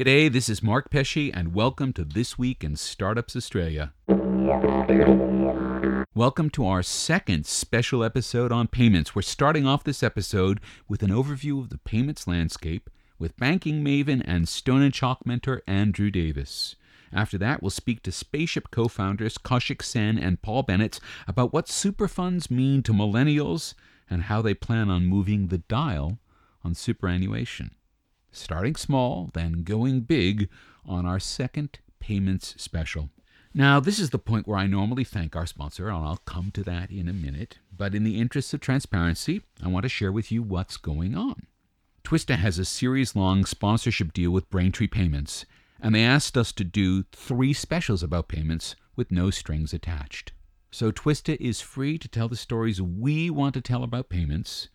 G'day, 0.00 0.32
this 0.32 0.48
is 0.48 0.62
Mark 0.62 0.90
Pesce, 0.90 1.30
and 1.30 1.52
welcome 1.52 1.92
to 1.92 2.04
This 2.04 2.38
Week 2.38 2.64
in 2.64 2.74
Startups 2.76 3.36
Australia. 3.36 3.92
Welcome 6.14 6.48
to 6.52 6.66
our 6.66 6.82
second 6.82 7.44
special 7.44 8.02
episode 8.02 8.50
on 8.50 8.66
payments. 8.66 9.14
We're 9.14 9.20
starting 9.20 9.66
off 9.66 9.84
this 9.84 10.02
episode 10.02 10.58
with 10.88 11.02
an 11.02 11.10
overview 11.10 11.60
of 11.60 11.68
the 11.68 11.76
payments 11.76 12.26
landscape 12.26 12.88
with 13.18 13.36
banking 13.36 13.84
maven 13.84 14.22
and 14.24 14.48
Stone 14.48 14.80
and 14.80 14.94
Chalk 14.94 15.26
mentor 15.26 15.60
Andrew 15.66 16.10
Davis. 16.10 16.76
After 17.12 17.36
that, 17.36 17.60
we'll 17.60 17.68
speak 17.68 18.02
to 18.04 18.10
Spaceship 18.10 18.70
co 18.70 18.88
founders 18.88 19.36
Kaushik 19.36 19.82
Sen 19.82 20.16
and 20.16 20.40
Paul 20.40 20.62
Bennett 20.62 20.98
about 21.28 21.52
what 21.52 21.68
super 21.68 22.08
funds 22.08 22.50
mean 22.50 22.82
to 22.84 22.94
millennials 22.94 23.74
and 24.08 24.22
how 24.22 24.40
they 24.40 24.54
plan 24.54 24.88
on 24.88 25.04
moving 25.04 25.48
the 25.48 25.58
dial 25.58 26.20
on 26.64 26.74
superannuation. 26.74 27.72
Starting 28.32 28.76
small, 28.76 29.30
then 29.34 29.62
going 29.62 30.00
big 30.00 30.48
on 30.86 31.04
our 31.04 31.18
second 31.18 31.78
payments 31.98 32.54
special. 32.56 33.10
Now, 33.52 33.80
this 33.80 33.98
is 33.98 34.10
the 34.10 34.18
point 34.18 34.46
where 34.46 34.58
I 34.58 34.66
normally 34.68 35.02
thank 35.02 35.34
our 35.34 35.46
sponsor, 35.46 35.88
and 35.88 35.96
I'll 35.96 36.18
come 36.18 36.52
to 36.52 36.62
that 36.62 36.90
in 36.90 37.08
a 37.08 37.12
minute. 37.12 37.58
But 37.76 37.94
in 37.94 38.04
the 38.04 38.20
interest 38.20 38.54
of 38.54 38.60
transparency, 38.60 39.42
I 39.62 39.68
want 39.68 39.82
to 39.82 39.88
share 39.88 40.12
with 40.12 40.30
you 40.30 40.42
what's 40.42 40.76
going 40.76 41.16
on. 41.16 41.46
Twista 42.04 42.36
has 42.36 42.58
a 42.58 42.64
series 42.64 43.16
long 43.16 43.44
sponsorship 43.44 44.12
deal 44.12 44.30
with 44.30 44.50
Braintree 44.50 44.86
Payments, 44.86 45.44
and 45.80 45.94
they 45.94 46.04
asked 46.04 46.36
us 46.36 46.52
to 46.52 46.64
do 46.64 47.04
three 47.12 47.52
specials 47.52 48.02
about 48.02 48.28
payments 48.28 48.76
with 48.94 49.10
no 49.10 49.30
strings 49.30 49.72
attached. 49.72 50.32
So 50.70 50.92
Twista 50.92 51.36
is 51.40 51.60
free 51.60 51.98
to 51.98 52.08
tell 52.08 52.28
the 52.28 52.36
stories 52.36 52.80
we 52.80 53.30
want 53.30 53.54
to 53.54 53.60
tell 53.60 53.82
about 53.82 54.08
payments 54.08 54.68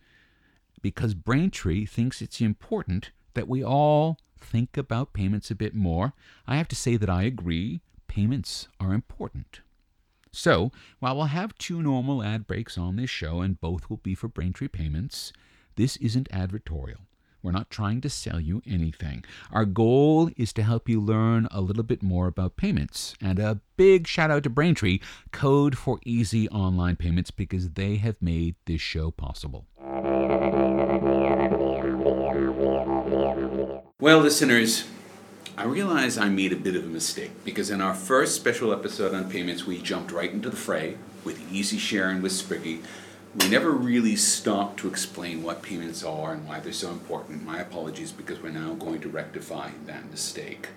because 0.82 1.14
Braintree 1.14 1.86
thinks 1.86 2.20
it's 2.20 2.40
important 2.40 3.10
that 3.36 3.48
we 3.48 3.62
all 3.62 4.18
think 4.40 4.76
about 4.76 5.12
payments 5.12 5.50
a 5.50 5.54
bit 5.54 5.74
more. 5.74 6.12
I 6.46 6.56
have 6.56 6.68
to 6.68 6.76
say 6.76 6.96
that 6.96 7.08
I 7.08 7.22
agree, 7.22 7.80
payments 8.08 8.66
are 8.80 8.92
important. 8.92 9.60
So, 10.32 10.70
while 10.98 11.16
we'll 11.16 11.26
have 11.26 11.56
two 11.56 11.82
normal 11.82 12.22
ad 12.22 12.46
breaks 12.46 12.76
on 12.76 12.96
this 12.96 13.08
show 13.08 13.40
and 13.40 13.60
both 13.60 13.88
will 13.88 13.98
be 13.98 14.14
for 14.14 14.28
Braintree 14.28 14.68
Payments, 14.68 15.32
this 15.76 15.96
isn't 15.96 16.28
advertorial. 16.30 17.06
We're 17.42 17.52
not 17.52 17.70
trying 17.70 18.00
to 18.00 18.10
sell 18.10 18.40
you 18.40 18.60
anything. 18.66 19.24
Our 19.52 19.64
goal 19.64 20.30
is 20.36 20.52
to 20.54 20.62
help 20.62 20.88
you 20.88 21.00
learn 21.00 21.46
a 21.50 21.60
little 21.60 21.84
bit 21.84 22.02
more 22.02 22.26
about 22.26 22.56
payments. 22.56 23.14
And 23.20 23.38
a 23.38 23.60
big 23.76 24.06
shout 24.06 24.30
out 24.30 24.42
to 24.42 24.50
Braintree, 24.50 24.98
Code 25.30 25.78
for 25.78 26.00
Easy 26.04 26.48
Online 26.48 26.96
Payments, 26.96 27.30
because 27.30 27.70
they 27.70 27.96
have 27.96 28.20
made 28.20 28.56
this 28.64 28.80
show 28.80 29.10
possible. 29.10 29.66
Well, 34.06 34.20
listeners, 34.20 34.84
I 35.58 35.64
realize 35.64 36.16
I 36.16 36.28
made 36.28 36.52
a 36.52 36.56
bit 36.56 36.76
of 36.76 36.84
a 36.84 36.86
mistake 36.86 37.32
because 37.44 37.70
in 37.70 37.80
our 37.80 37.92
first 37.92 38.36
special 38.36 38.72
episode 38.72 39.12
on 39.12 39.28
payments, 39.28 39.66
we 39.66 39.82
jumped 39.82 40.12
right 40.12 40.30
into 40.30 40.48
the 40.48 40.54
fray 40.54 40.96
with 41.24 41.52
easy 41.52 41.76
sharing 41.76 42.22
with 42.22 42.30
Spriggy 42.30 42.84
we 43.34 43.48
never 43.48 43.72
really 43.72 44.14
stopped 44.14 44.78
to 44.78 44.88
explain 44.88 45.42
what 45.42 45.60
payments 45.60 46.04
are 46.04 46.34
and 46.34 46.46
why 46.46 46.60
they're 46.60 46.72
so 46.72 46.92
important. 46.92 47.44
My 47.44 47.58
apologies 47.58 48.12
because 48.12 48.40
we're 48.40 48.50
now 48.50 48.74
going 48.74 49.00
to 49.00 49.08
rectify 49.08 49.70
that 49.86 50.08
mistake. 50.08 50.68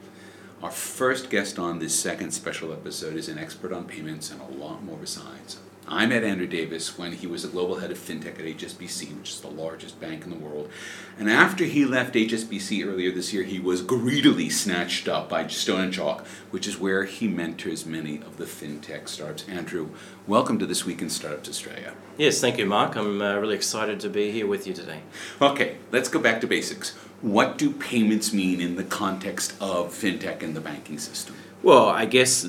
Our 0.63 0.71
first 0.71 1.29
guest 1.29 1.59
on 1.59 1.77
this 1.77 1.93
second 1.93 2.31
special 2.31 2.73
episode 2.73 3.15
is 3.15 3.29
an 3.29 3.37
expert 3.37 3.71
on 3.71 3.85
payments 3.85 4.31
and 4.31 4.41
a 4.41 4.45
lot 4.45 4.83
more 4.83 4.97
besides. 4.97 5.59
I 5.91 6.05
met 6.05 6.23
Andrew 6.23 6.45
Davis 6.45 6.99
when 6.99 7.13
he 7.13 7.25
was 7.25 7.41
the 7.41 7.47
global 7.47 7.77
head 7.77 7.89
of 7.89 7.97
fintech 7.97 8.37
at 8.37 8.45
HSBC, 8.45 9.17
which 9.17 9.31
is 9.31 9.41
the 9.41 9.47
largest 9.47 9.99
bank 9.99 10.23
in 10.23 10.29
the 10.29 10.35
world. 10.35 10.69
And 11.17 11.31
after 11.31 11.63
he 11.63 11.83
left 11.83 12.13
HSBC 12.13 12.85
earlier 12.85 13.11
this 13.11 13.33
year, 13.33 13.41
he 13.41 13.59
was 13.59 13.81
greedily 13.81 14.51
snatched 14.51 15.07
up 15.07 15.29
by 15.29 15.47
Stone 15.47 15.81
and 15.81 15.93
Chalk, 15.93 16.27
which 16.51 16.67
is 16.67 16.79
where 16.79 17.05
he 17.05 17.27
mentors 17.27 17.87
many 17.87 18.17
of 18.17 18.37
the 18.37 18.45
fintech 18.45 19.07
startups. 19.07 19.49
Andrew, 19.49 19.89
welcome 20.27 20.59
to 20.59 20.67
This 20.67 20.85
Week 20.85 21.01
in 21.01 21.09
Startups 21.09 21.49
Australia. 21.49 21.95
Yes, 22.19 22.39
thank 22.39 22.59
you, 22.59 22.67
Mark. 22.67 22.95
I'm 22.95 23.19
uh, 23.19 23.37
really 23.37 23.55
excited 23.55 23.99
to 24.01 24.09
be 24.09 24.29
here 24.29 24.45
with 24.45 24.67
you 24.67 24.75
today. 24.75 24.99
Okay, 25.41 25.77
let's 25.91 26.07
go 26.07 26.19
back 26.19 26.39
to 26.41 26.47
basics. 26.47 26.91
What 27.21 27.57
do 27.57 27.71
payments 27.71 28.31
mean 28.31 28.61
in 28.61 28.75
the 28.75 28.83
context 28.83 29.55
of 29.59 29.91
fintech 29.91 30.43
and 30.43 30.55
the 30.55 30.61
banking 30.61 30.99
system? 30.99 31.35
Well, 31.63 31.89
I 31.89 32.05
guess 32.05 32.47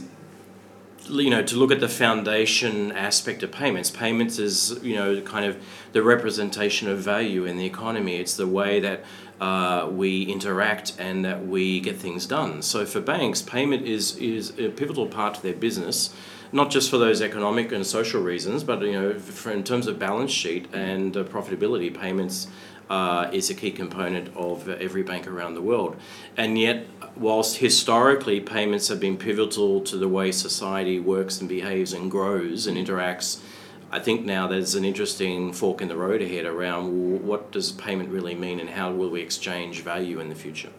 you 1.09 1.31
know 1.31 1.43
to 1.43 1.57
look 1.57 1.71
at 1.71 1.81
the 1.81 1.89
foundation 1.89 2.93
aspect 2.93 3.43
of 3.43 3.51
payments. 3.53 3.91
Payments 3.91 4.39
is 4.39 4.79
you 4.83 4.95
know 4.95 5.21
kind 5.23 5.45
of 5.45 5.63
the 5.93 6.03
representation 6.03 6.89
of 6.89 6.99
value 6.99 7.45
in 7.45 7.57
the 7.57 7.67
economy. 7.67 8.17
It's 8.17 8.37
the 8.37 8.47
way 8.47 8.81
that 8.81 9.05
uh, 9.41 9.89
we 9.91 10.25
interact 10.25 10.95
and 10.99 11.25
that 11.25 11.47
we 11.47 11.81
get 11.81 11.97
things 11.97 12.27
done. 12.27 12.63
So 12.63 12.85
for 12.85 13.01
banks 13.01 13.43
payment 13.43 13.87
is 13.87 14.17
is 14.17 14.51
a 14.59 14.69
pivotal 14.69 15.07
part 15.07 15.35
to 15.37 15.43
their 15.43 15.55
business 15.55 16.15
not 16.53 16.71
just 16.71 16.91
for 16.91 16.99
those 16.99 17.23
economic 17.23 17.73
and 17.73 17.87
social 17.87 18.21
reasons 18.21 18.65
but 18.65 18.83
you 18.83 18.93
know 18.93 19.19
for, 19.19 19.53
in 19.53 19.63
terms 19.63 19.87
of 19.87 19.99
balance 19.99 20.31
sheet 20.31 20.67
and 20.73 21.17
uh, 21.17 21.25
profitability 21.25 21.97
payments 21.97 22.49
uh, 22.91 23.31
is 23.33 23.49
a 23.49 23.55
key 23.55 23.71
component 23.71 24.37
of 24.37 24.69
every 24.69 25.03
bank 25.03 25.27
around 25.27 25.55
the 25.55 25.63
world. 25.63 25.97
And 26.37 26.59
yet, 26.59 26.87
whilst 27.17 27.59
historically 27.59 28.41
payments 28.41 28.89
have 28.89 28.99
been 28.99 29.17
pivotal 29.17 29.81
to 29.83 29.97
the 29.97 30.09
way 30.09 30.33
society 30.33 30.99
works 30.99 31.41
and 31.41 31.49
behaves 31.49 31.93
and 31.93 32.11
grows 32.11 32.67
and 32.67 32.77
interacts, 32.77 33.41
I 33.93 34.01
think 34.01 34.25
now 34.25 34.47
there's 34.47 34.75
an 34.75 34.85
interesting 34.85 35.53
fork 35.53 35.81
in 35.81 35.89
the 35.89 35.97
road 35.97 36.21
ahead 36.21 36.47
around 36.47 37.27
what 37.27 37.51
does 37.53 37.73
payment 37.73 38.11
really 38.11 38.35
mean 38.35 38.61
and 38.61 38.71
how 38.71 38.93
will 38.93 39.11
we 39.11 39.21
exchange 39.21 39.83
value 39.83 40.21
in 40.21 40.29
the 40.29 40.35
future. 40.35 40.71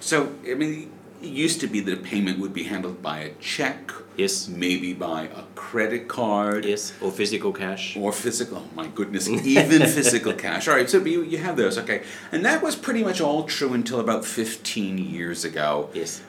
So, 0.00 0.34
I 0.48 0.54
mean, 0.54 0.92
it 1.22 1.28
used 1.28 1.60
to 1.60 1.66
be 1.66 1.80
that 1.80 1.92
a 1.92 2.02
payment 2.02 2.38
would 2.38 2.52
be 2.52 2.64
handled 2.64 3.02
by 3.02 3.18
a 3.20 3.34
check. 3.34 3.92
Yes. 4.20 4.48
Maybe 4.48 4.92
by 4.92 5.22
a 5.24 5.42
credit 5.54 6.06
card. 6.08 6.64
Yes. 6.64 6.92
Or 7.00 7.10
physical 7.10 7.52
cash. 7.52 7.96
Or 7.96 8.12
physical. 8.12 8.58
Oh 8.58 8.74
my 8.74 8.86
goodness. 8.88 9.28
Even 9.28 9.80
physical 9.98 10.34
cash. 10.34 10.68
All 10.68 10.74
right. 10.74 10.90
So 10.90 10.98
you, 11.04 11.22
you 11.22 11.38
have 11.38 11.56
those. 11.56 11.78
Okay. 11.78 12.02
And 12.30 12.44
that 12.44 12.62
was 12.62 12.76
pretty 12.76 13.02
much 13.02 13.20
all 13.20 13.44
true 13.44 13.72
until 13.72 13.98
about 13.98 14.24
15 14.24 14.98
years 14.98 15.44
ago. 15.44 15.90
Yes. 15.94 16.22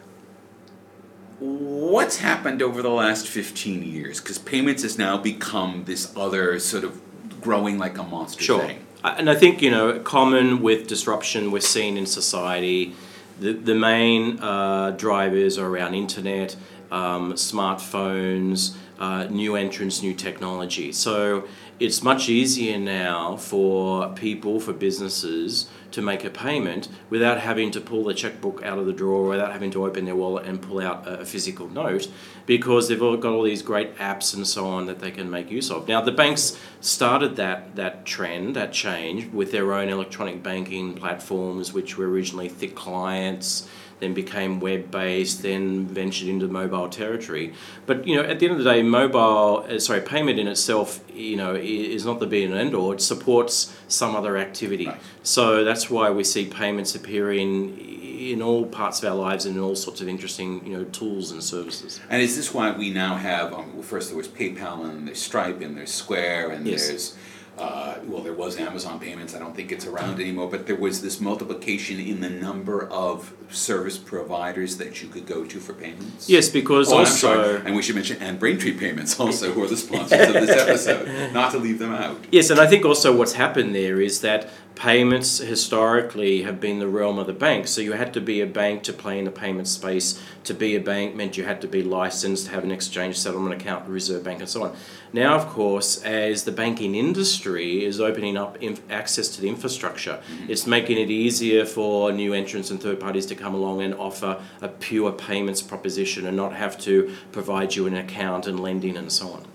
What's 1.40 2.18
happened 2.18 2.62
over 2.62 2.81
the 2.81 2.90
last 2.90 3.28
15 3.28 3.84
years? 3.84 4.22
Because 4.22 4.38
payments 4.38 4.84
has 4.84 4.97
now 4.97 5.18
become 5.18 5.85
this 5.85 6.13
other 6.16 6.59
sort 6.59 6.84
of 6.84 7.02
growing 7.41 7.78
like 7.78 7.97
a 7.97 8.03
monster 8.03 8.44
sure. 8.44 8.62
thing. 8.62 8.85
And 9.03 9.29
I 9.29 9.35
think, 9.35 9.62
you 9.62 9.72
know, 9.72 10.00
common 10.00 10.62
with 10.62 10.88
disruption 10.88 11.52
we're 11.52 11.62
seeing 11.62 11.97
in 11.97 12.06
society 12.06 12.94
the, 13.41 13.53
the 13.53 13.75
main 13.75 14.40
uh, 14.40 14.91
drivers 14.91 15.58
are 15.58 15.68
around 15.68 15.96
internet, 15.96 16.56
um, 16.91 17.34
smartphones, 17.34 18.75
uh, 19.00 19.24
new 19.25 19.56
entrants, 19.56 20.03
new 20.03 20.13
technology. 20.13 20.91
So 20.91 21.47
it's 21.79 22.03
much 22.03 22.29
easier 22.29 22.78
now 22.78 23.38
for 23.38 24.09
people, 24.13 24.59
for 24.59 24.74
businesses, 24.74 25.68
to 25.91 26.02
make 26.02 26.24
a 26.24 26.29
payment 26.29 26.88
without 27.09 27.40
having 27.40 27.72
to 27.72 27.81
pull 27.81 28.03
the 28.03 28.13
checkbook 28.13 28.63
out 28.63 28.78
of 28.78 28.85
the 28.85 28.94
drawer, 28.94 29.28
without 29.28 29.52
having 29.52 29.72
to 29.72 29.85
open 29.85 30.06
their 30.06 30.16
wallet 30.16 30.46
and 30.46 30.62
pull 30.62 30.79
out 30.79 31.07
a 31.07 31.25
physical 31.25 31.68
note, 31.68 32.07
because 32.46 32.88
they've 32.88 33.02
all 33.02 33.18
got 33.18 33.34
all 33.34 33.44
these 33.44 33.62
great 33.62 33.97
apps 33.97 34.35
and 34.35 34.47
so 34.47 34.68
on 34.68 34.85
that 34.85 35.00
they 35.00 35.12
can 35.12 35.29
make 35.29 35.50
use 35.50 35.72
of. 35.72 35.88
Now, 35.88 36.02
the 36.02 36.12
banks 36.12 36.58
started 36.79 37.35
that 37.38 37.75
that 37.75 38.06
trend, 38.06 38.56
that 38.56 38.72
change, 38.72 39.34
with 39.34 39.52
their 39.52 39.73
own 39.73 39.90
electronic 39.90 40.44
banking 40.44 40.94
platforms, 40.94 41.73
which 41.73 41.97
were 41.97 42.08
originally 42.08 42.50
thick 42.50 42.75
clients 42.75 43.68
then 44.01 44.13
became 44.13 44.59
web 44.59 44.91
based, 44.91 45.44
then 45.44 45.85
ventured 45.85 46.28
into 46.28 46.47
mobile 46.47 46.89
territory. 46.89 47.53
But 47.85 48.06
you 48.06 48.16
know, 48.17 48.23
at 48.23 48.39
the 48.39 48.47
end 48.47 48.57
of 48.57 48.63
the 48.63 48.69
day, 48.69 48.81
mobile, 48.84 49.66
uh, 49.69 49.79
sorry, 49.79 50.01
payment 50.01 50.39
in 50.39 50.47
itself, 50.47 51.00
you 51.13 51.38
know, 51.38 51.56
is 51.56 52.06
not 52.06 52.19
the 52.19 52.28
be 52.28 52.44
and 52.44 52.53
end 52.53 52.75
all. 52.75 52.91
It 52.91 53.01
supports 53.01 53.73
some 53.88 54.16
other 54.16 54.38
activity. 54.38 54.88
Right. 54.88 55.00
So 55.23 55.63
that's 55.63 55.90
why 55.90 56.09
we 56.09 56.25
see 56.25 56.45
payments 56.45 56.95
appearing 56.95 57.78
in 57.78 58.41
all 58.41 58.66
parts 58.66 59.01
of 59.01 59.09
our 59.09 59.16
lives 59.16 59.45
and 59.45 59.56
in 59.56 59.61
all 59.61 59.75
sorts 59.75 60.01
of 60.01 60.07
interesting, 60.07 60.66
you 60.66 60.78
know, 60.78 60.84
tools 60.85 61.31
and 61.31 61.43
services. 61.43 61.99
And 62.09 62.22
is 62.22 62.35
this 62.35 62.53
why 62.53 62.72
we 62.72 62.91
now 62.91 63.16
have? 63.16 63.53
Um, 63.53 63.73
well, 63.73 63.84
first 63.84 64.09
there 64.09 64.17
was 64.17 64.28
PayPal 64.28 64.90
and 64.90 65.08
there's 65.08 65.22
Stripe 65.22 65.61
and 65.61 65.78
there's 65.78 65.91
Square 65.91 66.52
and 66.52 66.67
yes. 66.67 66.87
there's 66.87 67.17
uh, 67.61 67.99
well, 68.08 68.23
there 68.23 68.34
was 68.34 68.58
Amazon 68.58 68.99
payments. 68.99 69.35
I 69.35 69.40
don't 69.40 69.55
think 69.55 69.72
it's 69.72 69.85
around 69.85 70.19
anymore, 70.19 70.49
but 70.49 70.66
there 70.66 70.75
was 70.75 71.03
this 71.03 71.22
multiplication 71.22 71.99
in 71.99 72.19
the 72.19 72.29
number 72.29 72.87
of 72.90 73.34
service 73.52 73.99
providers 73.99 74.78
that 74.78 75.03
you 75.03 75.08
could 75.08 75.28
go 75.28 75.46
to 75.46 75.59
for 75.59 75.73
payments. 75.73 76.28
Yes, 76.28 76.49
because 76.49 76.91
oh, 76.91 76.99
also, 76.99 77.61
and 77.61 77.75
we 77.75 77.84
should 77.84 77.93
mention 77.93 78.17
and 78.19 78.40
Braintree 78.40 78.73
Payments 78.73 79.19
also, 79.19 79.52
who 79.52 79.63
are 79.63 79.67
the 79.67 79.78
sponsors 79.78 80.28
of 80.28 80.34
this 80.34 80.49
episode, 80.66 81.34
not 81.34 81.52
to 81.52 81.59
leave 81.59 81.78
them 81.78 81.93
out. 81.93 82.17
Yes, 82.31 82.49
and 82.49 82.59
I 82.59 82.66
think 82.66 82.84
also 82.84 83.16
what's 83.16 83.34
happened 83.34 83.75
there 83.75 84.02
is 84.02 84.22
that 84.22 84.49
payments 84.76 85.38
historically 85.38 86.44
have 86.44 86.59
been 86.59 86.79
the 86.79 86.88
realm 86.88 87.20
of 87.20 87.28
the 87.28 87.34
bank. 87.34 87.68
So 87.68 87.82
you 87.82 87.94
had 87.94 88.14
to 88.14 88.22
be 88.22 88.41
a 88.41 88.47
bank 88.47 88.84
to 88.84 88.94
play 88.94 89.20
in 89.20 89.26
the 89.26 89.32
payment 89.32 89.68
space. 89.68 90.22
To 90.46 90.53
be 90.53 90.76
a 90.76 90.79
bank 90.79 91.16
meant 91.16 91.38
you 91.38 91.44
had 91.44 91.62
to 91.62 91.68
be 91.68 91.84
licensed, 91.84 92.47
have 92.47 92.64
an 92.64 92.72
exchange 92.72 93.20
settlement 93.20 93.59
account, 93.59 93.85
the 93.85 93.91
Reserve 93.91 94.23
Bank, 94.23 94.40
and 94.40 94.50
so 94.50 94.64
on. 94.64 94.76
Now, 95.14 95.35
of 95.35 95.47
course, 95.47 96.02
as 96.03 96.46
the 96.46 96.52
banking 96.52 96.96
industry 96.96 97.84
is 97.84 98.00
opening 98.00 98.38
up 98.38 98.58
inf- 98.62 98.82
access 98.90 99.28
to 99.35 99.41
the 99.41 99.50
infrastructure, 99.50 100.22
mm-hmm. 100.32 100.50
it's 100.50 100.66
making 100.66 100.97
it 100.97 101.09
easier 101.09 101.66
for 101.66 102.12
new 102.12 102.34
entrants 102.34 102.72
and 102.72 102.82
third 102.82 103.00
parties 103.00 103.26
to 103.28 103.35
come 103.35 103.53
along 103.53 103.82
and 103.82 103.94
offer 103.96 104.41
a 104.62 104.67
pure 104.67 105.12
payments 105.12 105.62
proposition 105.62 106.26
and 106.26 106.35
not 106.38 106.53
have 106.53 106.78
to 106.79 107.14
provide 107.32 107.76
you 107.76 107.88
an 107.88 107.96
account 107.96 108.47
and 108.47 108.59
lending 108.59 108.97
and 108.97 109.12
so 109.12 109.32
on. 109.34 109.46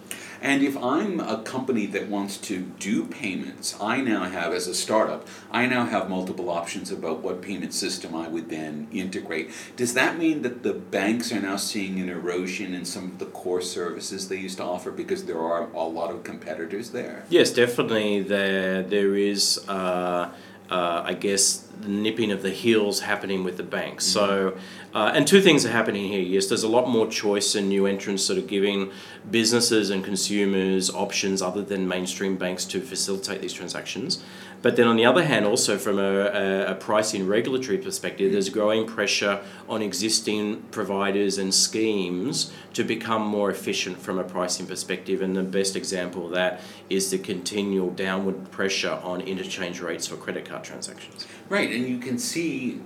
And 0.47 0.63
if 0.63 0.77
I'm 0.77 1.19
a 1.19 1.43
company 1.43 1.87
that 1.87 2.07
wants 2.07 2.37
to 2.39 2.61
do 2.79 3.05
payments, 3.05 3.77
I 3.81 4.01
now 4.01 4.23
have, 4.27 4.53
as 4.53 4.69
a 4.69 4.77
startup, 4.77 5.27
I 5.51 5.67
now 5.67 5.87
have 5.87 6.09
multiple 6.09 6.51
options 6.51 6.93
about 6.93 7.19
what 7.19 7.43
payment 7.43 7.75
system 7.75 8.15
I 8.15 8.29
would 8.29 8.49
then 8.49 8.87
integrate. 8.93 9.51
Does 9.75 9.95
that 9.95 10.19
mean 10.19 10.43
that 10.43 10.63
the 10.63 10.73
banks 10.73 11.33
are 11.33 11.41
now 11.41 11.57
seeing 11.57 11.99
an 11.99 12.09
erosion 12.09 12.75
in 12.75 12.85
some 12.85 13.07
of 13.07 13.19
the 13.19 13.27
core 13.27 13.61
services 13.61 14.29
they 14.29 14.37
used 14.37 14.59
to 14.59 14.63
offer 14.63 14.93
because 14.93 15.25
there 15.25 15.41
are 15.41 15.69
a 15.73 15.83
lot 15.83 16.13
of 16.13 16.23
competitors 16.23 16.91
there? 16.91 17.25
Yes, 17.29 17.51
definitely. 17.51 18.23
There, 18.23 18.85
there 18.85 19.17
is. 19.17 19.59
Uh, 19.67 20.31
uh, 20.71 21.03
I 21.05 21.15
guess, 21.15 21.66
the 21.81 21.89
nipping 21.89 22.31
of 22.31 22.43
the 22.43 22.51
heels 22.51 23.01
happening 23.01 23.45
with 23.45 23.57
the 23.57 23.63
banks. 23.63 24.05
Mm-hmm. 24.05 24.13
So, 24.13 24.59
uh, 24.95 25.13
and 25.15 25.27
two 25.27 25.41
things 25.41 25.67
are 25.67 25.71
happening 25.71 26.09
here. 26.09 26.21
Yes, 26.21 26.47
there's 26.47 26.63
a 26.63 26.69
lot 26.69 26.89
more 26.89 27.07
choice 27.07 27.55
and 27.55 27.69
new 27.69 27.87
entrants 27.87 28.25
sort 28.25 28.39
of 28.39 28.47
giving 28.47 28.91
businesses 29.31 29.91
and 29.91 30.05
consumers 30.05 30.91
options 30.91 31.43
other 31.43 31.63
than 31.63 31.87
mainstream 31.87 32.37
banks 32.37 32.65
to 32.67 32.81
facilitate 32.81 33.43
these 33.43 33.53
transactions. 33.53 34.23
But 34.63 34.77
then 34.77 34.87
on 34.89 34.97
the 34.97 35.05
other 35.05 35.25
hand, 35.25 35.47
also 35.47 35.79
from 35.79 35.99
a, 35.99 36.65
a, 36.67 36.75
pricing 36.75 37.27
regulatory 37.27 37.79
perspective, 37.79 38.33
there's 38.33 38.49
growing 38.49 38.87
pressure 38.87 39.41
on 39.69 39.83
existing 39.83 40.63
providers 40.71 41.39
and 41.39 41.55
schemes 41.55 42.53
to 42.73 42.83
become 42.83 43.23
more 43.23 43.51
efficient 43.51 43.99
from 43.99 44.19
a 44.19 44.25
pricing 44.25 44.67
perspective. 44.67 45.23
And 45.23 45.37
the 45.37 45.43
best 45.43 45.77
example 45.77 46.27
of 46.27 46.33
that 46.33 46.61
is 46.91 47.11
the 47.11 47.19
continual 47.19 47.91
downward 47.91 48.51
pressure 48.51 48.99
on 49.03 49.21
interchange 49.21 49.81
rates 49.81 50.07
for 50.07 50.17
credit 50.17 50.45
card 50.45 50.65
transactions. 50.65 51.27
Right, 51.49 51.71
and 51.71 51.87
you 51.87 51.99
can 51.99 52.19
see 52.19 52.81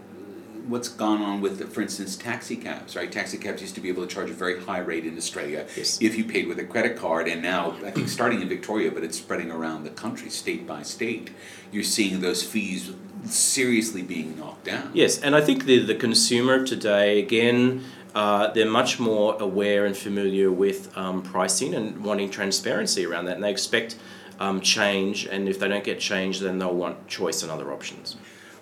what's 0.71 0.89
gone 0.89 1.21
on 1.21 1.41
with, 1.41 1.73
for 1.73 1.83
instance, 1.83 2.17
taxi 2.17 2.57
cabs, 2.57 2.95
right? 2.97 3.11
Taxi 3.11 3.37
cabs 3.37 3.61
used 3.61 3.75
to 3.75 3.81
be 3.81 3.89
able 3.89 4.07
to 4.07 4.15
charge 4.15 4.31
a 4.31 4.33
very 4.33 4.61
high 4.61 4.79
rate 4.79 5.05
in 5.05 5.17
Australia 5.17 5.67
yes. 5.77 6.01
if 6.01 6.17
you 6.17 6.25
paid 6.25 6.47
with 6.47 6.59
a 6.59 6.65
credit 6.65 6.97
card, 6.97 7.29
and 7.29 7.43
now 7.43 7.77
I 7.85 7.91
think 7.91 8.09
starting 8.09 8.41
in 8.41 8.49
Victoria, 8.49 8.91
but 8.91 9.03
it's 9.03 9.19
spreading 9.19 9.51
around 9.51 9.85
the 9.85 9.91
country, 9.91 10.31
state 10.31 10.67
by 10.67 10.83
state. 10.83 11.31
You're 11.73 11.83
seeing 11.83 12.21
those 12.21 12.43
fees 12.43 12.93
seriously 13.25 14.03
being 14.03 14.39
knocked 14.39 14.65
down. 14.65 14.91
Yes, 14.95 15.19
and 15.21 15.35
I 15.35 15.41
think 15.41 15.65
the 15.65 15.85
the 15.85 15.95
consumer 15.95 16.65
today 16.65 17.19
again. 17.19 17.85
Uh, 18.13 18.53
they're 18.53 18.69
much 18.69 18.99
more 18.99 19.41
aware 19.41 19.87
and 19.87 19.97
familiar 19.97 20.51
with 20.51 20.91
um, 20.99 21.23
pricing 21.23 21.75
and 21.75 22.03
wanting 22.03 22.29
transparency 22.29 23.07
around 23.07 23.27
that, 23.27 23.37
and 23.37 23.45
they 23.45 23.53
expect 23.53 23.95
um, 24.41 24.61
change. 24.61 25.27
And 25.27 25.49
if 25.49 25.61
they 25.61 25.69
don't 25.69 25.85
get 25.85 26.01
change, 26.01 26.41
then 26.41 26.59
they'll 26.59 26.75
want 26.75 27.07
choice 27.07 27.45
and 27.45 27.53
other 27.53 27.73
options. 27.73 28.17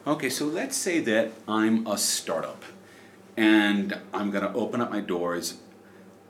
Okay, 0.08 0.30
so 0.30 0.46
let's 0.46 0.74
say 0.74 1.00
that 1.00 1.32
I'm 1.46 1.86
a 1.86 1.98
startup 1.98 2.64
and 3.36 4.00
I'm 4.14 4.30
going 4.30 4.42
to 4.42 4.54
open 4.54 4.80
up 4.80 4.90
my 4.90 5.00
doors. 5.00 5.58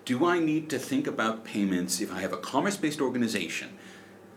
Do 0.04 0.26
I 0.26 0.40
need 0.40 0.68
to 0.70 0.80
think 0.80 1.06
about 1.06 1.44
payments 1.44 2.00
if 2.00 2.12
I 2.12 2.18
have 2.18 2.32
a 2.32 2.38
commerce 2.38 2.76
based 2.76 3.00
organization? 3.00 3.78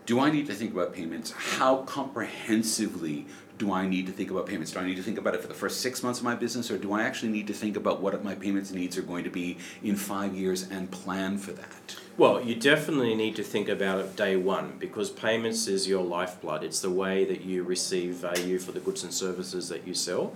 Do 0.06 0.20
I 0.20 0.30
need 0.30 0.46
to 0.46 0.54
think 0.54 0.72
about 0.72 0.94
payments? 0.94 1.32
How 1.32 1.78
comprehensively 1.78 3.26
do 3.58 3.72
I 3.72 3.84
need 3.88 4.06
to 4.06 4.12
think 4.12 4.30
about 4.30 4.46
payments? 4.46 4.70
Do 4.70 4.78
I 4.78 4.86
need 4.86 4.94
to 4.94 5.02
think 5.02 5.18
about 5.18 5.34
it 5.34 5.42
for 5.42 5.48
the 5.48 5.54
first 5.54 5.80
six 5.80 6.04
months 6.04 6.20
of 6.20 6.24
my 6.24 6.36
business, 6.36 6.70
or 6.70 6.78
do 6.78 6.92
I 6.92 7.02
actually 7.02 7.32
need 7.32 7.48
to 7.48 7.52
think 7.52 7.76
about 7.76 8.00
what 8.00 8.22
my 8.22 8.36
payments 8.36 8.70
needs 8.70 8.96
are 8.96 9.02
going 9.02 9.24
to 9.24 9.30
be 9.30 9.58
in 9.82 9.96
five 9.96 10.36
years 10.36 10.62
and 10.70 10.88
plan 10.88 11.36
for 11.36 11.50
that? 11.50 11.96
Well, 12.18 12.42
you 12.42 12.54
definitely 12.54 13.14
need 13.14 13.36
to 13.36 13.42
think 13.42 13.70
about 13.70 14.00
it 14.00 14.16
day 14.16 14.36
one 14.36 14.74
because 14.78 15.08
payments 15.08 15.66
is 15.66 15.88
your 15.88 16.04
lifeblood. 16.04 16.62
It's 16.62 16.80
the 16.80 16.90
way 16.90 17.24
that 17.24 17.40
you 17.40 17.62
receive 17.62 18.16
value 18.16 18.58
for 18.58 18.70
the 18.70 18.80
goods 18.80 19.02
and 19.02 19.14
services 19.14 19.70
that 19.70 19.86
you 19.86 19.94
sell. 19.94 20.34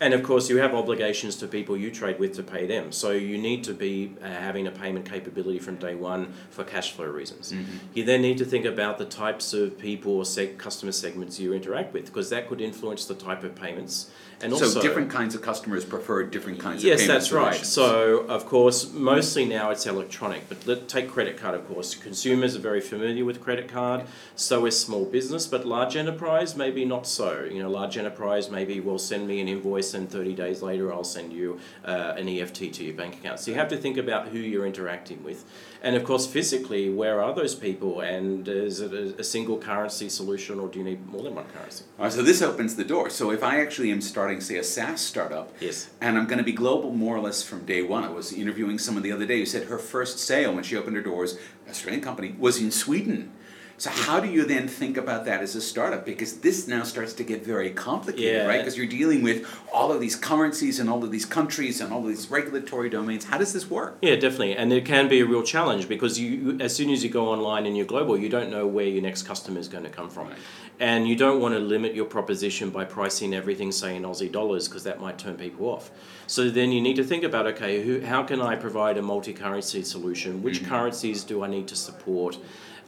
And 0.00 0.14
of 0.14 0.22
course, 0.22 0.48
you 0.48 0.58
have 0.58 0.74
obligations 0.74 1.34
to 1.36 1.48
people 1.48 1.76
you 1.76 1.90
trade 1.90 2.18
with 2.20 2.34
to 2.34 2.42
pay 2.42 2.66
them. 2.66 2.92
So 2.92 3.10
you 3.10 3.36
need 3.36 3.64
to 3.64 3.74
be 3.74 4.14
uh, 4.22 4.26
having 4.26 4.68
a 4.68 4.70
payment 4.70 5.10
capability 5.10 5.58
from 5.58 5.76
day 5.76 5.96
one 5.96 6.32
for 6.50 6.62
cash 6.62 6.92
flow 6.92 7.06
reasons. 7.06 7.52
Mm-hmm. 7.52 7.76
You 7.94 8.04
then 8.04 8.22
need 8.22 8.38
to 8.38 8.44
think 8.44 8.64
about 8.64 8.98
the 8.98 9.04
types 9.04 9.52
of 9.52 9.76
people 9.76 10.12
or 10.12 10.22
seg- 10.22 10.56
customer 10.56 10.92
segments 10.92 11.40
you 11.40 11.52
interact 11.52 11.92
with 11.92 12.06
because 12.06 12.30
that 12.30 12.48
could 12.48 12.60
influence 12.60 13.06
the 13.06 13.14
type 13.14 13.42
of 13.42 13.56
payments. 13.56 14.10
And 14.40 14.52
also, 14.52 14.66
so 14.66 14.80
different 14.80 15.10
kinds 15.10 15.34
of 15.34 15.42
customers 15.42 15.84
prefer 15.84 16.22
different 16.22 16.60
kinds 16.60 16.84
yes, 16.84 17.00
of 17.00 17.00
Yes, 17.00 17.08
that's 17.08 17.28
solutions. 17.30 17.58
right. 17.58 17.66
So 17.66 18.18
of 18.28 18.46
course, 18.46 18.92
mostly 18.92 19.44
now 19.44 19.70
it's 19.70 19.84
electronic, 19.84 20.48
but 20.48 20.64
let, 20.64 20.86
take 20.86 21.10
credit 21.10 21.36
card. 21.36 21.56
Of 21.56 21.66
course, 21.66 21.96
consumers 21.96 22.54
are 22.54 22.60
very 22.60 22.80
familiar 22.80 23.24
with 23.24 23.40
credit 23.40 23.66
card. 23.66 24.06
So 24.36 24.64
is 24.66 24.78
small 24.78 25.04
business, 25.06 25.48
but 25.48 25.66
large 25.66 25.96
enterprise 25.96 26.54
maybe 26.54 26.84
not 26.84 27.04
so. 27.08 27.48
You 27.50 27.64
know, 27.64 27.68
large 27.68 27.96
enterprise 27.96 28.48
maybe 28.48 28.78
will 28.78 29.00
send 29.00 29.26
me 29.26 29.40
an 29.40 29.48
invoice 29.48 29.87
and 29.94 30.10
30 30.10 30.34
days 30.34 30.62
later 30.62 30.92
I'll 30.92 31.04
send 31.04 31.32
you 31.32 31.60
uh, 31.84 32.14
an 32.16 32.28
EFT 32.28 32.72
to 32.74 32.84
your 32.84 32.94
bank 32.94 33.14
account. 33.14 33.40
So 33.40 33.50
you 33.50 33.56
have 33.56 33.68
to 33.68 33.76
think 33.76 33.96
about 33.96 34.28
who 34.28 34.38
you're 34.38 34.66
interacting 34.66 35.22
with. 35.22 35.44
And 35.82 35.94
of 35.94 36.04
course, 36.04 36.26
physically, 36.26 36.90
where 36.90 37.22
are 37.22 37.34
those 37.34 37.54
people? 37.54 38.00
And 38.00 38.48
is 38.48 38.80
it 38.80 38.92
a, 38.92 39.20
a 39.20 39.24
single 39.24 39.58
currency 39.58 40.08
solution 40.08 40.58
or 40.58 40.68
do 40.68 40.78
you 40.78 40.84
need 40.84 41.06
more 41.06 41.22
than 41.22 41.34
one 41.34 41.46
currency? 41.46 41.84
All 41.98 42.04
right, 42.04 42.12
so 42.12 42.22
this 42.22 42.42
opens 42.42 42.76
the 42.76 42.84
door. 42.84 43.10
So 43.10 43.30
if 43.30 43.42
I 43.42 43.60
actually 43.60 43.90
am 43.90 44.00
starting, 44.00 44.40
say, 44.40 44.56
a 44.56 44.64
SaaS 44.64 45.00
startup, 45.00 45.54
yes. 45.60 45.90
and 46.00 46.18
I'm 46.18 46.26
going 46.26 46.38
to 46.38 46.44
be 46.44 46.52
global 46.52 46.90
more 46.92 47.16
or 47.16 47.20
less 47.20 47.42
from 47.42 47.64
day 47.64 47.82
one. 47.82 48.04
I 48.04 48.10
was 48.10 48.32
interviewing 48.32 48.78
someone 48.78 49.02
the 49.02 49.12
other 49.12 49.26
day 49.26 49.38
who 49.38 49.46
said 49.46 49.68
her 49.68 49.78
first 49.78 50.18
sale 50.18 50.54
when 50.54 50.64
she 50.64 50.76
opened 50.76 50.96
her 50.96 51.02
doors, 51.02 51.38
Australian 51.68 52.02
company, 52.02 52.34
was 52.38 52.60
in 52.60 52.70
Sweden. 52.70 53.32
So 53.78 53.90
how 53.90 54.18
do 54.18 54.28
you 54.28 54.44
then 54.44 54.66
think 54.66 54.96
about 54.96 55.24
that 55.26 55.40
as 55.40 55.54
a 55.54 55.60
startup? 55.60 56.04
Because 56.04 56.38
this 56.38 56.66
now 56.66 56.82
starts 56.82 57.12
to 57.14 57.22
get 57.22 57.44
very 57.44 57.70
complicated, 57.70 58.34
yeah. 58.34 58.46
right? 58.46 58.58
Because 58.58 58.76
you're 58.76 58.88
dealing 58.88 59.22
with 59.22 59.46
all 59.72 59.92
of 59.92 60.00
these 60.00 60.16
currencies 60.16 60.80
and 60.80 60.90
all 60.90 61.04
of 61.04 61.12
these 61.12 61.24
countries 61.24 61.80
and 61.80 61.92
all 61.92 62.00
of 62.00 62.08
these 62.08 62.28
regulatory 62.28 62.90
domains. 62.90 63.26
How 63.26 63.38
does 63.38 63.52
this 63.52 63.70
work? 63.70 63.96
Yeah, 64.02 64.16
definitely, 64.16 64.56
and 64.56 64.72
it 64.72 64.84
can 64.84 65.08
be 65.08 65.20
a 65.20 65.24
real 65.24 65.44
challenge 65.44 65.88
because 65.88 66.18
you, 66.18 66.58
as 66.60 66.74
soon 66.74 66.90
as 66.90 67.04
you 67.04 67.10
go 67.10 67.28
online 67.28 67.66
and 67.66 67.76
you're 67.76 67.86
global, 67.86 68.18
you 68.18 68.28
don't 68.28 68.50
know 68.50 68.66
where 68.66 68.86
your 68.86 69.00
next 69.00 69.22
customer 69.22 69.60
is 69.60 69.68
going 69.68 69.84
to 69.84 69.90
come 69.90 70.10
from. 70.10 70.26
Right. 70.26 70.38
And 70.80 71.06
you 71.06 71.14
don't 71.14 71.40
want 71.40 71.54
to 71.54 71.60
limit 71.60 71.94
your 71.94 72.04
proposition 72.04 72.70
by 72.70 72.84
pricing 72.84 73.32
everything, 73.32 73.70
say, 73.70 73.94
in 73.94 74.02
Aussie 74.02 74.30
dollars, 74.30 74.66
because 74.66 74.82
that 74.84 75.00
might 75.00 75.18
turn 75.18 75.36
people 75.36 75.66
off. 75.66 75.92
So 76.26 76.50
then 76.50 76.72
you 76.72 76.80
need 76.80 76.96
to 76.96 77.04
think 77.04 77.22
about 77.22 77.46
okay, 77.46 77.82
who, 77.82 78.00
how 78.00 78.24
can 78.24 78.40
I 78.40 78.56
provide 78.56 78.98
a 78.98 79.02
multi 79.02 79.32
currency 79.32 79.84
solution? 79.84 80.42
Which 80.42 80.62
mm-hmm. 80.62 80.68
currencies 80.70 81.22
do 81.22 81.44
I 81.44 81.46
need 81.46 81.68
to 81.68 81.76
support? 81.76 82.38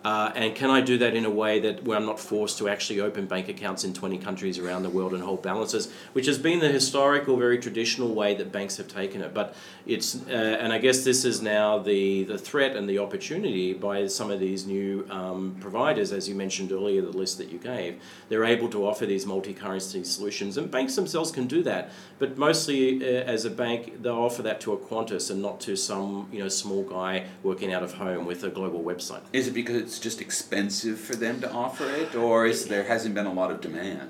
Uh, 0.05 0.33
and 0.35 0.55
can 0.55 0.71
I 0.71 0.81
do 0.81 0.99
that 0.99 1.15
in 1.15 1.25
a 1.25 1.31
way 1.31 1.61
that 1.61 1.85
where 1.85 1.97
I'm 1.97 2.07
not 2.07 2.19
forced 2.19 2.59
to 2.59 2.69
actually 2.69 3.01
open 3.01 3.27
bank 3.27 3.49
accounts 3.49 3.85
in 3.85 3.93
20 3.93 4.19
countries 4.19 4.59
around 4.59 4.83
the 4.83 4.91
world 4.91 5.13
and 5.13 5.23
hold 5.23 5.43
balances, 5.43 5.93
which 6.15 6.27
has 6.27 6.39
been 6.39 6.61
the 6.61 6.69
historical, 6.69 7.37
very 7.37 7.59
traditional 7.59 8.15
way 8.15 8.35
that 8.35 8.51
banks 8.51 8.79
have 8.79 8.89
taken 8.89 9.21
it. 9.21 9.35
But 9.35 9.55
it's, 9.87 10.17
uh, 10.27 10.31
and 10.31 10.73
I 10.73 10.79
guess 10.79 11.05
this 11.05 11.25
is 11.25 11.43
now 11.43 11.79
the, 11.79 12.25
the 12.25 12.39
threat 12.39 12.77
and 12.77 12.89
the 12.89 12.99
opportunity 12.99 13.75
by 13.75 14.07
some 14.07 14.31
of 14.31 14.41
these 14.41 14.67
new 14.67 15.07
um, 15.11 15.57
providers, 15.61 16.13
as 16.13 16.29
you 16.29 16.35
mentioned 16.35 16.73
earlier, 16.73 17.03
the 17.03 17.11
list 17.11 17.37
that 17.39 17.51
you 17.51 17.59
gave. 17.59 18.01
They're 18.29 18.45
able 18.45 18.69
to 18.71 18.87
offer 18.87 19.05
these 19.05 19.27
multi 19.27 19.53
currency 19.53 20.05
solutions, 20.05 20.57
and 20.57 20.71
banks 20.71 20.97
themselves 20.97 21.31
can 21.31 21.47
do 21.47 21.63
that. 21.65 21.91
But 22.19 22.39
mostly, 22.39 23.03
uh, 23.03 23.23
as 23.23 23.45
a 23.45 23.51
bank, 23.51 24.03
they'll 24.03 24.15
offer 24.15 24.43
that 24.43 24.61
to 24.63 24.73
a 24.73 24.79
Qantas 24.79 25.31
and 25.31 25.43
not 25.43 25.61
to 25.61 25.77
some 25.77 26.29
you 26.33 26.39
know 26.39 26.49
small 26.49 26.85
guy 26.85 27.27
working 27.43 27.73
out 27.73 27.83
of 27.83 27.95
home 27.95 28.25
with 28.25 28.45
a 28.45 28.49
global 28.49 28.83
website. 28.83 29.23
Is 29.33 29.49
it 29.49 29.55
because 29.55 29.90
it's 29.91 29.99
just 29.99 30.21
expensive 30.21 31.01
for 31.01 31.17
them 31.17 31.41
to 31.41 31.51
offer 31.51 31.85
it, 31.91 32.15
or 32.15 32.47
is 32.47 32.69
there 32.69 32.85
hasn't 32.85 33.13
been 33.13 33.27
a 33.27 33.33
lot 33.33 33.51
of 33.51 33.61
demand? 33.61 34.09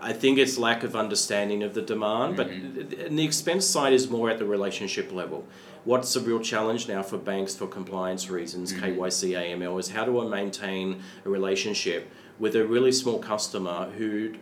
I 0.00 0.12
think 0.12 0.38
it's 0.38 0.56
lack 0.56 0.84
of 0.84 0.94
understanding 0.94 1.64
of 1.64 1.74
the 1.74 1.82
demand, 1.82 2.36
mm-hmm. 2.38 2.74
but 2.78 3.10
the 3.10 3.24
expense 3.24 3.66
side 3.66 3.92
is 3.92 4.08
more 4.08 4.30
at 4.30 4.38
the 4.38 4.44
relationship 4.44 5.10
level. 5.10 5.44
What's 5.82 6.14
a 6.14 6.20
real 6.20 6.38
challenge 6.38 6.86
now 6.86 7.02
for 7.02 7.18
banks 7.18 7.56
for 7.56 7.66
compliance 7.66 8.30
reasons, 8.30 8.72
mm-hmm. 8.72 9.00
KYC, 9.00 9.32
AML, 9.32 9.80
is 9.80 9.90
how 9.90 10.04
do 10.04 10.20
I 10.20 10.28
maintain 10.28 11.02
a 11.24 11.28
relationship 11.28 12.08
with 12.38 12.54
a 12.54 12.64
really 12.64 12.92
small 12.92 13.18
customer 13.18 13.90
who 13.98 14.36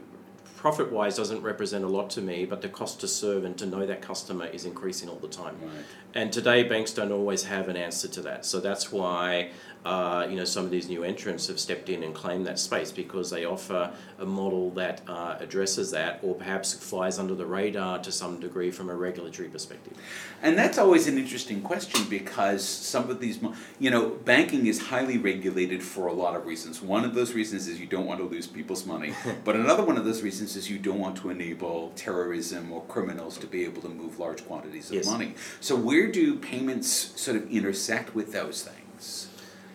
profit 0.59 0.91
wise 0.91 1.17
doesn't 1.17 1.41
represent 1.41 1.85
a 1.85 1.89
lot 1.89 2.11
to 2.11 2.21
me, 2.21 2.45
but 2.45 2.61
the 2.61 2.69
cost 2.69 3.01
to 3.01 3.09
serve 3.09 3.45
and 3.45 3.57
to 3.57 3.65
know 3.65 3.87
that 3.87 4.03
customer 4.03 4.47
is 4.47 4.65
increasing 4.65 5.09
all 5.09 5.21
the 5.21 5.29
time. 5.29 5.57
Right. 5.63 5.85
And 6.15 6.33
today, 6.33 6.65
banks 6.65 6.93
don't 6.93 7.13
always 7.13 7.45
have 7.45 7.69
an 7.69 7.77
answer 7.77 8.09
to 8.09 8.23
that. 8.23 8.45
So 8.45 8.59
that's 8.59 8.91
why 8.91 9.51
uh, 9.89 10.27
you 10.29 10.37
know, 10.37 10.45
some 10.45 10.67
of 10.67 10.71
these 10.71 10.87
new 10.87 11.03
entrants 11.03 11.47
have 11.47 11.59
stepped 11.59 11.89
in 11.89 12.03
and 12.03 12.15
claimed 12.15 12.47
that 12.47 12.59
space 12.59 12.93
because 12.93 13.31
they 13.31 13.47
offer 13.47 13.91
a 14.19 14.27
model 14.27 14.71
that 14.73 15.01
uh, 15.09 15.37
addresses 15.41 15.91
that, 15.93 16.19
or 16.23 16.35
perhaps 16.35 16.75
flies 16.75 17.19
under 17.19 17.35
the 17.35 17.47
radar 17.47 17.99
to 17.99 18.13
some 18.13 18.39
degree 18.39 18.71
from 18.71 18.91
a 18.91 18.95
regulatory 18.95 19.49
perspective. 19.49 19.95
And 20.43 20.59
that's 20.59 20.77
always 20.77 21.07
an 21.07 21.17
interesting 21.17 21.63
question 21.63 22.05
because 22.11 22.63
some 22.63 23.09
of 23.09 23.19
these, 23.19 23.39
you 23.79 23.91
know, 23.91 24.11
banking 24.11 24.67
is 24.67 24.79
highly 24.89 25.17
regulated 25.17 25.83
for 25.83 26.07
a 26.09 26.13
lot 26.13 26.37
of 26.37 26.45
reasons. 26.45 26.83
One 26.83 27.07
of 27.07 27.15
those 27.15 27.33
reasons 27.33 27.67
is 27.67 27.81
you 27.81 27.87
don't 27.87 28.05
want 28.07 28.21
to 28.21 28.27
lose 28.27 28.47
people's 28.47 28.85
money, 28.85 29.15
but 29.45 29.57
another 29.57 29.85
one 29.85 29.97
of 29.97 30.05
those 30.05 30.21
reasons 30.21 30.55
is 30.55 30.69
you 30.69 30.79
don't 30.79 30.99
want 30.99 31.17
to 31.23 31.31
enable 31.31 31.93
terrorism 31.97 32.71
or 32.73 32.83
criminals 32.89 33.39
to 33.39 33.47
be 33.47 33.65
able 33.65 33.81
to 33.81 33.89
move 33.89 34.19
large 34.19 34.45
quantities 34.47 34.91
of 34.91 34.97
Yes. 34.97 35.07
money. 35.07 35.35
So 35.61 35.77
where 35.77 36.09
do 36.13 36.37
payments 36.37 36.89
sort 37.19 37.39
of 37.39 37.51
intersect 37.51 38.15
with 38.15 38.33
those 38.33 38.63
things? 38.63 39.29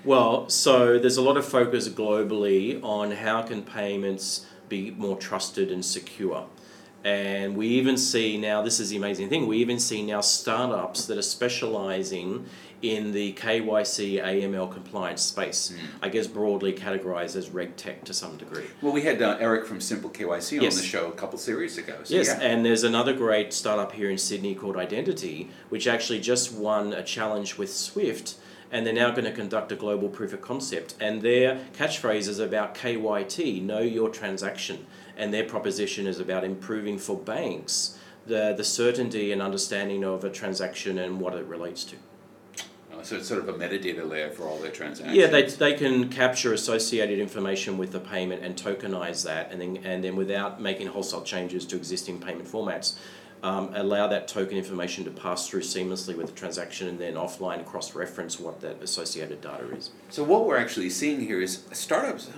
Well, 0.06 0.50
so 0.50 1.00
there's 1.00 1.18
a 1.18 1.22
lot 1.22 1.38
of 1.38 1.46
focus 1.46 1.88
globally 1.88 2.84
on 2.84 3.12
how 3.12 3.42
can 3.42 3.64
payments 3.64 4.46
be 4.70 4.92
more 4.92 5.18
trusted 5.18 5.72
and 5.72 5.84
secure. 5.84 6.48
And 7.06 7.58
we 7.58 7.68
even 7.68 7.98
see 7.98 8.38
now, 8.38 8.62
this 8.62 8.80
is 8.80 8.90
the 8.90 8.98
amazing 8.98 9.28
thing, 9.30 9.46
we 9.48 9.58
even 9.58 9.78
see 9.80 10.02
now 10.04 10.22
startups 10.22 11.06
that 11.08 11.18
are 11.18 11.22
specializing 11.22 12.46
in 12.82 13.12
the 13.14 13.32
KYC 13.34 14.22
AML 14.22 14.72
compliance 14.72 15.22
space. 15.22 15.74
I 16.02 16.10
guess 16.10 16.28
broadly 16.28 16.74
categorized 16.74 17.36
as 17.38 17.50
reg 17.50 17.76
tech 17.78 18.04
to 18.06 18.14
some 18.14 18.36
degree. 18.38 18.66
Well, 18.82 18.92
we 18.94 19.02
had 19.04 19.22
uh, 19.22 19.38
Eric 19.40 19.66
from 19.66 19.80
Simple 19.82 20.10
KYC 20.10 20.58
on 20.60 20.64
Yes. 20.64 20.78
the 20.78 20.84
show 20.84 21.08
a 21.08 21.12
couple 21.14 21.36
of 21.36 21.42
series 21.42 21.78
ago. 21.78 21.96
So 22.04 22.16
Yes, 22.16 22.28
yeah. 22.28 22.40
and 22.46 22.66
there's 22.66 22.84
another 22.84 23.14
great 23.14 23.54
startup 23.54 23.94
here 23.94 24.10
in 24.10 24.18
Sydney 24.18 24.54
called 24.56 24.76
Identitii, 24.76 25.48
which 25.70 25.88
actually 25.88 26.20
just 26.20 26.54
won 26.54 26.92
a 26.94 27.04
challenge 27.04 27.58
with 27.58 27.72
Swift, 27.74 28.36
and 28.74 28.86
they're 28.86 28.94
now 28.94 29.12
going 29.12 29.24
to 29.24 29.32
conduct 29.32 29.72
a 29.72 29.76
global 29.76 30.10
proof 30.10 30.34
of 30.34 30.42
concept. 30.42 30.96
And 31.00 31.22
their 31.22 31.60
catchphrase 31.78 32.28
is 32.28 32.40
about 32.40 32.74
KYT, 32.76 33.62
know 33.62 33.80
your 33.80 34.10
transaction, 34.10 34.88
and 35.16 35.32
their 35.32 35.46
proposition 35.46 36.08
is 36.08 36.20
about 36.20 36.44
improving 36.44 36.98
for 36.98 37.16
banks 37.16 37.98
the, 38.26 38.54
the 38.56 38.64
certainty 38.64 39.32
and 39.32 39.42
understanding 39.42 40.04
of 40.04 40.24
a 40.24 40.30
transaction 40.30 40.98
and 40.98 41.20
what 41.20 41.36
it 41.36 41.46
relates 41.46 41.84
to. 41.84 41.98
Uh, 42.92 43.04
so 43.04 43.18
it's 43.18 43.28
sort 43.28 43.42
of 43.42 43.50
a 43.50 43.54
metadata 43.54 44.08
layer 44.08 44.30
for 44.30 44.48
all 44.48 44.58
their 44.58 44.72
transactions. 44.72 45.18
Yeah, 45.18 45.28
they, 45.28 45.44
they 45.44 45.74
can 45.74 46.10
capture 46.10 46.54
associated 46.54 47.20
information 47.20 47.78
with 47.78 47.92
the 47.92 48.00
payment 48.00 48.44
and 48.44 48.56
tokenize 48.56 49.24
that, 49.26 49.52
and 49.52 49.62
then 49.62 49.80
and 49.84 50.04
then 50.04 50.16
without 50.16 50.62
making 50.62 50.88
wholesale 50.88 51.24
changes 51.24 51.66
to 51.68 51.76
existing 51.76 52.20
payment 52.20 52.48
formats, 52.48 52.96
um, 53.44 53.72
allow 53.76 54.08
that 54.08 54.28
token 54.28 54.58
information 54.58 55.04
to 55.04 55.12
pass 55.12 55.50
through 55.50 55.62
seamlessly 55.62 56.16
with 56.16 56.28
the 56.28 56.34
transaction, 56.34 56.88
and 56.88 56.98
then 56.98 57.16
offline 57.16 57.66
cross 57.66 57.94
reference 57.94 58.40
what 58.40 58.62
that 58.62 58.82
associated 58.82 59.42
data 59.42 59.66
is. 59.76 59.92
So 60.10 60.24
what 60.24 60.46
we're 60.46 60.58
actually 60.58 60.90
seeing 60.90 61.20
here 61.20 61.42
is 61.42 61.66
startups 61.74 62.30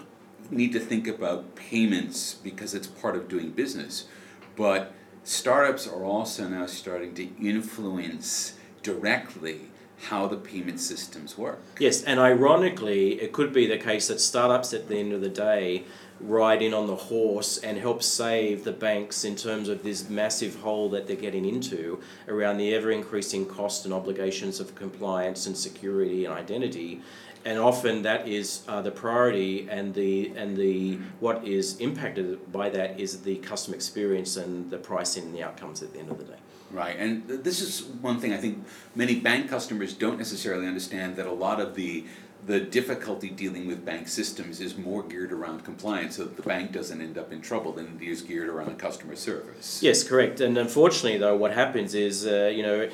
need 0.50 0.74
to 0.74 0.80
think 0.80 1.08
about 1.08 1.56
payments 1.56 2.34
because 2.34 2.74
it's 2.74 2.88
part 2.88 3.16
of 3.16 3.28
doing 3.30 3.52
business, 3.52 4.08
but 4.56 4.94
startups 5.24 5.88
are 5.88 6.04
also 6.04 6.48
now 6.48 6.66
starting 6.66 7.14
to 7.16 7.30
influence 7.40 8.58
directly 8.82 9.70
how 10.10 10.28
the 10.28 10.38
payment 10.38 10.80
systems 10.80 11.38
work. 11.38 11.60
Yes, 11.80 12.04
and 12.04 12.20
ironically, 12.20 13.22
it 13.22 13.32
could 13.32 13.54
be 13.54 13.66
the 13.66 13.78
case 13.78 14.08
that 14.08 14.20
startups 14.20 14.74
at 14.74 14.88
the 14.88 14.98
end 14.98 15.14
of 15.14 15.22
the 15.22 15.30
day 15.30 15.84
ride 16.20 16.62
in 16.62 16.74
on 16.74 16.88
the 16.88 16.96
horse 16.96 17.58
and 17.58 17.78
help 17.78 18.02
save 18.02 18.64
the 18.64 18.72
banks 18.72 19.24
in 19.26 19.36
terms 19.36 19.70
of 19.70 19.84
this 19.84 20.10
massive 20.10 20.56
hole 20.56 20.90
that 20.90 21.08
they're 21.08 21.16
getting 21.16 21.46
into 21.46 22.00
around 22.28 22.58
the 22.58 22.74
ever 22.74 22.92
increasing 22.92 23.46
cost 23.46 23.86
and 23.86 23.94
obligations 23.94 24.60
of 24.60 24.76
compliance 24.76 25.46
and 25.46 25.58
security 25.58 26.26
and 26.26 26.34
identity. 26.34 27.02
And 27.44 27.60
often 27.60 28.02
that 28.02 28.28
is 28.28 28.64
uh, 28.68 28.82
the 28.82 28.90
priority, 28.90 29.68
and 29.70 29.94
the 29.94 30.34
and 30.36 30.58
the 30.58 30.98
what 31.20 31.48
is 31.48 31.78
impacted 31.78 32.52
by 32.52 32.72
that 32.72 33.00
is 33.00 33.22
the 33.22 33.36
customer 33.36 33.76
experience 33.76 34.36
and 34.36 34.72
the 34.72 34.80
pricing 34.80 35.26
and 35.26 35.36
the 35.36 35.44
outcomes 35.44 35.84
at 35.84 35.94
the 35.94 36.00
end 36.00 36.10
of 36.10 36.18
the 36.18 36.24
day. 36.24 36.40
Right, 36.72 36.96
and 36.98 37.28
th- 37.28 37.42
this 37.42 37.62
is 37.62 37.84
one 38.02 38.20
thing 38.20 38.34
I 38.34 38.38
think 38.38 38.66
many 38.96 39.20
bank 39.20 39.48
customers 39.48 39.94
don't 39.94 40.18
necessarily 40.18 40.66
understand 40.66 41.18
that 41.18 41.28
a 41.28 41.32
lot 41.32 41.62
of 41.62 41.76
the 41.76 42.06
the 42.46 42.60
difficulty 42.60 43.30
dealing 43.30 43.66
with 43.68 43.84
bank 43.84 44.08
systems 44.08 44.62
is 44.62 44.78
more 44.78 45.04
geared 45.04 45.32
around 45.32 45.64
compliance, 45.64 46.18
so 46.18 46.24
that 46.26 46.36
the 46.36 46.44
bank 46.44 46.72
doesn't 46.72 47.02
end 47.02 47.18
up 47.18 47.32
in 47.32 47.42
trouble 47.42 47.72
than 47.72 48.00
it 48.00 48.06
is 48.06 48.22
geared 48.22 48.50
around 48.50 48.78
customer 48.78 49.16
service. 49.16 49.82
Yes, 49.82 50.04
correct. 50.04 50.42
And 50.42 50.58
unfortunately, 50.58 51.18
though, 51.18 51.36
what 51.36 51.54
happens 51.54 51.96
is, 51.96 52.28
uh, 52.28 52.52
you 52.54 52.64
know, 52.64 52.90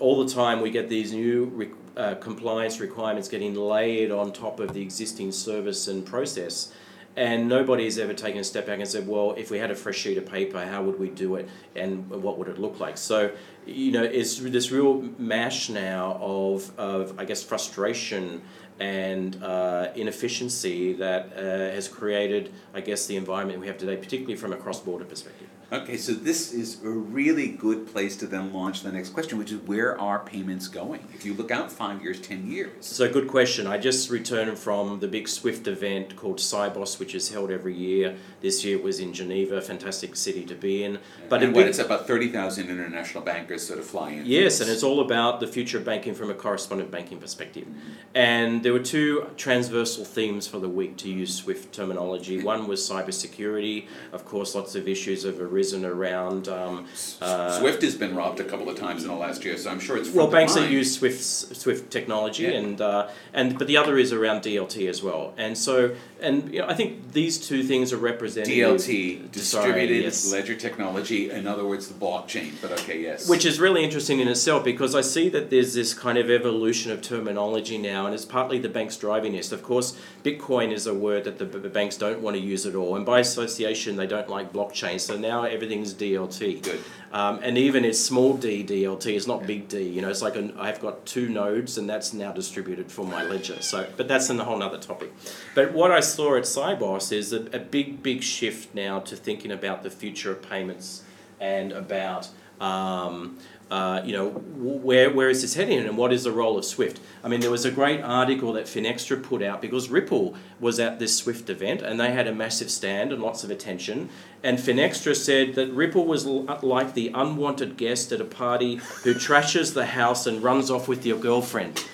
all 0.00 0.24
the 0.24 0.32
time 0.32 0.60
we 0.60 0.70
get 0.70 0.88
these 0.88 1.12
new 1.12 1.44
re- 1.46 1.70
uh, 1.96 2.14
compliance 2.16 2.80
requirements 2.80 3.28
getting 3.28 3.54
layered 3.54 4.10
on 4.10 4.32
top 4.32 4.60
of 4.60 4.74
the 4.74 4.82
existing 4.82 5.32
service 5.32 5.88
and 5.88 6.04
process. 6.04 6.72
And 7.16 7.48
nobody's 7.48 7.98
ever 7.98 8.12
taken 8.12 8.40
a 8.40 8.44
step 8.44 8.66
back 8.66 8.78
and 8.78 8.86
said, 8.86 9.08
well, 9.08 9.32
if 9.38 9.50
we 9.50 9.56
had 9.58 9.70
a 9.70 9.74
fresh 9.74 9.96
sheet 9.96 10.18
of 10.18 10.26
paper, 10.26 10.62
how 10.62 10.82
would 10.82 10.98
we 10.98 11.08
do 11.08 11.36
it 11.36 11.48
and 11.74 12.10
what 12.10 12.36
would 12.36 12.48
it 12.48 12.58
look 12.58 12.78
like? 12.78 12.98
So, 12.98 13.30
you 13.64 13.90
know, 13.90 14.02
it's 14.02 14.38
this 14.38 14.70
real 14.70 15.02
mash 15.16 15.70
now 15.70 16.18
of, 16.20 16.78
of 16.78 17.18
I 17.18 17.24
guess, 17.24 17.42
frustration 17.42 18.42
and 18.78 19.42
uh, 19.42 19.88
inefficiency 19.94 20.92
that 20.94 21.32
uh, 21.36 21.40
has 21.74 21.88
created, 21.88 22.52
I 22.74 22.80
guess, 22.80 23.06
the 23.06 23.16
environment 23.16 23.60
we 23.60 23.66
have 23.66 23.78
today, 23.78 23.96
particularly 23.96 24.36
from 24.36 24.52
a 24.52 24.56
cross 24.56 24.80
border 24.80 25.04
perspective. 25.04 25.48
Okay, 25.72 25.96
so 25.96 26.12
this 26.12 26.52
is 26.52 26.80
a 26.84 26.88
really 26.88 27.48
good 27.48 27.88
place 27.88 28.16
to 28.18 28.28
then 28.28 28.52
launch 28.52 28.82
the 28.82 28.92
next 28.92 29.08
question, 29.08 29.36
which 29.36 29.50
is 29.50 29.58
where 29.62 30.00
are 30.00 30.20
payments 30.20 30.68
going? 30.68 31.08
If 31.12 31.24
you 31.24 31.34
look 31.34 31.50
out 31.50 31.72
five 31.72 32.04
years, 32.04 32.20
ten 32.20 32.48
years. 32.48 32.86
So, 32.86 33.12
good 33.12 33.26
question. 33.26 33.66
I 33.66 33.76
just 33.76 34.08
returned 34.08 34.56
from 34.60 35.00
the 35.00 35.08
big 35.08 35.26
Swift 35.26 35.66
event 35.66 36.14
called 36.14 36.38
Sibos, 36.38 37.00
which 37.00 37.16
is 37.16 37.30
held 37.30 37.50
every 37.50 37.74
year. 37.74 38.14
This 38.40 38.64
year 38.64 38.78
it 38.78 38.84
was 38.84 39.00
in 39.00 39.12
Geneva, 39.12 39.60
fantastic 39.60 40.14
city 40.14 40.44
to 40.44 40.54
be 40.54 40.84
in. 40.84 41.00
But 41.28 41.42
and 41.42 41.52
what, 41.52 41.66
it's 41.66 41.80
about 41.80 42.06
thirty 42.06 42.28
thousand 42.28 42.70
international 42.70 43.24
bankers 43.24 43.66
sort 43.66 43.80
of 43.80 43.86
fly 43.86 44.10
in. 44.10 44.24
Yes, 44.24 44.60
and 44.60 44.70
it's 44.70 44.84
all 44.84 45.00
about 45.00 45.40
the 45.40 45.48
future 45.48 45.78
of 45.78 45.84
banking 45.84 46.14
from 46.14 46.30
a 46.30 46.34
correspondent 46.34 46.92
banking 46.92 47.18
perspective. 47.18 47.66
Mm-hmm. 47.66 47.90
And 48.14 48.62
there 48.62 48.72
were 48.72 48.78
two 48.78 49.30
transversal 49.36 50.04
themes 50.04 50.46
for 50.46 50.60
the 50.60 50.68
week, 50.68 50.96
to 50.98 51.08
use 51.08 51.34
Swift 51.34 51.74
terminology. 51.74 52.40
One 52.54 52.68
was 52.68 52.88
cybersecurity. 52.88 53.88
Of 54.12 54.24
course, 54.24 54.54
lots 54.54 54.76
of 54.76 54.86
issues 54.86 55.24
have 55.24 55.40
arisen 55.56 55.84
around. 55.84 56.48
Um, 56.48 56.86
uh, 57.20 57.58
Swift 57.58 57.82
has 57.82 57.94
been 57.96 58.14
robbed 58.14 58.40
a 58.40 58.44
couple 58.44 58.68
of 58.68 58.78
times 58.78 59.02
in 59.02 59.08
the 59.08 59.14
last 59.14 59.44
year, 59.44 59.56
so 59.56 59.70
I'm 59.70 59.80
sure 59.80 59.96
it's 59.96 60.10
well, 60.10 60.26
banks 60.26 60.54
that 60.54 60.70
use 60.70 60.94
Swift 60.94 61.22
Swift 61.22 61.90
technology, 61.90 62.44
Yeah. 62.44 62.50
and 62.50 62.80
uh, 62.80 63.08
and 63.32 63.58
but 63.58 63.66
the 63.66 63.76
other 63.76 63.96
is 63.96 64.12
around 64.12 64.42
DLT 64.42 64.88
as 64.88 65.02
well. 65.02 65.32
And 65.38 65.56
so, 65.56 65.94
and 66.20 66.52
you 66.52 66.60
know, 66.60 66.68
I 66.68 66.74
think 66.74 67.12
these 67.12 67.38
two 67.38 67.62
things 67.62 67.92
are 67.92 67.96
representative. 67.96 68.54
DLT, 68.54 68.80
Sorry, 68.82 69.28
distributed 69.32 70.02
yes. 70.04 70.30
ledger 70.30 70.54
technology, 70.54 71.30
in 71.30 71.46
other 71.46 71.66
words, 71.66 71.88
the 71.88 71.94
blockchain. 71.94 72.52
But 72.60 72.72
okay, 72.72 73.00
yes. 73.00 73.28
Which 73.28 73.46
is 73.46 73.58
really 73.58 73.82
interesting 73.82 74.20
in 74.20 74.28
itself 74.28 74.64
because 74.64 74.94
I 74.94 75.00
see 75.00 75.28
that 75.30 75.50
there's 75.50 75.72
this 75.74 75.94
kind 75.94 76.18
of 76.18 76.30
evolution 76.30 76.92
of 76.92 77.00
terminology 77.00 77.78
now, 77.78 78.04
and 78.06 78.14
it's 78.14 78.26
partly 78.26 78.58
the 78.58 78.68
banks 78.68 78.96
driving 78.96 79.32
this. 79.32 79.52
Of 79.52 79.62
course, 79.62 79.96
Bitcoin 80.22 80.70
is 80.72 80.86
a 80.86 80.94
word 80.94 81.24
that 81.24 81.38
the, 81.38 81.44
the 81.46 81.68
banks 81.68 81.96
don't 81.96 82.20
want 82.20 82.36
to 82.36 82.42
use 82.42 82.66
at 82.66 82.74
all, 82.74 82.94
and 82.96 83.06
by 83.06 83.20
association, 83.20 83.96
they 83.96 84.06
don't 84.06 84.28
like 84.28 84.52
blockchain. 84.52 85.00
So 85.00 85.16
now 85.16 85.45
everything's 85.50 85.94
DLT. 85.94 86.62
Good. 86.62 86.80
Um, 87.12 87.40
and 87.42 87.56
even 87.56 87.84
it's 87.84 87.98
small 87.98 88.36
d 88.36 88.64
DLT, 88.64 89.14
it's 89.14 89.26
not 89.26 89.46
big 89.46 89.68
D. 89.68 89.82
You 89.82 90.02
know, 90.02 90.10
it's 90.10 90.22
like 90.22 90.36
an, 90.36 90.54
I've 90.58 90.80
got 90.80 91.06
two 91.06 91.28
nodes, 91.28 91.78
and 91.78 91.88
that's 91.88 92.12
now 92.12 92.32
distributed 92.32 92.90
for 92.90 93.06
my 93.06 93.24
ledger. 93.24 93.62
So, 93.62 93.88
but 93.96 94.08
that's 94.08 94.28
in 94.28 94.38
a 94.38 94.44
whole 94.44 94.62
other 94.62 94.78
topic. 94.78 95.12
But 95.54 95.72
what 95.72 95.90
I 95.90 96.00
saw 96.00 96.36
at 96.36 96.44
Sibos 96.44 97.12
is 97.12 97.32
a, 97.32 97.46
a 97.52 97.58
big, 97.58 98.02
big 98.02 98.22
shift 98.22 98.74
now 98.74 99.00
to 99.00 99.16
thinking 99.16 99.52
about 99.52 99.82
the 99.82 99.90
future 99.90 100.32
of 100.32 100.42
payments 100.42 101.04
and 101.40 101.72
about. 101.72 102.28
Um, 102.60 103.38
uh, 103.70 104.00
you 104.04 104.12
know, 104.12 104.28
where, 104.28 105.10
where 105.10 105.28
is 105.28 105.42
this 105.42 105.54
heading 105.54 105.80
and 105.80 105.98
what 105.98 106.12
is 106.12 106.22
the 106.22 106.30
role 106.30 106.56
of 106.56 106.64
Swift? 106.64 107.00
I 107.24 107.28
mean, 107.28 107.40
there 107.40 107.50
was 107.50 107.64
a 107.64 107.70
great 107.70 108.00
article 108.00 108.52
that 108.52 108.66
Finextra 108.66 109.20
put 109.20 109.42
out 109.42 109.60
because 109.60 109.88
Ripple 109.88 110.36
was 110.60 110.78
at 110.78 111.00
this 111.00 111.16
Swift 111.16 111.50
event 111.50 111.82
and 111.82 111.98
they 111.98 112.12
had 112.12 112.28
a 112.28 112.34
massive 112.34 112.70
stand 112.70 113.12
and 113.12 113.20
lots 113.20 113.42
of 113.42 113.50
attention. 113.50 114.08
And 114.44 114.58
Finextra 114.58 115.16
said 115.16 115.56
that 115.56 115.72
Ripple 115.72 116.06
was 116.06 116.26
like 116.26 116.94
the 116.94 117.10
unwanted 117.12 117.76
guest 117.76 118.12
at 118.12 118.20
a 118.20 118.24
party 118.24 118.76
who 119.02 119.14
trashes 119.14 119.74
the 119.74 119.86
house 119.86 120.28
and 120.28 120.42
runs 120.42 120.70
off 120.70 120.86
with 120.86 121.04
your 121.04 121.18
girlfriend. 121.18 121.84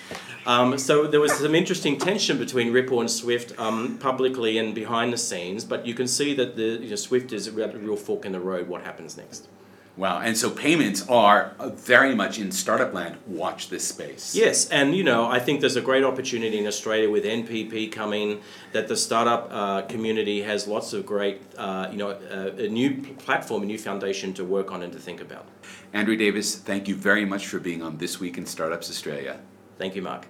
Um, 0.45 0.77
so 0.77 1.07
there 1.07 1.21
was 1.21 1.33
some 1.33 1.55
interesting 1.55 1.99
tension 1.99 2.37
between 2.37 2.73
Ripple 2.73 3.01
and 3.01 3.11
Swift 3.11 3.59
um, 3.59 3.97
publicly 3.99 4.59
and 4.59 4.75
behind 4.75 5.13
the 5.13 5.19
scenes, 5.19 5.65
but 5.65 5.87
you 5.87 5.95
can 5.95 6.09
see 6.09 6.35
that 6.35 6.57
the 6.57 6.81
you 6.83 6.91
know, 6.91 6.97
Swift 6.97 7.33
is 7.33 7.47
a 7.47 7.53
real 7.53 7.97
fork 7.97 8.27
in 8.27 8.33
the 8.33 8.41
road. 8.41 8.69
What 8.69 8.83
happens 8.83 9.17
next? 9.17 9.49
Wow, 9.97 10.21
and 10.21 10.37
so 10.37 10.51
payments 10.51 11.07
are 11.09 11.55
uh, 11.59 11.69
very 11.71 12.15
much 12.15 12.39
in 12.39 12.53
startup 12.53 12.93
land. 12.93 13.17
Watch 13.27 13.69
this 13.69 13.87
space. 13.87 14.35
Yes, 14.35 14.69
and 14.69 14.95
you 14.95 15.05
know, 15.05 15.27
I 15.27 15.39
think 15.39 15.61
there's 15.61 15.77
a 15.77 15.81
great 15.81 16.05
opportunity 16.05 16.59
in 16.59 16.67
Australia 16.67 17.11
with 17.11 17.25
NPP 17.25 17.93
coming. 17.93 18.41
That 18.73 18.89
the 18.89 18.97
startup 18.97 19.49
uh, 19.51 19.83
community 19.83 20.43
has 20.43 20.67
lots 20.67 20.93
of 20.93 21.05
great, 21.05 21.43
uh, 21.59 21.89
you 21.91 21.99
know, 21.99 22.11
uh, 22.11 22.53
a 22.57 22.69
new 22.69 23.03
platform, 23.19 23.63
a 23.63 23.67
new 23.67 23.79
foundation 23.79 24.33
to 24.35 24.45
work 24.45 24.73
on 24.73 24.83
and 24.83 24.93
to 24.93 24.99
think 24.99 25.21
about. 25.21 25.47
Andrew 25.93 26.17
Davis, 26.17 26.57
thank 26.57 26.89
you 26.89 26.95
very 26.95 27.25
much 27.25 27.47
for 27.47 27.59
being 27.59 27.83
on 27.83 27.99
This 27.99 28.19
Week 28.19 28.39
in 28.39 28.47
Startups 28.47 28.89
Australia. 28.89 29.41
Thank 29.79 29.95
you, 29.95 30.03
Mark. 30.03 30.27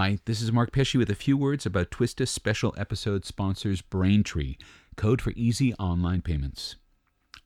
Hi, 0.00 0.18
this 0.24 0.40
is 0.40 0.50
Mark 0.50 0.72
Pesce 0.72 0.94
with 0.94 1.10
a 1.10 1.14
few 1.14 1.36
words 1.36 1.66
about 1.66 1.90
Twista 1.90 2.26
special 2.26 2.74
episode 2.78 3.26
sponsors 3.26 3.82
Braintree, 3.82 4.56
code 4.96 5.20
for 5.20 5.34
easy 5.36 5.74
online 5.74 6.22
payments. 6.22 6.76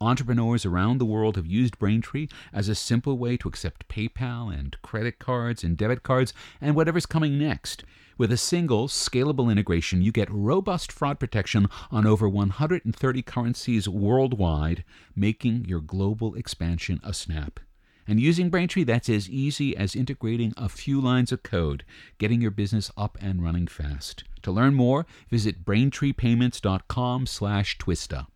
Entrepreneurs 0.00 0.64
around 0.64 0.98
the 0.98 1.04
world 1.04 1.34
have 1.34 1.48
used 1.48 1.80
Braintree 1.80 2.28
as 2.52 2.68
a 2.68 2.76
simple 2.76 3.18
way 3.18 3.36
to 3.38 3.48
accept 3.48 3.88
PayPal 3.88 4.56
and 4.56 4.80
credit 4.82 5.18
cards 5.18 5.64
and 5.64 5.76
debit 5.76 6.04
cards 6.04 6.32
and 6.60 6.76
whatever's 6.76 7.06
coming 7.06 7.40
next. 7.40 7.82
With 8.18 8.30
a 8.30 8.36
single, 8.36 8.86
scalable 8.86 9.50
integration, 9.50 10.00
you 10.00 10.12
get 10.12 10.30
robust 10.30 10.92
fraud 10.92 11.18
protection 11.18 11.66
on 11.90 12.06
over 12.06 12.28
130 12.28 13.22
currencies 13.22 13.88
worldwide, 13.88 14.84
making 15.16 15.64
your 15.64 15.80
global 15.80 16.36
expansion 16.36 17.00
a 17.02 17.14
snap. 17.14 17.58
And 18.06 18.20
using 18.20 18.50
Braintree, 18.50 18.84
that's 18.84 19.08
as 19.08 19.30
easy 19.30 19.76
as 19.76 19.96
integrating 19.96 20.52
a 20.56 20.68
few 20.68 21.00
lines 21.00 21.32
of 21.32 21.42
code, 21.42 21.84
getting 22.18 22.42
your 22.42 22.50
business 22.50 22.90
up 22.96 23.16
and 23.20 23.42
running 23.42 23.66
fast. 23.66 24.24
To 24.42 24.50
learn 24.50 24.74
more, 24.74 25.06
visit 25.30 25.64
braintreepayments.com 25.64 27.26
slash 27.26 27.78
twista. 27.78 28.26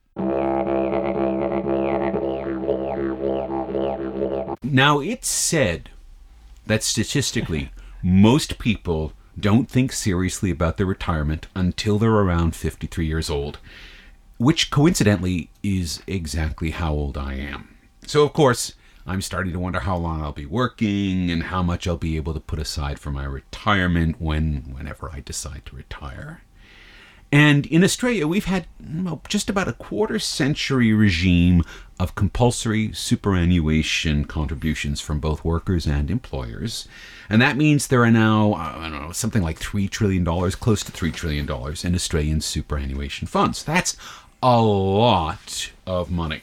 Now, 4.62 5.00
it's 5.00 5.28
said 5.28 5.90
that 6.66 6.82
statistically, 6.82 7.70
most 8.02 8.58
people 8.58 9.12
don't 9.38 9.70
think 9.70 9.92
seriously 9.92 10.50
about 10.50 10.76
their 10.76 10.86
retirement 10.86 11.46
until 11.54 11.98
they're 11.98 12.10
around 12.10 12.56
53 12.56 13.06
years 13.06 13.30
old, 13.30 13.58
which 14.38 14.70
coincidentally 14.70 15.50
is 15.62 16.02
exactly 16.06 16.70
how 16.70 16.92
old 16.92 17.16
I 17.16 17.34
am. 17.34 17.76
So, 18.06 18.24
of 18.24 18.32
course, 18.32 18.74
I'm 19.08 19.22
starting 19.22 19.52
to 19.52 19.58
wonder 19.58 19.80
how 19.80 19.96
long 19.96 20.22
I'll 20.22 20.32
be 20.32 20.46
working 20.46 21.30
and 21.30 21.44
how 21.44 21.62
much 21.62 21.86
I'll 21.86 21.96
be 21.96 22.16
able 22.16 22.34
to 22.34 22.40
put 22.40 22.58
aside 22.58 22.98
for 22.98 23.10
my 23.10 23.24
retirement 23.24 24.20
when 24.20 24.74
whenever 24.76 25.10
I 25.10 25.20
decide 25.20 25.64
to 25.66 25.76
retire. 25.76 26.42
And 27.30 27.66
in 27.66 27.84
Australia, 27.84 28.26
we've 28.26 28.46
had 28.46 28.66
well, 28.82 29.20
just 29.28 29.50
about 29.50 29.68
a 29.68 29.74
quarter 29.74 30.18
century 30.18 30.92
regime 30.94 31.62
of 32.00 32.14
compulsory 32.14 32.92
superannuation 32.92 34.24
contributions 34.24 35.00
from 35.00 35.20
both 35.20 35.44
workers 35.44 35.86
and 35.86 36.10
employers. 36.10 36.88
And 37.28 37.42
that 37.42 37.56
means 37.56 37.86
there 37.86 38.04
are 38.04 38.10
now, 38.10 38.54
I 38.54 38.88
don't 38.88 39.02
know, 39.02 39.12
something 39.12 39.42
like 39.42 39.58
$3 39.58 39.90
trillion, 39.90 40.24
close 40.24 40.82
to 40.84 40.92
$3 40.92 41.12
trillion 41.12 41.46
in 41.84 41.94
Australian 41.94 42.40
superannuation 42.40 43.26
funds. 43.26 43.62
That's 43.62 43.96
a 44.42 44.62
lot 44.62 45.70
of 45.86 46.10
money. 46.10 46.42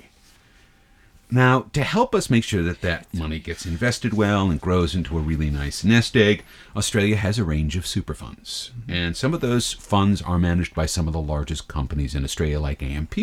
Now, 1.31 1.61
to 1.73 1.83
help 1.83 2.13
us 2.13 2.29
make 2.29 2.43
sure 2.43 2.61
that 2.63 2.81
that 2.81 3.11
money 3.13 3.39
gets 3.39 3.65
invested 3.65 4.13
well 4.13 4.49
and 4.49 4.61
grows 4.61 4.93
into 4.93 5.17
a 5.17 5.21
really 5.21 5.49
nice 5.49 5.83
nest 5.83 6.15
egg, 6.15 6.43
Australia 6.75 7.15
has 7.15 7.39
a 7.39 7.43
range 7.43 7.75
of 7.75 7.87
super 7.87 8.13
funds. 8.13 8.71
And 8.87 9.17
some 9.17 9.33
of 9.33 9.41
those 9.41 9.73
funds 9.73 10.21
are 10.21 10.37
managed 10.37 10.75
by 10.75 10.85
some 10.85 11.07
of 11.07 11.13
the 11.13 11.21
largest 11.21 11.67
companies 11.67 12.13
in 12.13 12.23
Australia, 12.23 12.59
like 12.59 12.83
AMP. 12.83 13.15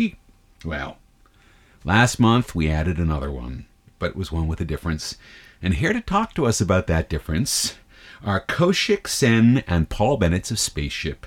Well, 0.65 0.97
last 1.85 2.19
month 2.19 2.53
we 2.53 2.69
added 2.69 2.97
another 2.97 3.31
one, 3.31 3.67
but 3.99 4.11
it 4.11 4.15
was 4.17 4.31
one 4.31 4.47
with 4.47 4.59
a 4.59 4.65
difference. 4.65 5.15
And 5.61 5.75
here 5.75 5.93
to 5.93 6.01
talk 6.01 6.33
to 6.33 6.45
us 6.45 6.59
about 6.59 6.87
that 6.87 7.09
difference 7.09 7.75
are 8.21 8.45
Kaushik 8.45 9.07
Sen 9.07 9.63
and 9.65 9.89
Paul 9.89 10.17
Bennett 10.17 10.51
of 10.51 10.59
Spaceship, 10.59 11.25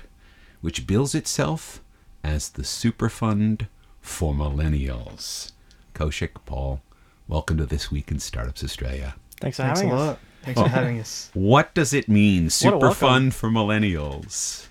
which 0.61 0.85
bills 0.85 1.15
itself 1.15 1.81
as 2.23 2.49
the 2.49 2.63
super 2.63 3.09
fund 3.09 3.67
for 3.99 4.33
millennials. 4.33 5.53
Kaushik, 5.97 6.29
Paul, 6.45 6.81
welcome 7.27 7.57
to 7.57 7.65
This 7.65 7.89
Week 7.89 8.11
in 8.11 8.19
Startups 8.19 8.63
Australia. 8.63 9.15
Thanks 9.41 9.57
for 9.57 9.63
Thanks 9.63 9.81
a 9.81 9.85
having 9.85 9.91
us. 9.99 10.07
lot. 10.07 10.19
Thanks 10.43 10.61
for 10.61 10.67
having 10.67 10.99
us. 10.99 11.31
What 11.33 11.73
does 11.73 11.91
it 11.91 12.07
mean, 12.07 12.43
What 12.45 12.53
super 12.53 12.77
welcome. 12.77 12.93
fun 12.95 13.31
for 13.31 13.49
millennials? 13.49 14.67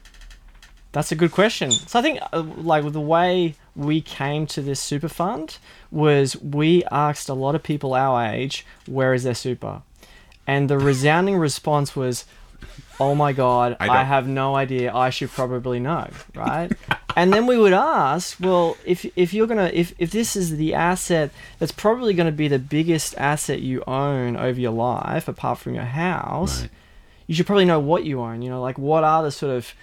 That's 0.92 1.10
a 1.10 1.16
good 1.16 1.32
question. 1.32 1.72
So 1.72 1.98
I 1.98 2.02
think, 2.02 2.20
uh, 2.32 2.42
like 2.42 2.92
the 2.92 3.00
way 3.00 3.56
we 3.74 4.00
came 4.00 4.46
to 4.46 4.62
this 4.62 4.78
super 4.78 5.08
fund 5.08 5.58
was 5.90 6.36
we 6.36 6.84
asked 6.92 7.28
a 7.28 7.34
lot 7.34 7.56
of 7.56 7.62
people 7.64 7.92
our 7.94 8.24
age, 8.24 8.64
"Where 8.86 9.12
is 9.12 9.24
their 9.24 9.34
super?" 9.34 9.82
And 10.46 10.70
the 10.70 10.78
resounding 10.78 11.36
response 11.38 11.96
was, 11.96 12.24
"Oh 12.98 13.14
my 13.14 13.32
god, 13.32 13.76
I 13.80 13.88
I, 13.88 14.04
have 14.04 14.26
no 14.26 14.54
idea. 14.54 14.94
I 14.94 15.10
should 15.10 15.30
probably 15.30 15.80
know, 15.80 16.08
right?" 16.34 16.70
and 17.16 17.32
then 17.32 17.46
we 17.46 17.58
would 17.58 17.72
ask, 17.72 18.38
"Well, 18.40 18.76
if 18.84 19.06
if 19.16 19.32
you're 19.34 19.46
gonna 19.46 19.70
if 19.72 19.94
if 19.98 20.10
this 20.10 20.36
is 20.36 20.56
the 20.56 20.74
asset 20.74 21.30
that's 21.58 21.72
probably 21.72 22.14
going 22.14 22.26
to 22.26 22.32
be 22.32 22.48
the 22.48 22.58
biggest 22.58 23.16
asset 23.16 23.60
you 23.60 23.82
own 23.86 24.36
over 24.36 24.60
your 24.60 24.72
life, 24.72 25.28
apart 25.28 25.58
from 25.58 25.74
your 25.74 25.84
house." 25.84 26.62
Right. 26.62 26.70
you 27.26 27.34
should 27.34 27.46
probably 27.46 27.64
know 27.64 27.80
what 27.80 28.04
you 28.04 28.20
own. 28.20 28.42
You 28.42 28.50
know, 28.50 28.62
like 28.62 28.78
what 28.78 29.04
are 29.04 29.22
the 29.22 29.30
sort 29.30 29.52
of 29.52 29.74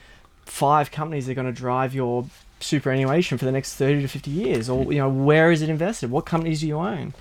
five 0.46 0.92
companies 0.92 1.26
that 1.26 1.34
are 1.34 1.36
going 1.36 1.48
to 1.48 1.54
drive 1.54 1.94
your 1.94 2.26
superannuation 2.60 3.38
for 3.38 3.46
the 3.46 3.52
next 3.52 3.76
30 3.76 4.02
to 4.02 4.08
50 4.08 4.32
years? 4.32 4.70
Or, 4.70 4.92
you 4.92 5.00
know, 5.00 5.10
where 5.10 5.52
is 5.52 5.62
it 5.62 5.70
invested? 5.70 6.12
What 6.12 6.26
companies 6.26 6.62
do 6.62 6.68
you 6.68 6.78
own? 6.78 7.14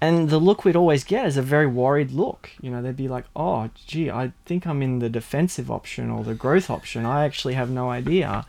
And 0.00 0.30
the 0.30 0.38
look 0.38 0.64
we'd 0.64 0.76
always 0.76 1.02
get 1.02 1.26
is 1.26 1.36
a 1.36 1.42
very 1.42 1.66
worried 1.66 2.12
look. 2.12 2.50
You 2.60 2.70
know, 2.70 2.80
they'd 2.80 2.96
be 2.96 3.08
like, 3.08 3.24
oh, 3.34 3.68
gee, 3.86 4.10
I 4.10 4.32
think 4.44 4.66
I'm 4.66 4.80
in 4.80 5.00
the 5.00 5.08
defensive 5.08 5.70
option 5.70 6.08
or 6.10 6.22
the 6.22 6.34
growth 6.34 6.70
option. 6.70 7.04
I 7.04 7.24
actually 7.24 7.54
have 7.54 7.68
no 7.68 7.90
idea. 7.90 8.46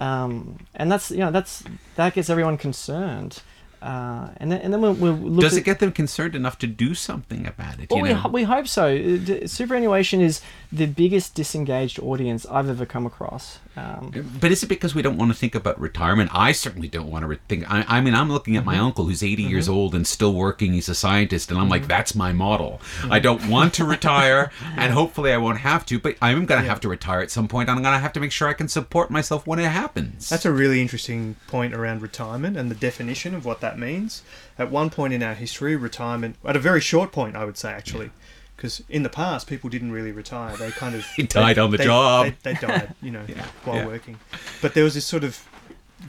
Um, 0.00 0.58
and 0.74 0.90
that's, 0.90 1.12
you 1.12 1.18
know, 1.18 1.30
that's, 1.30 1.62
that 1.94 2.14
gets 2.14 2.28
everyone 2.28 2.58
concerned. 2.58 3.42
Uh, 3.80 4.30
and 4.36 4.50
then, 4.50 4.60
and 4.60 4.72
then 4.72 4.80
we'll, 4.80 4.94
we'll 4.94 5.14
look 5.14 5.42
Does 5.42 5.56
it 5.56 5.64
get 5.64 5.80
them 5.80 5.92
concerned 5.92 6.34
enough 6.36 6.56
to 6.58 6.66
do 6.68 6.94
something 6.94 7.46
about 7.46 7.80
it? 7.80 7.90
well, 7.90 7.98
you 7.98 8.02
we, 8.04 8.12
ho- 8.12 8.28
we 8.30 8.42
hope 8.44 8.68
so. 8.68 8.86
Uh, 8.86 9.16
d- 9.24 9.46
Superannuation 9.46 10.20
is 10.20 10.40
the 10.72 10.86
biggest 10.86 11.34
disengaged 11.34 11.98
audience 12.00 12.46
I've 12.46 12.68
ever 12.68 12.86
come 12.86 13.06
across. 13.06 13.58
Um, 13.76 14.12
But 14.40 14.50
is 14.52 14.62
it 14.62 14.66
because 14.66 14.94
we 14.94 15.00
don't 15.02 15.16
want 15.16 15.30
to 15.32 15.36
think 15.38 15.54
about 15.54 15.80
retirement? 15.80 16.30
I 16.32 16.52
certainly 16.52 16.88
don't 16.88 17.10
want 17.10 17.28
to 17.28 17.38
think. 17.48 17.70
I, 17.70 17.84
I 17.88 18.00
mean, 18.02 18.14
I'm 18.14 18.30
looking 18.30 18.56
at 18.56 18.64
my 18.64 18.74
Mm-hmm. 18.74 18.84
uncle 18.84 19.04
who's 19.06 19.22
80 19.22 19.42
years 19.44 19.68
old 19.68 19.94
and 19.94 20.06
still 20.06 20.34
working. 20.34 20.72
He's 20.74 20.88
a 20.90 20.94
scientist, 20.94 21.50
and 21.50 21.58
I'm 21.58 21.64
Mm-hmm. 21.64 21.70
like, 21.70 21.86
that's 21.88 22.14
my 22.14 22.32
model. 22.32 22.80
I 23.10 23.18
don't 23.18 23.48
want 23.48 23.72
to 23.74 23.84
retire, 23.84 24.50
and 24.76 24.92
hopefully 24.92 25.32
I 25.32 25.38
won't 25.38 25.58
have 25.58 25.86
to. 25.86 25.98
But 25.98 26.16
I'm 26.20 26.44
going 26.46 26.62
to 26.62 26.68
have 26.68 26.80
to 26.80 26.88
retire 26.88 27.20
at 27.20 27.30
some 27.30 27.48
point. 27.48 27.68
and 27.70 27.76
I'm 27.78 27.82
going 27.82 27.94
to 27.94 27.98
have 28.00 28.12
to 28.14 28.20
make 28.20 28.32
sure 28.32 28.48
I 28.48 28.52
can 28.52 28.68
support 28.68 29.10
myself 29.10 29.46
when 29.46 29.58
it 29.58 29.70
happens. 29.70 30.28
That's 30.28 30.44
a 30.44 30.52
really 30.52 30.82
interesting 30.82 31.36
point 31.46 31.72
around 31.74 32.02
retirement 32.02 32.56
and 32.56 32.70
the 32.70 32.74
definition 32.74 33.34
of 33.34 33.44
what 33.44 33.60
that 33.60 33.78
means. 33.78 34.22
At 34.58 34.70
one 34.70 34.90
point 34.90 35.14
in 35.14 35.22
our 35.22 35.34
history, 35.34 35.76
retirement, 35.76 36.36
at 36.44 36.56
a 36.56 36.60
very 36.60 36.80
short 36.80 37.10
point, 37.10 37.36
I 37.36 37.44
would 37.46 37.56
say 37.56 37.72
actually, 37.72 38.10
because 38.56 38.82
in 38.88 39.02
the 39.02 39.08
past 39.08 39.46
people 39.48 39.68
didn't 39.70 39.92
really 39.92 40.12
retire. 40.12 40.56
They 40.56 40.70
kind 40.70 40.94
of 40.94 41.06
They 41.16 41.24
died 41.24 41.58
on 41.58 41.70
the 41.70 41.76
they, 41.78 41.84
job. 41.84 42.32
They, 42.42 42.52
they 42.54 42.60
died, 42.66 42.94
you 43.02 43.10
know, 43.10 43.24
Yeah, 43.28 43.44
while 43.64 43.76
yeah. 43.78 43.86
working. 43.86 44.18
But 44.60 44.74
there 44.74 44.84
was 44.84 44.94
this 44.94 45.06
sort 45.06 45.24
of 45.24 45.46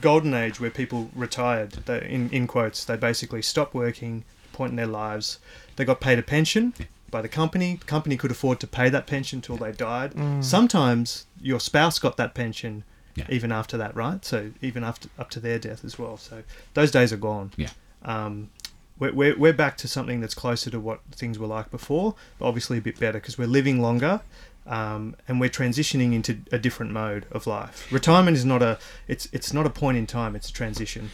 golden 0.00 0.34
age 0.34 0.60
where 0.60 0.70
people 0.70 1.10
retired. 1.14 1.72
They, 1.86 2.06
in 2.08 2.30
in 2.30 2.46
quotes, 2.46 2.84
they 2.84 2.96
basically 2.96 3.42
stopped 3.42 3.74
working, 3.74 4.24
point 4.52 4.70
in 4.70 4.76
their 4.76 4.86
lives. 4.86 5.38
They 5.76 5.84
got 5.84 6.00
paid 6.00 6.18
a 6.18 6.22
pension 6.22 6.72
by 7.10 7.22
the 7.22 7.28
company. 7.28 7.76
The 7.76 7.84
company 7.86 8.16
could 8.16 8.30
afford 8.30 8.60
to 8.60 8.66
pay 8.66 8.88
that 8.90 9.06
pension 9.06 9.40
till 9.40 9.56
they 9.56 9.72
died. 9.72 10.12
Sometimes 10.44 11.26
your 11.40 11.60
spouse 11.60 11.98
got 11.98 12.16
that 12.16 12.34
pension 12.34 12.84
Yeah. 13.16 13.26
even 13.28 13.50
after 13.52 13.76
that, 13.76 13.94
right? 13.96 14.24
So 14.24 14.50
even 14.62 14.82
after 14.84 15.08
up 15.18 15.30
to 15.30 15.40
their 15.40 15.58
death 15.58 15.84
as 15.84 15.98
well. 15.98 16.16
So 16.16 16.42
those 16.74 16.90
days 16.90 17.12
are 17.12 17.16
gone. 17.16 17.52
Yeah. 17.56 17.70
Um, 18.04 18.50
we're, 18.98 19.12
we're, 19.12 19.36
we're 19.38 19.52
back 19.52 19.76
to 19.78 19.88
something 19.88 20.20
that's 20.20 20.34
closer 20.34 20.70
to 20.70 20.80
what 20.80 21.00
things 21.12 21.38
were 21.38 21.46
like 21.46 21.70
before, 21.70 22.14
but 22.38 22.46
obviously 22.46 22.78
a 22.78 22.80
bit 22.80 22.98
better 22.98 23.18
because 23.20 23.36
we're 23.38 23.46
living 23.48 23.80
longer. 23.80 24.20
Um, 24.66 25.14
and 25.28 25.40
we're 25.40 25.50
transitioning 25.50 26.14
into 26.14 26.38
a 26.50 26.58
different 26.58 26.90
mode 26.90 27.26
of 27.30 27.46
life. 27.46 27.86
Retirement 27.92 28.34
is 28.34 28.46
not 28.46 28.62
a 28.62 28.78
it's 29.06 29.28
it's 29.30 29.52
not 29.52 29.66
a 29.66 29.68
point 29.70 29.98
in 29.98 30.06
time; 30.06 30.34
it's 30.34 30.48
a 30.48 30.52
transition. 30.54 31.10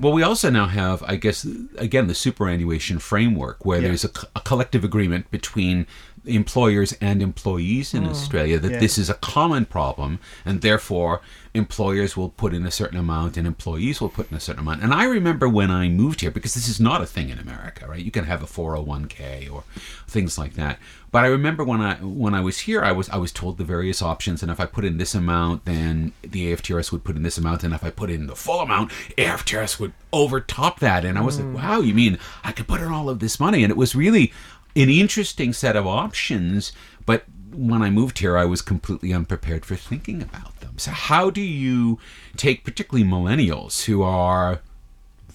Well, 0.00 0.12
we 0.12 0.22
also 0.22 0.50
now 0.50 0.66
have, 0.66 1.02
I 1.02 1.16
guess, 1.16 1.44
again, 1.78 2.06
the 2.06 2.14
superannuation 2.14 3.00
framework 3.00 3.64
where 3.66 3.80
Yeah. 3.80 3.88
there's 3.88 4.04
a, 4.04 4.10
a 4.36 4.40
collective 4.42 4.84
agreement 4.84 5.32
between 5.32 5.88
employers 6.24 6.92
and 7.00 7.20
employees 7.20 7.94
in 7.94 8.04
hmm. 8.04 8.10
Australia 8.10 8.58
that 8.58 8.72
Yeah. 8.72 8.78
this 8.78 8.98
is 8.98 9.10
a 9.10 9.14
common 9.14 9.64
problem, 9.64 10.18
and 10.44 10.60
therefore 10.60 11.20
employers 11.54 12.16
will 12.16 12.30
put 12.30 12.54
in 12.54 12.64
a 12.64 12.70
certain 12.70 12.98
amount 12.98 13.36
and 13.36 13.46
employees 13.46 14.00
will 14.00 14.08
put 14.08 14.30
in 14.30 14.36
a 14.36 14.40
certain 14.40 14.60
amount. 14.60 14.82
And 14.82 14.94
I 14.94 15.04
remember 15.04 15.48
when 15.48 15.70
I 15.70 15.88
moved 15.88 16.22
here, 16.22 16.30
because 16.30 16.54
this 16.54 16.68
is 16.68 16.80
not 16.80 17.02
a 17.02 17.06
thing 17.06 17.28
in 17.28 17.38
America, 17.38 17.86
right? 17.86 18.02
You 18.02 18.10
can 18.10 18.24
have 18.24 18.42
a 18.42 18.46
401k 18.46 19.52
or 19.52 19.64
things 20.06 20.38
like 20.38 20.54
that. 20.54 20.78
But 21.10 21.24
I 21.24 21.26
remember 21.26 21.62
when 21.62 21.82
I 21.82 21.96
when 21.96 22.34
I 22.34 22.40
was 22.40 22.60
here, 22.60 22.82
I 22.82 22.90
was 22.92 23.10
I 23.10 23.16
was 23.16 23.32
told 23.32 23.58
the 23.58 23.64
various 23.64 24.00
options, 24.00 24.42
and 24.42 24.50
if 24.50 24.58
I 24.58 24.64
put 24.64 24.82
in 24.82 24.96
this 24.96 25.14
amount, 25.14 25.66
then 25.66 26.12
the 26.22 26.50
AFTRS 26.50 26.90
would 26.90 27.04
put 27.04 27.16
in 27.16 27.22
this 27.22 27.36
amount, 27.36 27.64
and 27.64 27.74
if 27.74 27.84
I 27.84 27.90
put 27.90 28.08
in 28.08 28.28
the 28.28 28.34
full 28.34 28.60
amount, 28.60 28.92
AFTRS 29.18 29.78
would 29.78 29.92
overtop 30.10 30.80
that. 30.80 31.04
And 31.04 31.18
I 31.18 31.20
was 31.20 31.38
like, 31.38 31.48
hmm. 31.48 31.54
wow, 31.54 31.80
you 31.80 31.92
mean 31.92 32.18
I 32.42 32.52
could 32.52 32.66
put 32.66 32.80
in 32.80 32.88
all 32.88 33.10
of 33.10 33.18
this 33.18 33.38
money? 33.38 33.62
And 33.62 33.70
it 33.70 33.76
was 33.76 33.94
really 33.94 34.32
an 34.76 34.88
interesting 34.88 35.52
set 35.52 35.76
of 35.76 35.86
options. 35.86 36.72
But 37.04 37.24
when 37.52 37.82
I 37.82 37.90
moved 37.90 38.18
here, 38.18 38.36
I 38.38 38.44
was 38.44 38.62
completely 38.62 39.12
unprepared 39.12 39.64
for 39.64 39.76
thinking 39.76 40.22
about 40.22 40.60
them. 40.60 40.78
So 40.78 40.90
how 40.90 41.30
do 41.30 41.40
you 41.40 41.98
take 42.36 42.64
particularly 42.64 43.08
millennials 43.08 43.84
who 43.84 44.02
are 44.02 44.60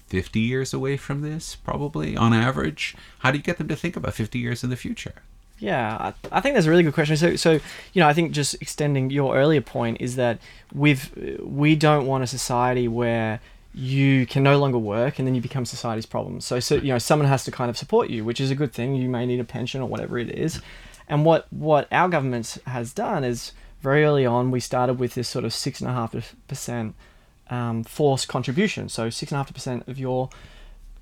50 0.08 0.40
years 0.40 0.72
away 0.72 0.96
from 0.96 1.20
this, 1.20 1.54
probably 1.54 2.16
on 2.16 2.32
average. 2.32 2.96
How 3.20 3.30
do 3.30 3.38
you 3.38 3.44
get 3.44 3.58
them 3.58 3.68
to 3.68 3.76
think 3.76 3.96
about 3.96 4.14
50 4.14 4.38
years 4.38 4.64
in 4.64 4.70
the 4.70 4.76
future? 4.76 5.22
Yeah, 5.58 6.12
I, 6.30 6.40
think 6.40 6.54
that's 6.54 6.66
a 6.66 6.70
really 6.70 6.84
good 6.84 6.94
question. 6.94 7.16
So, 7.16 7.34
so 7.36 7.52
you 7.92 8.00
know, 8.00 8.06
I 8.06 8.12
think 8.12 8.32
just 8.32 8.54
extending 8.62 9.10
your 9.10 9.36
earlier 9.36 9.60
point 9.60 10.00
is 10.00 10.14
that 10.16 10.38
we've 10.72 11.10
we 11.42 11.74
don't 11.74 12.06
want 12.06 12.22
a 12.22 12.28
society 12.28 12.86
where 12.86 13.40
you 13.74 14.26
can 14.26 14.42
no 14.42 14.58
longer 14.58 14.78
work 14.78 15.18
and 15.18 15.28
then 15.28 15.34
you 15.34 15.40
become 15.40 15.64
society's 15.64 16.06
problem. 16.06 16.40
So, 16.40 16.58
so 16.60 16.76
you 16.76 16.92
know, 16.92 16.98
someone 16.98 17.28
has 17.28 17.44
to 17.44 17.50
kind 17.50 17.70
of 17.70 17.76
support 17.76 18.10
you, 18.10 18.24
which 18.24 18.40
is 18.40 18.50
a 18.50 18.54
good 18.54 18.72
thing. 18.72 18.94
You 18.94 19.08
may 19.08 19.26
need 19.26 19.40
a 19.40 19.44
pension 19.44 19.80
or 19.80 19.88
whatever 19.88 20.18
it 20.18 20.30
is. 20.30 20.60
And 21.08 21.24
what 21.24 21.46
what 21.50 21.88
our 21.92 22.08
government 22.08 22.58
has 22.66 22.92
done 22.92 23.24
is 23.24 23.52
very 23.80 24.04
early 24.04 24.26
on 24.26 24.50
we 24.50 24.60
started 24.60 24.94
with 24.94 25.14
this 25.14 25.28
sort 25.28 25.44
of 25.44 25.54
six 25.54 25.80
and 25.80 25.88
a 25.88 25.92
half 25.92 26.14
percent 26.48 26.94
um, 27.50 27.84
forced 27.84 28.28
contribution. 28.28 28.88
So 28.88 29.10
six 29.10 29.32
and 29.32 29.36
a 29.36 29.38
half 29.38 29.52
percent 29.52 29.88
of 29.88 29.98
your 29.98 30.30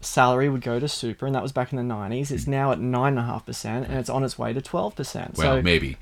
salary 0.01 0.49
would 0.49 0.61
go 0.61 0.79
to 0.79 0.89
super, 0.89 1.27
and 1.27 1.35
that 1.35 1.43
was 1.43 1.53
back 1.53 1.73
in 1.73 1.77
the 1.77 1.83
nineties. 1.83 2.31
It's 2.31 2.47
now 2.47 2.73
at 2.73 2.79
nine 2.79 3.15
and 3.15 3.19
a 3.19 3.23
half 3.23 3.47
percent, 3.47 3.89
and 3.89 3.99
it's 3.99 4.11
on 4.11 4.23
its 4.25 4.39
way 4.39 4.53
to 4.53 4.61
twelve 4.61 4.95
percent. 4.95 5.37
Well, 5.37 5.57
so 5.57 5.63
maybe. 5.63 5.97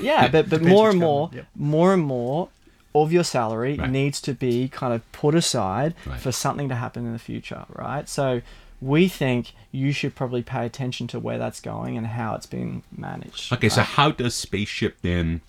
yeah, 0.00 0.28
but 0.28 0.48
but 0.48 0.60
Depends 0.60 0.68
more 0.68 0.90
and 0.90 0.98
more, 1.00 1.30
yep. 1.32 1.46
more 1.56 1.94
and 1.94 2.02
more 2.02 2.48
of 2.94 3.12
your 3.12 3.24
salary 3.24 3.76
Right. 3.76 3.90
needs 3.90 4.20
to 4.22 4.32
be 4.34 4.68
kind 4.68 4.92
of 4.92 5.10
put 5.12 5.34
aside 5.34 5.94
Right. 6.06 6.18
for 6.20 6.32
something 6.32 6.68
to 6.68 6.74
happen 6.74 7.06
in 7.06 7.12
the 7.12 7.18
future, 7.18 7.64
right? 7.68 8.08
So 8.08 8.40
we 8.80 9.08
think 9.08 9.52
you 9.72 9.92
should 9.92 10.14
probably 10.14 10.42
pay 10.42 10.64
attention 10.64 11.06
to 11.08 11.18
where 11.18 11.36
that's 11.38 11.60
going 11.60 11.96
and 11.98 12.06
how 12.06 12.34
it's 12.34 12.46
being 12.46 12.82
managed. 12.96 13.52
Okay, 13.52 13.68
so 13.68 13.82
how 13.82 14.10
does 14.12 14.34
Spaceship 14.34 14.98
then 15.02 15.40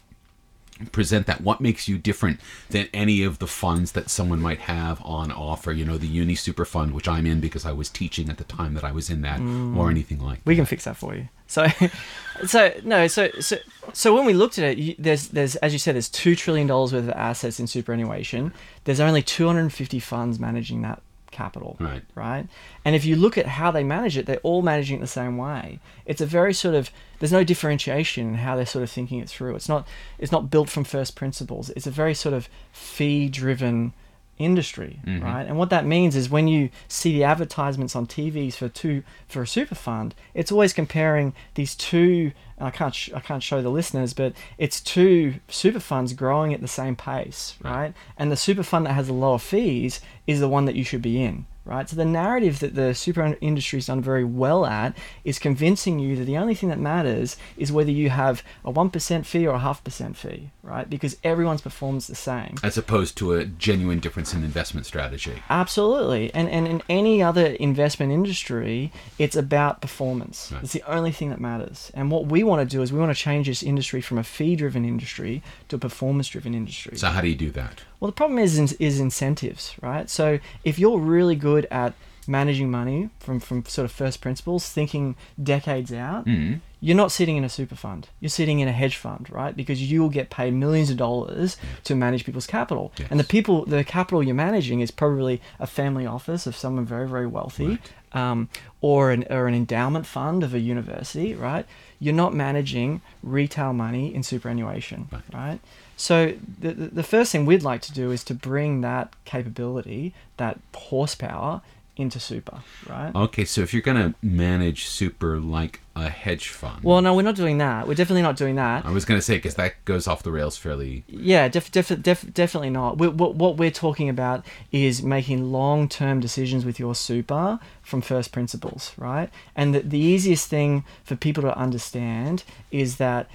present 0.91 1.27
that? 1.27 1.41
What 1.41 1.61
makes 1.61 1.87
you 1.87 1.97
different 1.97 2.39
than 2.69 2.87
any 2.93 3.23
of 3.23 3.39
the 3.39 3.47
funds 3.47 3.93
that 3.93 4.09
someone 4.09 4.41
might 4.41 4.59
have 4.59 5.01
on 5.03 5.31
offer? 5.31 5.71
You 5.71 5.85
know, 5.85 5.97
the 5.97 6.07
UniSuper 6.07 6.65
Fund, 6.65 6.93
which 6.93 7.07
I'm 7.07 7.25
in 7.25 7.39
because 7.39 7.65
I 7.65 7.71
was 7.71 7.89
teaching 7.89 8.29
at 8.29 8.37
the 8.37 8.43
time 8.43 8.73
that 8.73 8.83
I 8.83 8.91
was 8.91 9.09
in 9.09 9.21
that, 9.21 9.39
or 9.39 9.43
mm. 9.43 9.91
anything 9.91 10.19
like 10.19 10.39
we 10.45 10.53
that. 10.53 10.59
can 10.59 10.65
fix 10.65 10.85
that 10.85 10.97
for 10.97 11.15
you. 11.15 11.29
So, 11.47 11.67
so 12.45 12.73
no, 12.83 13.07
so 13.07 13.29
so 13.39 13.57
so 13.93 14.13
when 14.13 14.25
we 14.25 14.33
looked 14.33 14.57
at 14.59 14.65
it, 14.65 14.77
you, 14.77 14.95
there's 14.97 15.29
there's 15.29 15.55
as 15.57 15.73
you 15.73 15.79
said, 15.79 15.95
there's 15.95 16.09
two 16.09 16.35
trillion 16.35 16.67
dollars 16.67 16.93
worth 16.93 17.03
of 17.03 17.09
assets 17.11 17.59
in 17.59 17.67
superannuation. 17.67 18.53
There's 18.83 18.99
only 18.99 19.21
250 19.21 19.99
funds 19.99 20.39
managing 20.39 20.81
that 20.83 21.01
capital. 21.39 21.78
Right. 21.80 22.04
Right. 22.15 22.45
And 22.84 22.95
if 22.95 23.06
you 23.06 23.15
look 23.15 23.38
at 23.38 23.45
how 23.45 23.71
they 23.71 23.84
manage 23.84 24.17
it, 24.17 24.25
they're 24.25 24.47
all 24.49 24.62
managing 24.62 24.97
it 24.97 25.02
the 25.02 25.08
same 25.21 25.38
way. 25.38 25.80
It's 26.06 26.21
a 26.21 26.25
very 26.25 26.54
sort 26.54 26.75
of 26.75 26.91
there's 27.19 27.32
no 27.32 27.43
differentiation 27.43 28.28
in 28.30 28.34
how 28.36 28.56
they're 28.56 28.65
sort 28.65 28.84
of 28.84 28.91
thinking 28.91 29.19
it 29.19 29.30
through. 29.30 29.56
It's 29.56 29.69
not 29.69 29.88
it's 30.17 30.32
not 30.32 30.49
built 30.49 30.69
from 30.69 30.84
first 30.84 31.15
principles. 31.15 31.69
It's 31.71 31.88
a 31.88 31.91
very 31.91 32.13
sort 32.13 32.34
of 32.34 32.49
fee 32.73 33.30
driven 33.30 33.93
industry, 34.39 34.99
mm-hmm. 35.06 35.23
right? 35.23 35.45
And 35.45 35.58
what 35.58 35.69
that 35.69 35.86
means 35.86 36.15
is 36.15 36.30
when 36.30 36.47
you 36.47 36.69
see 36.88 37.12
the 37.13 37.25
advertisements 37.25 37.95
on 37.95 38.08
TVs 38.08 38.56
for 38.56 38.69
two 38.69 39.04
for 39.28 39.41
a 39.43 39.47
super 39.47 39.75
fund, 39.75 40.15
it's 40.34 40.52
always 40.52 40.73
comparing 40.73 41.34
these 41.54 41.75
two. 41.75 42.32
And 42.58 42.67
I 42.67 42.71
can't 42.71 42.95
sh- 42.95 43.12
I 43.13 43.19
can't 43.19 43.43
show 43.43 43.62
the 43.62 43.69
listeners, 43.69 44.13
but 44.13 44.34
it's 44.58 44.82
two 44.82 45.36
super 45.49 45.80
funds 45.80 46.13
growing 46.13 46.54
at 46.54 46.62
the 46.62 46.67
same 46.67 46.95
pace, 46.95 47.56
right? 47.62 47.93
And 48.17 48.32
the 48.32 48.38
super 48.38 48.63
fund 48.63 48.86
that 48.86 48.93
has 48.93 49.08
the 49.08 49.13
lower 49.13 49.39
fees 49.39 49.99
is 50.25 50.39
the 50.39 50.49
one 50.49 50.65
that 50.65 50.75
you 50.75 50.84
should 50.84 51.02
be 51.02 51.21
in, 51.21 51.45
right? 51.69 51.88
So 51.88 51.95
the 51.95 52.03
narrative 52.03 52.60
that 52.60 52.75
the 52.75 52.93
super 52.93 53.38
industry 53.39 53.60
industry's 53.60 53.88
done 53.88 54.01
very 54.01 54.23
well 54.23 54.65
at 54.65 54.97
is 55.23 55.38
convincing 55.38 55.99
you 55.99 56.15
that 56.15 56.25
the 56.25 56.38
only 56.38 56.55
thing 56.55 56.69
that 56.69 56.79
matters 56.79 57.38
is 57.58 57.71
whether 57.71 57.91
you 57.91 58.10
have 58.10 58.41
a 58.65 58.71
one 58.71 58.89
percent 58.89 59.25
fee 59.25 59.45
or 59.45 59.55
a 59.55 59.60
half 59.60 59.84
percent 59.84 60.17
fee, 60.17 60.49
right? 60.63 60.89
Because 60.89 61.17
everyone's 61.23 61.62
performs 61.62 62.08
the 62.08 62.15
same. 62.15 62.55
As 62.63 62.77
opposed 62.77 63.17
to 63.17 63.34
a 63.34 63.45
genuine 63.45 63.99
difference 63.99 64.34
in 64.34 64.43
investment 64.43 64.86
strategy. 64.86 65.43
Absolutely. 65.49 66.34
And, 66.34 66.49
and 66.49 66.67
in 66.67 66.82
any 66.89 67.21
other 67.21 67.47
investment 67.47 68.12
industry, 68.12 68.91
it's 69.17 69.36
about 69.36 69.82
performance. 69.82 70.51
Right. 70.51 70.63
It's 70.63 70.73
the 70.73 70.84
only 70.88 71.12
thing 71.12 71.29
that 71.29 71.39
matters. 71.39 71.91
And 71.93 72.10
what 72.10 72.25
we 72.27 72.43
want 72.43 72.67
to 72.67 72.77
do 72.77 72.82
is 72.82 72.91
we 72.91 72.99
want 72.99 73.15
to 73.15 73.21
change 73.21 73.47
this 73.47 73.62
industry 73.62 74.01
from 74.01 74.17
a 74.17 74.23
fee 74.23 74.55
driven 74.55 74.86
industry 74.86 75.43
to 75.67 75.75
a 75.75 75.79
performance 75.79 76.29
driven 76.29 76.53
industry. 76.53 76.97
So 76.97 77.08
how 77.08 77.21
do 77.21 77.27
you 77.27 77.36
do 77.36 77.51
that? 77.51 77.82
Well, 77.99 78.10
the 78.10 78.15
problem 78.15 78.39
is 78.39 78.58
is 78.73 78.99
incentives, 78.99 79.75
right? 79.82 80.10
So 80.10 80.39
if 80.63 80.79
you're 80.79 80.99
really 80.99 81.36
good 81.36 81.58
at 81.71 81.93
managing 82.27 82.69
money 82.69 83.09
from, 83.19 83.39
from 83.39 83.65
sort 83.65 83.85
of 83.85 83.91
first 83.91 84.21
principles, 84.21 84.69
thinking 84.69 85.15
decades 85.41 85.91
out, 85.91 86.25
Mm. 86.25 86.59
you're 86.79 86.95
not 86.95 87.11
sitting 87.11 87.37
in 87.37 87.43
a 87.43 87.49
super 87.49 87.75
fund. 87.75 88.07
You're 88.19 88.29
sitting 88.29 88.59
in 88.59 88.67
a 88.67 88.71
hedge 88.71 88.97
fund, 88.97 89.27
right? 89.31 89.55
Because 89.55 89.81
you'll 89.91 90.09
get 90.09 90.29
paid 90.29 90.53
millions 90.53 90.91
of 90.91 90.97
dollars 90.97 91.57
to 91.85 91.95
manage 91.95 92.25
people's 92.25 92.45
capital. 92.45 92.91
Yes. 92.97 93.07
And 93.09 93.19
the 93.19 93.23
people, 93.23 93.65
the 93.65 93.83
capital 93.83 94.21
you're 94.21 94.35
managing 94.35 94.79
is 94.81 94.91
probably 94.91 95.41
a 95.59 95.65
family 95.65 96.05
office 96.05 96.45
of 96.45 96.55
someone 96.55 96.85
very, 96.85 97.07
very 97.07 97.25
wealthy, 97.25 97.79
um, 98.13 98.47
or 98.81 99.11
an 99.11 99.25
or 99.31 99.47
an 99.47 99.55
endowment 99.55 100.05
fund 100.05 100.43
of 100.43 100.53
a 100.53 100.59
university, 100.59 101.33
right? 101.33 101.65
You're 101.99 102.13
not 102.13 102.33
managing 102.35 103.01
retail 103.23 103.73
money 103.73 104.13
in 104.13 104.21
superannuation, 104.23 105.07
Right. 105.11 105.23
right? 105.33 105.59
So 105.99 106.33
the, 106.59 106.71
the 106.71 106.88
the 106.88 107.03
first 107.03 107.31
thing 107.31 107.45
we'd 107.45 107.62
like 107.62 107.81
to 107.81 107.93
do 107.93 108.09
is 108.12 108.23
to 108.25 108.33
bring 108.33 108.79
that 108.81 109.13
capability, 109.25 110.13
that 110.38 110.57
horsepower, 110.73 111.62
into 111.99 112.17
super, 112.17 112.62
right? 112.88 113.13
Okay, 113.13 113.43
so 113.43 113.59
if 113.59 113.73
you're 113.73 113.81
going 113.81 113.97
to 113.97 114.15
manage 114.25 114.85
super 114.85 115.38
like 115.38 115.81
a 115.97 116.07
hedge 116.07 116.47
fund, 116.47 116.81
Well, 116.81 117.01
no, 117.01 117.13
we're 117.13 117.23
not 117.23 117.35
doing 117.35 117.57
that. 117.57 117.89
We're 117.89 117.95
definitely 117.95 118.21
not 118.21 118.38
doing 118.38 118.55
that. 118.55 118.85
I 118.85 118.91
was 118.91 119.03
going 119.03 119.17
to 119.17 119.21
say 119.21 119.35
because 119.35 119.55
that 119.55 119.83
goes 119.83 120.07
off 120.07 120.23
the 120.23 120.31
rails 120.31 120.55
fairly. 120.55 121.03
Yeah, 121.09 121.49
def- 121.49 121.69
def- 121.69 122.01
def- 122.01 122.33
definitely 122.33 122.69
not. 122.69 122.97
we 122.97 123.09
what, 123.09 123.35
what 123.35 123.57
we're 123.57 123.69
talking 123.69 124.07
about 124.07 124.45
is 124.71 125.03
making 125.03 125.51
long 125.51 125.89
term 125.89 126.21
decisions 126.21 126.63
with 126.63 126.79
your 126.79 126.95
super 126.95 127.59
from 127.81 127.99
first 127.99 128.31
principles, 128.31 128.93
right? 128.97 129.29
And 129.53 129.75
the, 129.75 129.81
the 129.81 129.99
easiest 129.99 130.47
thing 130.47 130.85
for 131.03 131.17
people 131.17 131.43
to 131.43 131.57
understand 131.57 132.45
is 132.71 132.95
that 132.95 133.29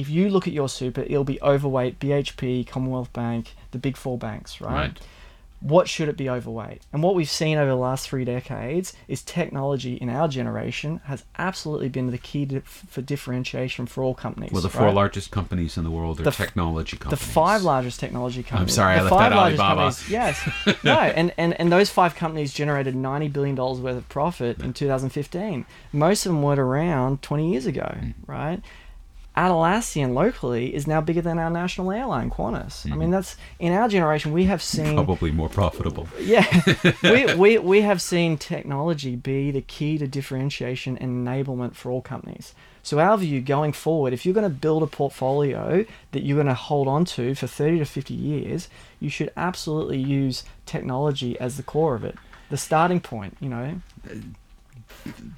if 0.00 0.08
you 0.08 0.28
look 0.30 0.46
at 0.46 0.52
your 0.52 0.68
super, 0.68 1.02
it'll 1.02 1.24
be 1.24 1.40
overweight 1.42 1.98
BHP, 2.00 2.66
Commonwealth 2.66 3.12
Bank, 3.12 3.54
the 3.72 3.78
big 3.78 3.96
four 3.96 4.16
banks, 4.18 4.60
right? 4.60 4.72
Right. 4.74 5.00
What 5.62 5.90
should 5.90 6.08
it 6.08 6.16
be 6.16 6.26
overweight? 6.30 6.80
And 6.90 7.02
what 7.02 7.14
we've 7.14 7.28
seen 7.28 7.58
over 7.58 7.68
the 7.68 7.76
last 7.76 8.08
three 8.08 8.24
decades 8.24 8.94
is 9.08 9.20
technology 9.20 9.96
in 9.96 10.08
our 10.08 10.26
generation 10.26 11.02
has 11.04 11.24
absolutely 11.38 11.90
been 11.90 12.06
the 12.10 12.16
key 12.16 12.46
to, 12.46 12.62
for 12.62 13.02
differentiation 13.02 13.84
for 13.84 14.02
all 14.02 14.14
companies. 14.14 14.52
Well, 14.52 14.62
the 14.62 14.70
four 14.70 14.86
right? 14.86 14.94
largest 14.94 15.30
companies 15.30 15.76
in 15.76 15.84
the 15.84 15.90
world 15.90 16.18
are 16.18 16.22
The 16.22 16.30
technology 16.30 16.96
the 17.10 17.14
five 17.18 17.60
largest 17.62 18.00
technology 18.00 18.42
companies. 18.42 18.72
I'm 18.78 18.82
sorry, 18.82 18.94
I 18.94 18.98
the 19.00 19.02
left 19.04 19.14
five 19.16 19.32
out 19.32 19.36
largest 19.36 19.60
Alibaba. 19.60 19.90
companies- 19.90 20.10
Yes, 20.10 20.82
no, 20.82 20.98
and, 20.98 21.34
and 21.36 21.52
and 21.60 21.70
those 21.70 21.90
five 21.90 22.14
companies 22.14 22.54
generated 22.54 22.94
ninety 22.96 23.28
billion 23.28 23.54
dollars 23.54 23.80
worth 23.80 23.98
of 23.98 24.08
profit 24.08 24.62
in 24.62 24.72
2015. 24.72 25.66
Most 25.92 26.24
of 26.24 26.32
them 26.32 26.40
weren't 26.42 26.58
around 26.58 27.20
20 27.20 27.52
years 27.52 27.66
ago, 27.66 27.92
Mm. 28.00 28.14
right? 28.26 28.62
Atlassian 29.36 30.12
locally 30.12 30.74
is 30.74 30.86
now 30.86 31.00
bigger 31.00 31.22
than 31.22 31.38
our 31.38 31.50
national 31.50 31.92
airline 31.92 32.30
Qantas. 32.30 32.84
I 32.84 32.90
Mm-hmm. 32.90 32.98
mean, 32.98 33.10
that's 33.10 33.36
in 33.58 33.72
our 33.72 33.88
generation 33.88 34.32
we 34.32 34.44
have 34.44 34.62
seen 34.62 34.94
Probably 34.94 35.30
more 35.30 35.48
profitable. 35.48 36.08
yeah, 36.20 36.44
we, 37.02 37.34
we, 37.36 37.58
we 37.58 37.80
have 37.82 38.02
seen 38.02 38.36
technology 38.36 39.16
be 39.16 39.50
the 39.50 39.60
key 39.62 39.98
to 39.98 40.06
differentiation 40.08 40.98
and 40.98 41.26
enablement 41.26 41.74
for 41.74 41.90
all 41.90 42.02
companies. 42.02 42.54
So 42.82 42.98
our 42.98 43.16
view 43.18 43.40
going 43.40 43.72
forward, 43.72 44.12
if 44.12 44.24
you're 44.24 44.34
going 44.34 44.50
to 44.50 44.54
build 44.54 44.82
a 44.82 44.86
portfolio 44.86 45.84
that 46.12 46.22
you're 46.22 46.36
going 46.36 46.46
to 46.46 46.54
hold 46.54 46.88
on 46.88 47.04
to 47.06 47.34
for 47.34 47.46
30 47.46 47.78
to 47.80 47.84
50 47.84 48.14
years, 48.14 48.68
you 49.00 49.10
should 49.10 49.30
absolutely 49.36 49.98
use 49.98 50.44
technology 50.66 51.38
as 51.38 51.56
the 51.56 51.62
core 51.62 51.94
of 51.94 52.04
it, 52.04 52.16
the 52.48 52.56
starting 52.56 52.98
point. 53.00 53.36
You 53.38 53.50
know, 53.50 53.80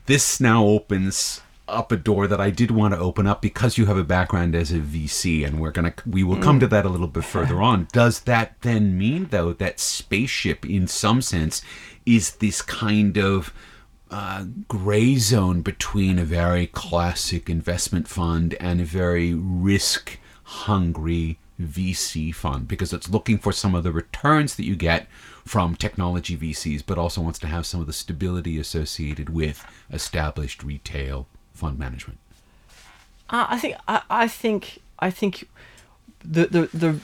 this 0.06 0.40
now 0.40 0.64
opens 0.64 1.40
up 1.72 1.90
a 1.90 1.96
door 1.96 2.26
that 2.26 2.40
I 2.40 2.50
did 2.50 2.70
want 2.70 2.94
to 2.94 3.00
open 3.00 3.26
up 3.26 3.42
because 3.42 3.78
you 3.78 3.86
have 3.86 3.96
a 3.96 4.04
background 4.04 4.54
as 4.54 4.70
a 4.70 4.78
VC, 4.78 5.44
and 5.46 5.60
we're 5.60 5.70
gonna 5.70 5.94
we 6.06 6.22
will 6.22 6.36
come 6.36 6.60
to 6.60 6.66
that 6.68 6.84
a 6.84 6.88
little 6.88 7.08
bit 7.08 7.24
further 7.24 7.60
on. 7.60 7.88
Does 7.92 8.20
that 8.20 8.60
then 8.60 8.96
mean 8.96 9.26
though 9.30 9.52
that 9.54 9.80
spaceship, 9.80 10.64
in 10.64 10.86
some 10.86 11.22
sense, 11.22 11.62
is 12.06 12.36
this 12.36 12.62
kind 12.62 13.16
of 13.16 13.52
uh, 14.10 14.44
gray 14.68 15.16
zone 15.16 15.62
between 15.62 16.18
a 16.18 16.24
very 16.24 16.66
classic 16.66 17.48
investment 17.48 18.06
fund 18.06 18.54
and 18.60 18.80
a 18.80 18.84
very 18.84 19.32
risk 19.34 20.18
hungry 20.44 21.38
VC 21.60 22.34
fund 22.34 22.68
because 22.68 22.92
it's 22.92 23.08
looking 23.08 23.38
for 23.38 23.52
some 23.52 23.74
of 23.74 23.84
the 23.84 23.92
returns 23.92 24.56
that 24.56 24.64
you 24.64 24.76
get 24.76 25.06
from 25.46 25.74
technology 25.74 26.36
VCs, 26.36 26.82
but 26.86 26.98
also 26.98 27.20
wants 27.20 27.38
to 27.38 27.46
have 27.46 27.66
some 27.66 27.80
of 27.80 27.86
the 27.86 27.92
stability 27.92 28.58
associated 28.58 29.30
with 29.30 29.64
established 29.90 30.62
retail 30.62 31.26
fund 31.52 31.78
management. 31.78 32.18
Uh, 33.30 33.46
I 33.48 33.58
think 33.58 33.76
I, 33.88 34.02
I 34.10 34.28
think 34.28 34.78
I 34.98 35.10
think 35.10 35.48
the, 36.24 36.46
the 36.46 36.68
the 36.76 37.00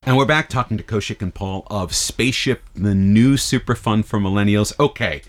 And 0.07 0.16
we're 0.16 0.25
back 0.25 0.49
talking 0.49 0.77
to 0.77 0.85
Kaushik 0.85 1.21
and 1.21 1.35
Paul 1.35 1.66
of 1.66 1.92
Spaceship, 1.92 2.62
the 2.77 2.95
new 2.95 3.37
super 3.37 3.75
fund 3.75 4.07
for 4.07 4.21
millennials. 4.21 4.73
Okay, 4.79 5.21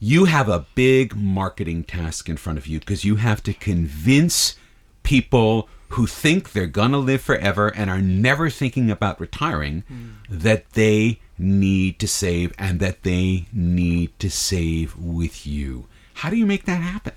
you 0.00 0.24
have 0.24 0.48
a 0.48 0.64
big 0.74 1.14
marketing 1.14 1.84
task 1.84 2.26
in 2.26 2.38
front 2.38 2.58
of 2.58 2.66
you 2.66 2.80
because 2.80 3.04
you 3.04 3.16
have 3.16 3.42
to 3.42 3.52
convince 3.52 4.56
people 5.02 5.68
who 5.90 6.06
think 6.06 6.52
they're 6.52 6.66
going 6.66 6.92
to 6.92 6.96
live 6.96 7.20
forever 7.20 7.68
and 7.68 7.90
are 7.90 8.00
never 8.00 8.48
thinking 8.48 8.90
about 8.90 9.20
retiring 9.20 9.84
hmm. 9.86 10.12
that 10.30 10.70
they 10.70 11.20
need 11.36 11.98
to 11.98 12.08
save 12.08 12.54
and 12.56 12.80
that 12.80 13.02
they 13.02 13.44
need 13.52 14.18
to 14.20 14.30
save 14.30 14.96
with 14.96 15.46
you. 15.46 15.86
How 16.14 16.30
do 16.30 16.36
you 16.36 16.46
make 16.46 16.64
that 16.64 16.80
happen? 16.80 17.12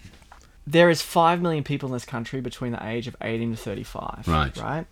there 0.67 0.89
is 0.89 1.01
five 1.01 1.41
million 1.41 1.63
people 1.63 1.87
in 1.87 1.93
this 1.93 2.05
country 2.05 2.41
between 2.41 2.71
the 2.71 2.87
age 2.87 3.07
of 3.07 3.15
18 3.21 3.51
to 3.51 3.57
35. 3.57 4.27
Right. 4.27 4.57
Right. 4.57 4.85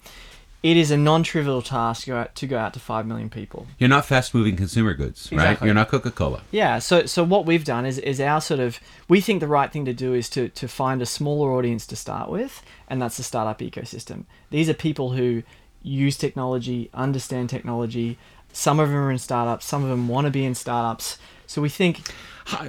It 0.63 0.77
is 0.77 0.91
a 0.91 0.97
non-trivial 0.97 1.61
task 1.61 2.05
to 2.05 2.11
go 2.11 2.17
out 2.17 2.35
to, 2.35 2.47
go 2.47 2.57
out 2.57 2.73
to 2.73 2.79
five 2.79 3.05
million 3.05 3.29
people. 3.29 3.67
You're 3.77 3.89
not 3.89 4.05
fast 4.05 4.33
moving 4.33 4.55
consumer 4.55 4.93
goods, 4.93 5.29
right? 5.31 5.41
Exactly. 5.41 5.67
You're 5.67 5.75
not 5.75 5.89
Coca 5.89 6.09
Cola. 6.09 6.41
Yeah, 6.51 6.79
so 6.79 7.05
so 7.05 7.23
what 7.23 7.45
we've 7.45 7.65
done 7.65 7.85
is 7.85 7.97
is 7.99 8.21
our 8.21 8.39
sort 8.39 8.61
of 8.61 8.79
we 9.09 9.19
think 9.19 9.41
the 9.41 9.47
right 9.47 9.71
thing 9.71 9.83
to 9.85 9.93
do 9.93 10.13
is 10.13 10.29
to 10.31 10.47
to 10.49 10.67
find 10.67 11.01
a 11.01 11.05
smaller 11.05 11.51
audience 11.51 11.85
to 11.87 11.97
start 11.97 12.29
with, 12.29 12.63
and 12.87 13.01
that's 13.01 13.17
the 13.17 13.23
startup 13.23 13.59
ecosystem. 13.59 14.23
These 14.51 14.69
are 14.69 14.73
people 14.73 15.11
who 15.11 15.43
use 15.81 16.17
technology, 16.17 16.89
understand 16.93 17.49
technology. 17.49 18.17
Some 18.53 18.79
of 18.79 18.89
them 18.89 18.97
are 18.97 19.11
in 19.11 19.17
startups, 19.17 19.65
some 19.65 19.83
of 19.83 19.89
them 19.89 20.07
want 20.07 20.25
to 20.25 20.31
be 20.31 20.45
in 20.45 20.55
startups. 20.55 21.17
So 21.45 21.61
we 21.61 21.69
think 21.69 22.09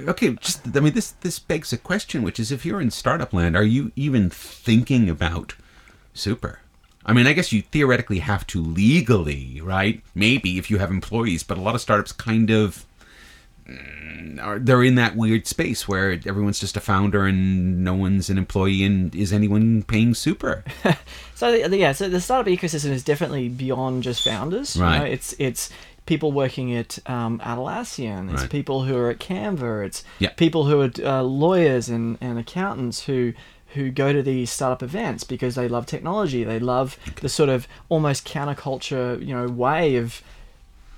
Okay, 0.07 0.33
just 0.41 0.61
I 0.75 0.79
mean 0.79 0.93
this 0.93 1.11
this 1.11 1.39
begs 1.39 1.73
a 1.73 1.77
question, 1.77 2.23
which 2.23 2.39
is 2.39 2.51
if 2.51 2.65
you're 2.65 2.81
in 2.81 2.91
startup 2.91 3.33
land, 3.33 3.55
are 3.55 3.63
you 3.63 3.91
even 3.95 4.29
thinking 4.29 5.09
about 5.09 5.55
super? 6.13 6.59
I 7.05 7.13
mean, 7.13 7.27
I 7.27 7.33
guess 7.33 7.51
you 7.53 7.61
theoretically 7.61 8.19
have 8.19 8.47
to 8.47 8.61
legally, 8.61 9.61
right? 9.61 10.01
Maybe 10.15 10.57
if 10.57 10.71
you 10.71 10.79
have 10.79 10.89
employees, 10.89 11.43
but 11.43 11.57
a 11.57 11.61
lot 11.61 11.75
of 11.75 11.81
startups 11.81 12.11
kind 12.11 12.49
of 12.49 12.83
mm, 13.69 14.43
are 14.43 14.59
they're 14.59 14.83
in 14.83 14.95
that 14.95 15.15
weird 15.15 15.47
space 15.47 15.87
where 15.87 16.11
everyone's 16.25 16.59
just 16.59 16.77
a 16.77 16.79
founder 16.79 17.25
and 17.25 17.83
no 17.83 17.93
one's 17.93 18.29
an 18.29 18.37
employee, 18.37 18.83
and 18.83 19.13
is 19.15 19.31
anyone 19.33 19.83
paying 19.83 20.13
super? 20.13 20.63
So 21.37 21.49
yeah, 21.49 21.91
so 21.91 22.07
the 22.07 22.21
startup 22.21 22.47
ecosystem 22.49 22.91
is 22.91 23.03
definitely 23.03 23.49
beyond 23.49 24.03
just 24.03 24.23
founders. 24.23 24.77
you 24.77 24.81
Right. 24.83 24.99
know, 24.99 25.03
It's 25.03 25.35
it's 25.37 25.69
people 26.05 26.31
working 26.31 26.73
at 26.73 26.97
um, 27.07 27.39
Atlassian. 27.39 28.31
It's 28.31 28.43
Right. 28.43 28.49
people 28.49 28.85
who 28.85 28.95
are 28.95 29.09
at 29.09 29.19
Canva. 29.19 29.85
It's 29.85 30.05
Yeah. 30.19 30.29
people 30.37 30.63
who 30.65 30.79
are 30.79 30.91
uh, 31.03 31.23
lawyers 31.23 31.89
and, 31.89 32.17
and 32.21 32.39
accountants 32.39 33.03
who 33.03 33.33
who 33.75 33.91
go 33.91 34.11
to 34.11 34.23
these 34.23 34.49
startup 34.49 34.81
events 34.81 35.23
because 35.23 35.55
they 35.55 35.67
love 35.67 35.85
technology. 35.85 36.43
They 36.43 36.59
love 36.59 36.97
the 37.21 37.29
sort 37.29 37.49
of 37.49 37.67
almost 37.89 38.27
counterculture, 38.27 39.25
you 39.25 39.33
know, 39.33 39.47
way 39.47 39.95
of 39.97 40.21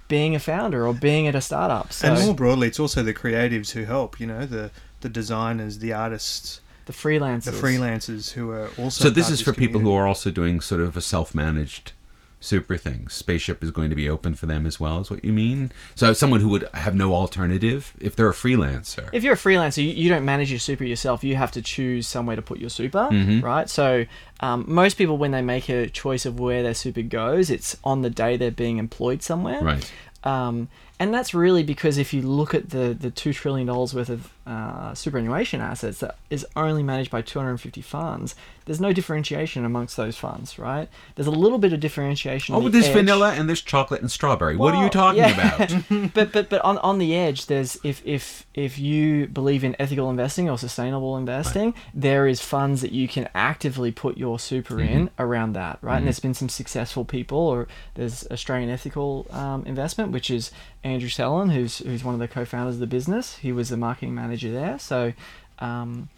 being 0.08 0.36
a 0.36 0.40
founder 0.40 0.88
or 0.88 0.94
being 0.94 1.28
at 1.28 1.36
a 1.36 1.42
startup. 1.42 1.92
So 1.92 2.14
and 2.14 2.26
more 2.26 2.36
broadly, 2.36 2.68
it's 2.68 2.80
also 2.80 3.04
the 3.04 3.14
creatives 3.14 3.72
who 3.72 3.84
help. 3.84 4.20
You 4.20 4.28
know, 4.28 4.46
the 4.46 4.72
the 5.02 5.10
designers, 5.10 5.80
the 5.80 5.94
artists, 5.94 6.62
the 6.86 6.94
freelancers. 6.94 7.44
the 7.44 7.52
freelancers 7.52 8.32
who 8.32 8.52
are 8.52 8.70
also. 8.78 9.04
So 9.06 9.10
this 9.10 9.30
is 9.30 9.42
of 9.42 9.46
for 9.46 9.54
people 9.54 9.82
who 9.82 9.94
are 9.94 10.08
also 10.08 10.32
doing 10.32 10.62
sort 10.62 10.82
of 10.82 10.96
a 10.96 11.02
self-managed 11.02 11.92
super 12.40 12.78
thing. 12.78 13.08
Spaceship 13.10 13.64
is 13.64 13.72
going 13.72 13.90
to 13.90 13.96
be 13.96 14.08
open 14.08 14.36
for 14.36 14.46
them 14.46 14.66
as 14.66 14.80
well, 14.80 15.00
is 15.02 15.10
what 15.10 15.26
you 15.26 15.34
mean? 15.34 15.72
So 15.96 16.14
someone 16.14 16.40
who 16.40 16.50
would 16.50 16.68
have 16.74 16.94
no 16.96 17.14
alternative 17.14 17.94
if 18.00 18.16
they're 18.16 18.30
a 18.30 18.34
freelancer. 18.34 19.10
if 19.12 19.24
you're 19.24 19.34
a 19.34 19.38
freelancer, 19.38 19.84
you, 19.84 19.90
you 19.90 20.10
don't 20.10 20.24
manage 20.26 20.52
your 20.52 20.60
super 20.60 20.84
yourself. 20.84 21.24
You 21.24 21.36
have 21.36 21.52
to 21.54 21.62
choose 21.62 22.08
somewhere 22.08 22.36
to 22.36 22.42
put 22.42 22.60
your 22.60 22.70
super, 22.70 23.08
Mm-hmm. 23.12 23.42
right? 23.44 23.70
So 23.70 24.06
um, 24.40 24.66
most 24.68 24.98
people, 24.98 25.18
when 25.18 25.32
they 25.32 25.42
make 25.42 25.68
a 25.70 25.88
choice 25.90 26.26
of 26.26 26.40
where 26.40 26.62
their 26.64 26.74
super 26.76 27.02
goes, 27.02 27.50
it's 27.50 27.76
on 27.84 28.02
the 28.04 28.10
day 28.10 28.38
they're 28.38 28.52
being 28.52 28.78
employed 28.78 29.24
somewhere. 29.24 29.62
Right. 29.64 29.92
Um, 30.24 30.70
and 31.00 31.14
that's 31.14 31.34
really 31.34 31.64
because 31.64 31.98
if 31.98 32.14
you 32.14 32.22
look 32.22 32.54
at 32.54 32.70
the, 32.72 32.96
the 33.00 33.10
$2 33.12 33.34
trillion 33.34 33.68
worth 33.68 34.10
of 34.10 34.32
uh, 34.48 34.94
superannuation 34.94 35.60
assets 35.60 36.00
that 36.00 36.16
is 36.30 36.46
only 36.56 36.82
managed 36.82 37.12
by 37.12 37.22
250 37.22 37.82
funds, 37.82 38.34
there's 38.66 38.80
no 38.80 38.94
differentiation 38.94 39.66
amongst 39.66 39.98
those 39.98 40.18
funds, 40.18 40.58
right? 40.58 40.88
There's 41.16 41.28
a 41.28 41.32
little 41.32 41.58
bit 41.58 41.74
of 41.74 41.80
differentiation. 41.80 42.56
Oh, 42.56 42.62
the 42.62 42.70
there's 42.70 42.88
edge. 42.88 42.94
vanilla 42.94 43.34
and 43.34 43.50
there's 43.50 43.62
chocolate 43.62 44.02
and 44.02 44.10
strawberry. 44.10 44.56
what 44.56 44.74
are 44.74 44.84
you 44.84 44.90
talking 44.90 45.20
yeah. 45.20 45.56
about? 45.56 46.14
but 46.14 46.32
but 46.32 46.50
but 46.50 46.62
on, 46.62 46.78
on 46.80 46.98
the 46.98 47.16
edge, 47.16 47.48
there's 47.48 47.78
if 47.84 48.02
if 48.06 48.46
if 48.54 48.80
you 48.80 49.28
believe 49.28 49.64
in 49.64 49.76
ethical 49.80 50.10
investing 50.10 50.50
or 50.50 50.58
sustainable 50.58 51.18
investing, 51.18 51.74
there 51.94 52.26
is 52.26 52.42
funds 52.42 52.82
that 52.82 52.92
you 52.92 53.08
can 53.08 53.28
actively 53.36 53.92
put 53.92 54.18
your 54.18 54.40
super 54.40 54.80
in 54.80 55.10
around 55.20 55.54
that, 55.54 55.80
right? 55.82 55.98
And 55.98 56.06
there's 56.06 56.20
been 56.20 56.34
some 56.34 56.50
successful 56.50 57.04
people, 57.04 57.40
or 57.40 57.68
there's 57.96 58.28
Australian 58.32 58.70
Ethical 58.70 59.26
um, 59.32 59.66
Investment, 59.66 60.12
which 60.12 60.30
is 60.30 60.52
Andrew 60.84 61.10
Sellen, 61.10 61.50
who's 61.50 61.80
who's 61.80 62.04
one 62.04 62.14
of 62.14 62.20
the 62.20 62.28
co-founders 62.28 62.76
of 62.76 62.80
the 62.80 62.88
business. 62.88 63.38
He 63.38 63.52
was 63.52 63.70
the 63.70 63.78
marketing 63.78 64.16
manager 64.16 64.37
there, 64.44 64.80
so. 64.80 65.14
Um, 65.60 66.10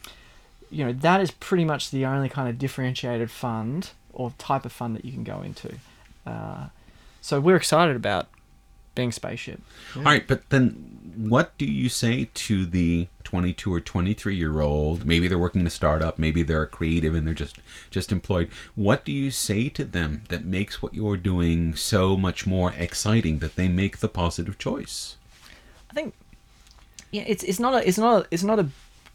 you 0.72 0.86
know 0.86 0.94
that 0.94 1.22
is 1.22 1.32
pretty 1.32 1.66
much 1.66 1.92
the 1.92 2.06
only 2.06 2.30
kind 2.30 2.48
of 2.48 2.58
differentiated 2.58 3.32
fund 3.32 3.92
or 4.14 4.34
type 4.38 4.66
of 4.66 4.72
fund 4.72 4.96
that 4.96 5.06
you 5.06 5.12
can 5.12 5.24
go 5.24 5.42
into. 5.42 5.76
Uh, 6.26 6.68
so 7.22 7.40
we're 7.40 7.56
excited 7.56 7.96
about 7.96 8.28
being 8.96 9.12
spaceship. 9.12 9.62
All 9.96 10.04
right, 10.04 10.28
but 10.28 10.50
then 10.50 11.14
what 11.16 11.58
do 11.58 11.66
you 11.66 11.90
say 11.90 12.30
to 12.34 12.66
the 12.66 13.08
22 13.24 13.74
or 13.74 13.80
23 13.80 14.36
year 14.36 14.62
old? 14.62 15.06
Maybe 15.06 15.28
they're 15.28 15.38
working 15.38 15.62
in 15.62 15.68
a 15.68 15.72
startup, 15.72 16.20
maybe 16.20 16.44
they're 16.44 16.64
a 16.64 16.68
creative 16.68 17.16
and 17.16 17.26
they're 17.26 17.34
just 17.34 17.60
just 17.90 18.12
employed. 18.12 18.50
What 18.76 19.06
do 19.06 19.12
you 19.12 19.32
say 19.32 19.70
to 19.70 19.86
them 19.86 20.24
that 20.30 20.46
makes 20.46 20.82
what 20.82 20.94
you're 20.94 21.18
doing 21.18 21.76
so 21.76 22.18
much 22.18 22.46
more 22.46 22.74
exciting 22.78 23.40
that 23.40 23.56
they 23.56 23.68
make 23.68 24.00
the 24.00 24.10
positive 24.10 24.58
choice? 24.58 25.16
I 25.90 25.94
think 25.94 26.14
yeah, 27.12 27.24
it's 27.28 27.44
it's 27.44 27.60
not 27.60 27.74
a 27.74 27.88
it's 27.88 27.98
not 27.98 28.22
a, 28.24 28.28
it's 28.32 28.44
not 28.44 28.60
a 28.60 28.68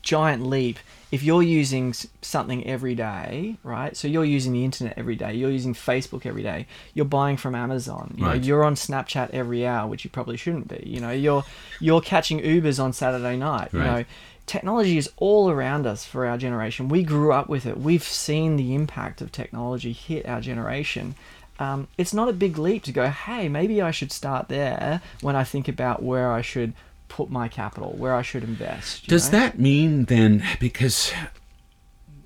giant 0.03 0.47
leap 0.47 0.79
if 1.11 1.23
you're 1.23 1.43
using 1.43 1.95
something 2.21 2.67
every 2.67 2.95
day, 2.95 3.57
right? 3.63 3.97
So 3.97 4.07
you're 4.09 4.25
using 4.25 4.53
the 4.53 4.65
internet 4.65 4.99
every 4.99 5.15
day, 5.17 5.33
you're 5.35 5.51
using 5.51 5.73
Facebook 5.73 6.27
every 6.27 6.43
day, 6.43 6.67
you're 6.93 7.07
buying 7.07 7.37
from 7.37 7.55
Amazon, 7.55 8.15
you 8.19 8.27
Right. 8.27 8.37
know, 8.41 8.47
you're 8.47 8.65
on 8.65 8.75
Snapchat 8.75 9.31
every 9.31 9.65
hour, 9.67 9.89
which 9.89 10.05
you 10.05 10.11
probably 10.11 10.37
shouldn't 10.37 10.69
be. 10.69 10.83
You 10.85 11.01
know, 11.01 11.11
you're 11.13 11.45
you're 11.81 12.01
catching 12.01 12.41
Ubers 12.41 12.83
on 12.83 12.93
Saturday 12.93 13.37
night. 13.37 13.73
You 13.73 13.79
know, 13.81 14.05
technology 14.47 14.99
is 14.99 15.09
all 15.17 15.51
around 15.51 15.87
us 15.87 16.05
for 16.05 16.27
our 16.27 16.37
generation. 16.37 16.89
We 16.89 17.03
grew 17.03 17.33
up 17.33 17.49
with 17.49 17.65
it. 17.65 17.79
We've 17.79 18.03
seen 18.03 18.57
the 18.57 18.75
impact 18.75 19.23
of 19.23 19.33
technology 19.33 19.93
hit 19.93 20.27
our 20.27 20.41
generation. 20.41 21.15
Um, 21.61 21.87
it's 21.97 22.13
not 22.13 22.29
a 22.29 22.33
big 22.33 22.59
leap 22.59 22.83
to 22.83 22.93
go, 22.93 23.09
hey, 23.09 23.49
maybe 23.49 23.81
I 23.81 23.93
should 23.93 24.11
start 24.11 24.49
there 24.49 25.01
when 25.23 25.37
I 25.37 25.45
think 25.45 25.69
about 25.69 26.03
where 26.03 26.31
I 26.33 26.43
should 26.43 26.73
put 27.15 27.31
my 27.31 27.47
capital, 27.47 27.95
where 27.97 28.13
I 28.13 28.23
should 28.23 28.43
invest. 28.43 29.07
Does 29.07 29.31
know? 29.31 29.39
that 29.39 29.57
mean 29.57 30.07
then, 30.07 30.43
because 30.59 31.13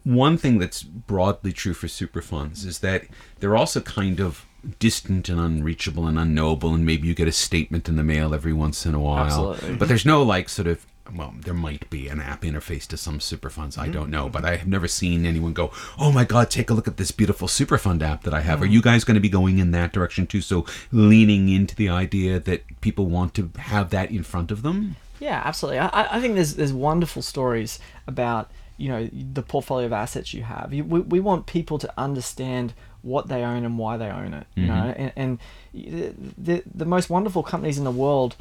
one 0.02 0.38
thing 0.38 0.58
that's 0.58 0.82
broadly 0.82 1.52
true 1.52 1.74
for 1.74 1.88
super 1.88 2.22
funds 2.22 2.64
is 2.64 2.78
that 2.78 3.04
they're 3.38 3.54
also 3.54 3.82
kind 3.82 4.18
of 4.18 4.46
distant 4.78 5.28
and 5.28 5.38
unreachable 5.38 6.06
and 6.06 6.18
unknowable, 6.18 6.72
and 6.72 6.86
maybe 6.86 7.06
you 7.06 7.14
get 7.14 7.28
a 7.28 7.32
statement 7.32 7.86
in 7.86 7.96
the 7.96 8.02
mail 8.02 8.34
every 8.34 8.54
once 8.54 8.86
in 8.86 8.94
a 8.94 8.98
while. 8.98 9.26
Absolutely. 9.52 9.76
But 9.76 9.88
there's 9.88 10.06
no 10.06 10.22
like 10.22 10.48
sort 10.48 10.66
of 10.66 10.86
well, 11.14 11.34
there 11.38 11.54
might 11.54 11.88
be 11.90 12.08
an 12.08 12.20
app 12.20 12.42
interface 12.42 12.86
to 12.88 12.96
some 12.96 13.20
super 13.20 13.50
funds. 13.50 13.78
I 13.78 13.86
hmm. 13.86 13.92
don't 13.92 14.10
know, 14.10 14.28
but 14.28 14.44
I 14.44 14.56
have 14.56 14.68
never 14.68 14.88
seen 14.88 15.26
anyone 15.26 15.52
go, 15.52 15.70
"Oh 15.98 16.12
my 16.12 16.24
God, 16.24 16.50
take 16.50 16.70
a 16.70 16.74
look 16.74 16.88
at 16.88 16.96
this 16.96 17.10
beautiful 17.10 17.48
super 17.48 17.78
fund 17.78 18.02
app 18.02 18.22
that 18.24 18.34
I 18.34 18.40
have." 18.40 18.62
Are 18.62 18.66
hmm. 18.66 18.72
you 18.72 18.82
guys 18.82 19.04
going 19.04 19.14
to 19.14 19.20
be 19.20 19.28
going 19.28 19.58
in 19.58 19.70
that 19.72 19.92
direction 19.92 20.26
too? 20.26 20.40
So 20.40 20.66
leaning 20.92 21.48
into 21.48 21.74
the 21.74 21.88
idea 21.88 22.40
that 22.40 22.80
people 22.80 23.06
want 23.06 23.34
to 23.34 23.50
have 23.58 23.90
that 23.90 24.10
in 24.10 24.22
front 24.22 24.50
of 24.50 24.62
them. 24.62 24.96
Yeah, 25.20 25.42
absolutely. 25.44 25.80
I, 25.80 26.16
I 26.16 26.20
think 26.20 26.34
there's 26.34 26.54
there's 26.54 26.72
wonderful 26.72 27.22
stories 27.22 27.78
about 28.06 28.50
you 28.76 28.88
know 28.88 29.08
the 29.12 29.42
portfolio 29.42 29.86
of 29.86 29.92
assets 29.92 30.32
you 30.32 30.42
have. 30.44 30.72
You, 30.72 30.84
we, 30.84 31.00
we 31.00 31.20
want 31.20 31.46
people 31.46 31.78
to 31.78 31.92
understand 31.98 32.72
what 33.02 33.28
they 33.28 33.42
own 33.42 33.64
and 33.64 33.78
why 33.78 33.96
they 33.96 34.08
own 34.08 34.34
it. 34.34 34.46
You 34.54 34.66
mm-hmm. 34.66 34.74
know, 34.74 34.94
and, 34.96 35.12
and 35.16 35.38
the 36.38 36.62
the 36.72 36.84
most 36.84 37.10
wonderful 37.10 37.42
companies 37.42 37.78
in 37.78 37.84
the 37.84 37.90
world. 37.90 38.36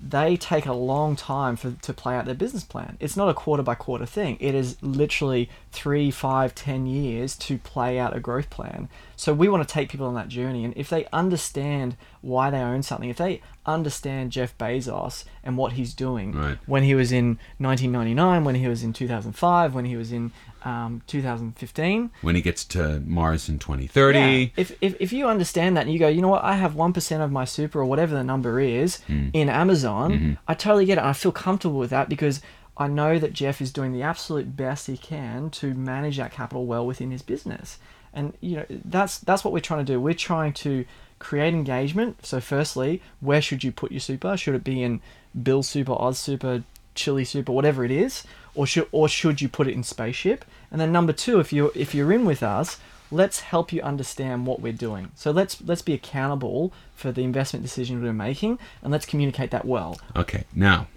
They 0.00 0.36
take 0.36 0.64
a 0.64 0.72
long 0.72 1.16
time 1.16 1.56
for 1.56 1.72
to 1.72 1.92
play 1.92 2.14
out 2.14 2.24
their 2.24 2.34
business 2.34 2.62
plan. 2.62 2.96
It's 3.00 3.16
not 3.16 3.28
a 3.28 3.34
quarter 3.34 3.64
by 3.64 3.74
quarter 3.74 4.06
thing. 4.06 4.36
It 4.38 4.54
is 4.54 4.76
literally 4.80 5.50
three, 5.72 6.10
five, 6.12 6.54
ten 6.54 6.86
years 6.86 7.34
to 7.38 7.58
play 7.58 7.98
out 7.98 8.16
a 8.16 8.20
growth 8.20 8.48
plan. 8.48 8.88
So 9.16 9.34
we 9.34 9.48
want 9.48 9.66
to 9.66 9.72
take 9.72 9.88
people 9.88 10.06
on 10.06 10.14
that 10.14 10.28
journey, 10.28 10.64
and 10.64 10.72
if 10.76 10.88
they 10.88 11.06
understand 11.12 11.96
why 12.20 12.50
they 12.50 12.58
own 12.60 12.84
something, 12.84 13.08
if 13.08 13.16
they 13.16 13.42
understand 13.66 14.30
Jeff 14.30 14.56
Bezos 14.56 15.24
and 15.42 15.56
what 15.56 15.72
he's 15.72 15.92
doing, 15.94 16.32
Right. 16.32 16.58
when 16.66 16.84
he 16.84 16.94
was 16.94 17.10
in 17.10 17.38
1999, 17.58 18.44
when 18.44 18.54
he 18.54 18.68
was 18.68 18.84
in 18.84 18.92
2005, 18.92 19.74
when 19.74 19.84
he 19.84 19.96
was 19.96 20.12
in 20.12 20.30
um, 20.64 21.02
2015. 21.06 22.10
when 22.22 22.34
he 22.34 22.42
gets 22.42 22.64
to 22.66 23.00
Mars 23.00 23.48
in 23.48 23.58
2030. 23.58 24.18
Yeah. 24.18 24.46
If, 24.56 24.76
if, 24.80 24.96
if 25.00 25.12
you 25.12 25.26
understand 25.28 25.76
that 25.76 25.82
and 25.82 25.92
you 25.92 25.98
go, 25.98 26.08
you 26.08 26.20
know 26.20 26.28
what, 26.28 26.44
I 26.44 26.54
have 26.54 26.74
1% 26.74 27.20
of 27.24 27.30
my 27.30 27.44
super 27.44 27.80
or 27.80 27.84
whatever 27.84 28.14
the 28.14 28.24
number 28.24 28.60
is 28.60 28.98
in 29.08 29.48
Amazon, 29.48 30.38
I 30.46 30.54
totally 30.54 30.86
get 30.86 30.98
it. 30.98 31.04
I 31.04 31.12
feel 31.12 31.32
comfortable 31.32 31.78
with 31.78 31.90
that 31.90 32.08
because 32.08 32.40
I 32.76 32.86
know 32.86 33.18
that 33.18 33.32
Jeff 33.32 33.60
is 33.60 33.72
doing 33.72 33.92
the 33.92 34.02
absolute 34.02 34.56
best 34.56 34.86
he 34.86 34.96
can 34.96 35.50
to 35.50 35.74
manage 35.74 36.16
that 36.18 36.32
capital 36.32 36.64
well 36.66 36.86
within 36.86 37.10
his 37.10 37.22
business. 37.22 37.78
And 38.12 38.32
you 38.40 38.56
know 38.56 38.66
that's 38.84 39.18
that's 39.18 39.44
what 39.44 39.52
we're 39.52 39.60
trying 39.60 39.84
to 39.84 39.92
do. 39.92 40.00
We're 40.00 40.14
trying 40.14 40.52
to 40.54 40.84
create 41.18 41.52
engagement. 41.54 42.24
So 42.24 42.40
firstly, 42.40 43.02
where 43.20 43.42
should 43.42 43.64
you 43.64 43.72
put 43.72 43.90
your 43.92 44.00
super? 44.00 44.36
Should 44.36 44.54
it 44.54 44.64
be 44.64 44.82
in 44.82 45.00
Bill 45.40 45.62
Super, 45.62 45.92
Oz 45.92 46.18
Super, 46.18 46.62
Chili 46.98 47.24
soup 47.24 47.48
or 47.48 47.54
whatever 47.54 47.84
it 47.84 47.90
is, 47.90 48.24
or 48.54 48.66
should 48.66 48.88
or 48.92 49.08
should 49.08 49.40
you 49.40 49.48
put 49.48 49.68
it 49.68 49.74
in 49.74 49.82
Spaceship? 49.82 50.44
And 50.70 50.80
then 50.80 50.92
number 50.92 51.12
two, 51.12 51.40
if 51.40 51.52
you 51.52 51.72
if 51.74 51.94
you're 51.94 52.12
in 52.12 52.26
with 52.26 52.42
us, 52.42 52.78
let's 53.10 53.40
help 53.40 53.72
you 53.72 53.80
understand 53.80 54.46
what 54.46 54.60
we're 54.60 54.72
doing. 54.72 55.10
So 55.14 55.30
let's 55.30 55.62
let's 55.62 55.82
be 55.82 55.94
accountable 55.94 56.72
for 56.94 57.12
the 57.12 57.22
investment 57.22 57.62
decision 57.62 58.02
we're 58.02 58.12
making, 58.12 58.58
and 58.82 58.92
let's 58.92 59.06
communicate 59.06 59.50
that 59.52 59.64
well. 59.64 60.00
Okay, 60.16 60.44
now 60.54 60.88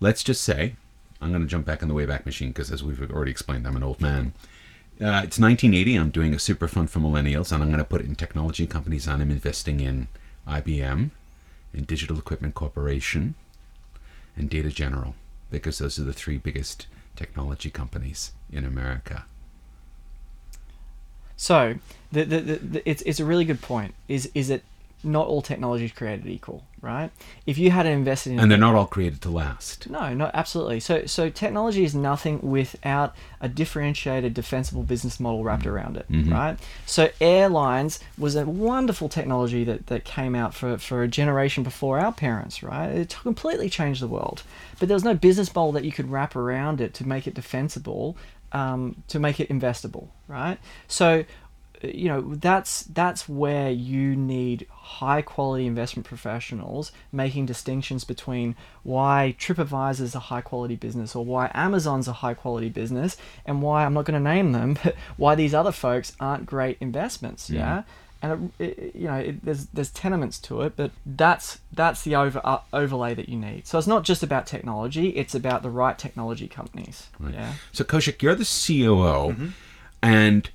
let's 0.00 0.24
just 0.24 0.42
say 0.42 0.74
I'm 1.20 1.30
going 1.30 1.42
to 1.42 1.48
jump 1.48 1.66
back 1.66 1.82
in 1.82 1.88
the 1.88 1.94
Wayback 1.94 2.26
Machine 2.26 2.48
because, 2.48 2.70
as 2.70 2.82
we've 2.82 3.10
already 3.10 3.30
explained, 3.30 3.66
I'm 3.66 3.76
an 3.76 3.82
old 3.82 4.00
man. 4.00 4.32
Uh, 5.00 5.20
it's 5.24 5.38
1980. 5.38 5.94
I'm 5.94 6.10
doing 6.10 6.34
a 6.34 6.38
super 6.38 6.68
fund 6.68 6.90
for 6.90 7.00
millennials, 7.00 7.52
and 7.52 7.62
I'm 7.62 7.68
going 7.68 7.78
to 7.78 7.84
put 7.84 8.00
it 8.00 8.06
in 8.06 8.14
technology 8.14 8.66
companies. 8.66 9.06
And 9.06 9.22
I'm 9.22 9.30
investing 9.30 9.80
in 9.80 10.08
IBM, 10.46 11.10
in 11.74 11.84
Digital 11.84 12.18
Equipment 12.18 12.54
Corporation, 12.54 13.34
and 14.36 14.48
Data 14.48 14.70
General 14.70 15.14
because 15.56 15.78
those 15.78 15.98
are 15.98 16.04
the 16.04 16.12
three 16.12 16.38
biggest 16.38 16.86
technology 17.14 17.70
companies 17.70 18.32
in 18.52 18.64
America. 18.64 19.24
So 21.36 21.76
the, 22.12 22.24
the, 22.24 22.40
the, 22.40 22.56
the 22.56 22.88
it's 22.88 23.02
it's 23.02 23.20
a 23.20 23.24
really 23.24 23.44
good 23.44 23.60
point. 23.60 23.94
Is 24.08 24.30
is 24.34 24.50
it 24.50 24.62
not 25.06 25.26
all 25.26 25.40
technology 25.40 25.84
is 25.84 25.92
created 25.92 26.26
equal, 26.26 26.64
right? 26.80 27.10
If 27.46 27.56
you 27.58 27.70
had 27.70 27.86
invested 27.86 28.32
in 28.32 28.40
And 28.40 28.50
they're 28.50 28.58
not 28.58 28.74
all 28.74 28.86
created 28.86 29.22
to 29.22 29.30
last. 29.30 29.88
No, 29.88 30.12
no, 30.12 30.30
absolutely. 30.34 30.80
So, 30.80 31.06
so 31.06 31.30
technology 31.30 31.84
is 31.84 31.94
nothing 31.94 32.40
without 32.42 33.14
a 33.40 33.48
differentiated, 33.48 34.34
defensible 34.34 34.82
business 34.82 35.20
model 35.20 35.44
wrapped 35.44 35.66
around 35.66 35.96
it, 35.96 36.06
right? 36.30 36.58
So, 36.84 37.10
airlines 37.20 38.00
was 38.18 38.36
a 38.36 38.44
wonderful 38.44 39.08
technology 39.08 39.64
that, 39.64 39.86
that 39.86 40.04
came 40.04 40.34
out 40.34 40.54
for, 40.54 40.76
for 40.78 41.02
a 41.02 41.08
generation 41.08 41.62
before 41.62 41.98
our 41.98 42.12
parents, 42.12 42.62
right? 42.62 42.88
It 42.88 43.16
completely 43.22 43.70
changed 43.70 44.02
the 44.02 44.08
world, 44.08 44.42
but 44.78 44.88
there 44.88 44.96
was 44.96 45.04
no 45.04 45.14
business 45.14 45.54
model 45.54 45.72
that 45.72 45.84
you 45.84 45.92
could 45.92 46.10
wrap 46.10 46.36
around 46.36 46.80
it 46.80 46.92
to 46.94 47.06
make 47.06 47.26
it 47.26 47.34
defensible, 47.34 48.16
um, 48.52 49.02
to 49.08 49.18
make 49.18 49.40
it 49.40 49.48
investable, 49.48 50.08
right? 50.28 50.58
So, 50.88 51.24
you 51.82 52.08
know 52.08 52.34
that's 52.36 52.82
that's 52.84 53.28
where 53.28 53.70
you 53.70 54.16
need 54.16 54.66
high 54.70 55.22
quality 55.22 55.66
investment 55.66 56.06
professionals 56.06 56.92
making 57.12 57.46
distinctions 57.46 58.04
between 58.04 58.54
why 58.82 59.34
TripAdvisor 59.38 60.00
is 60.00 60.14
a 60.14 60.20
high 60.20 60.40
quality 60.40 60.76
business 60.76 61.14
or 61.14 61.24
why 61.24 61.50
Amazon's 61.54 62.08
a 62.08 62.14
high 62.14 62.34
quality 62.34 62.68
business 62.68 63.16
and 63.44 63.62
why 63.62 63.84
I'm 63.84 63.94
not 63.94 64.04
going 64.04 64.22
to 64.22 64.28
name 64.28 64.52
them 64.52 64.78
but 64.84 64.94
why 65.16 65.34
these 65.34 65.54
other 65.54 65.72
folks 65.72 66.14
aren't 66.20 66.46
great 66.46 66.78
investments 66.80 67.50
yeah? 67.50 67.82
And 68.22 68.50
it, 68.58 68.78
it, 68.78 68.96
you 68.96 69.08
know 69.08 69.16
it, 69.16 69.44
there's 69.44 69.66
there's 69.66 69.90
tenements 69.90 70.38
to 70.40 70.62
it 70.62 70.74
but 70.76 70.90
that's 71.04 71.60
that's 71.72 72.02
the 72.02 72.16
over 72.16 72.40
uh, 72.42 72.60
overlay 72.72 73.14
that 73.14 73.28
you 73.28 73.36
need. 73.36 73.66
So 73.66 73.76
it's 73.78 73.86
not 73.86 74.04
just 74.04 74.22
about 74.22 74.46
technology 74.46 75.10
it's 75.10 75.34
about 75.34 75.62
the 75.62 75.70
right 75.70 75.98
technology 75.98 76.48
companies 76.48 77.08
yeah? 77.30 77.52
So, 77.72 77.84
Kaushik, 77.84 78.22
you're 78.22 78.34
the 78.34 78.44
COO, 78.44 79.52
and 80.02 80.50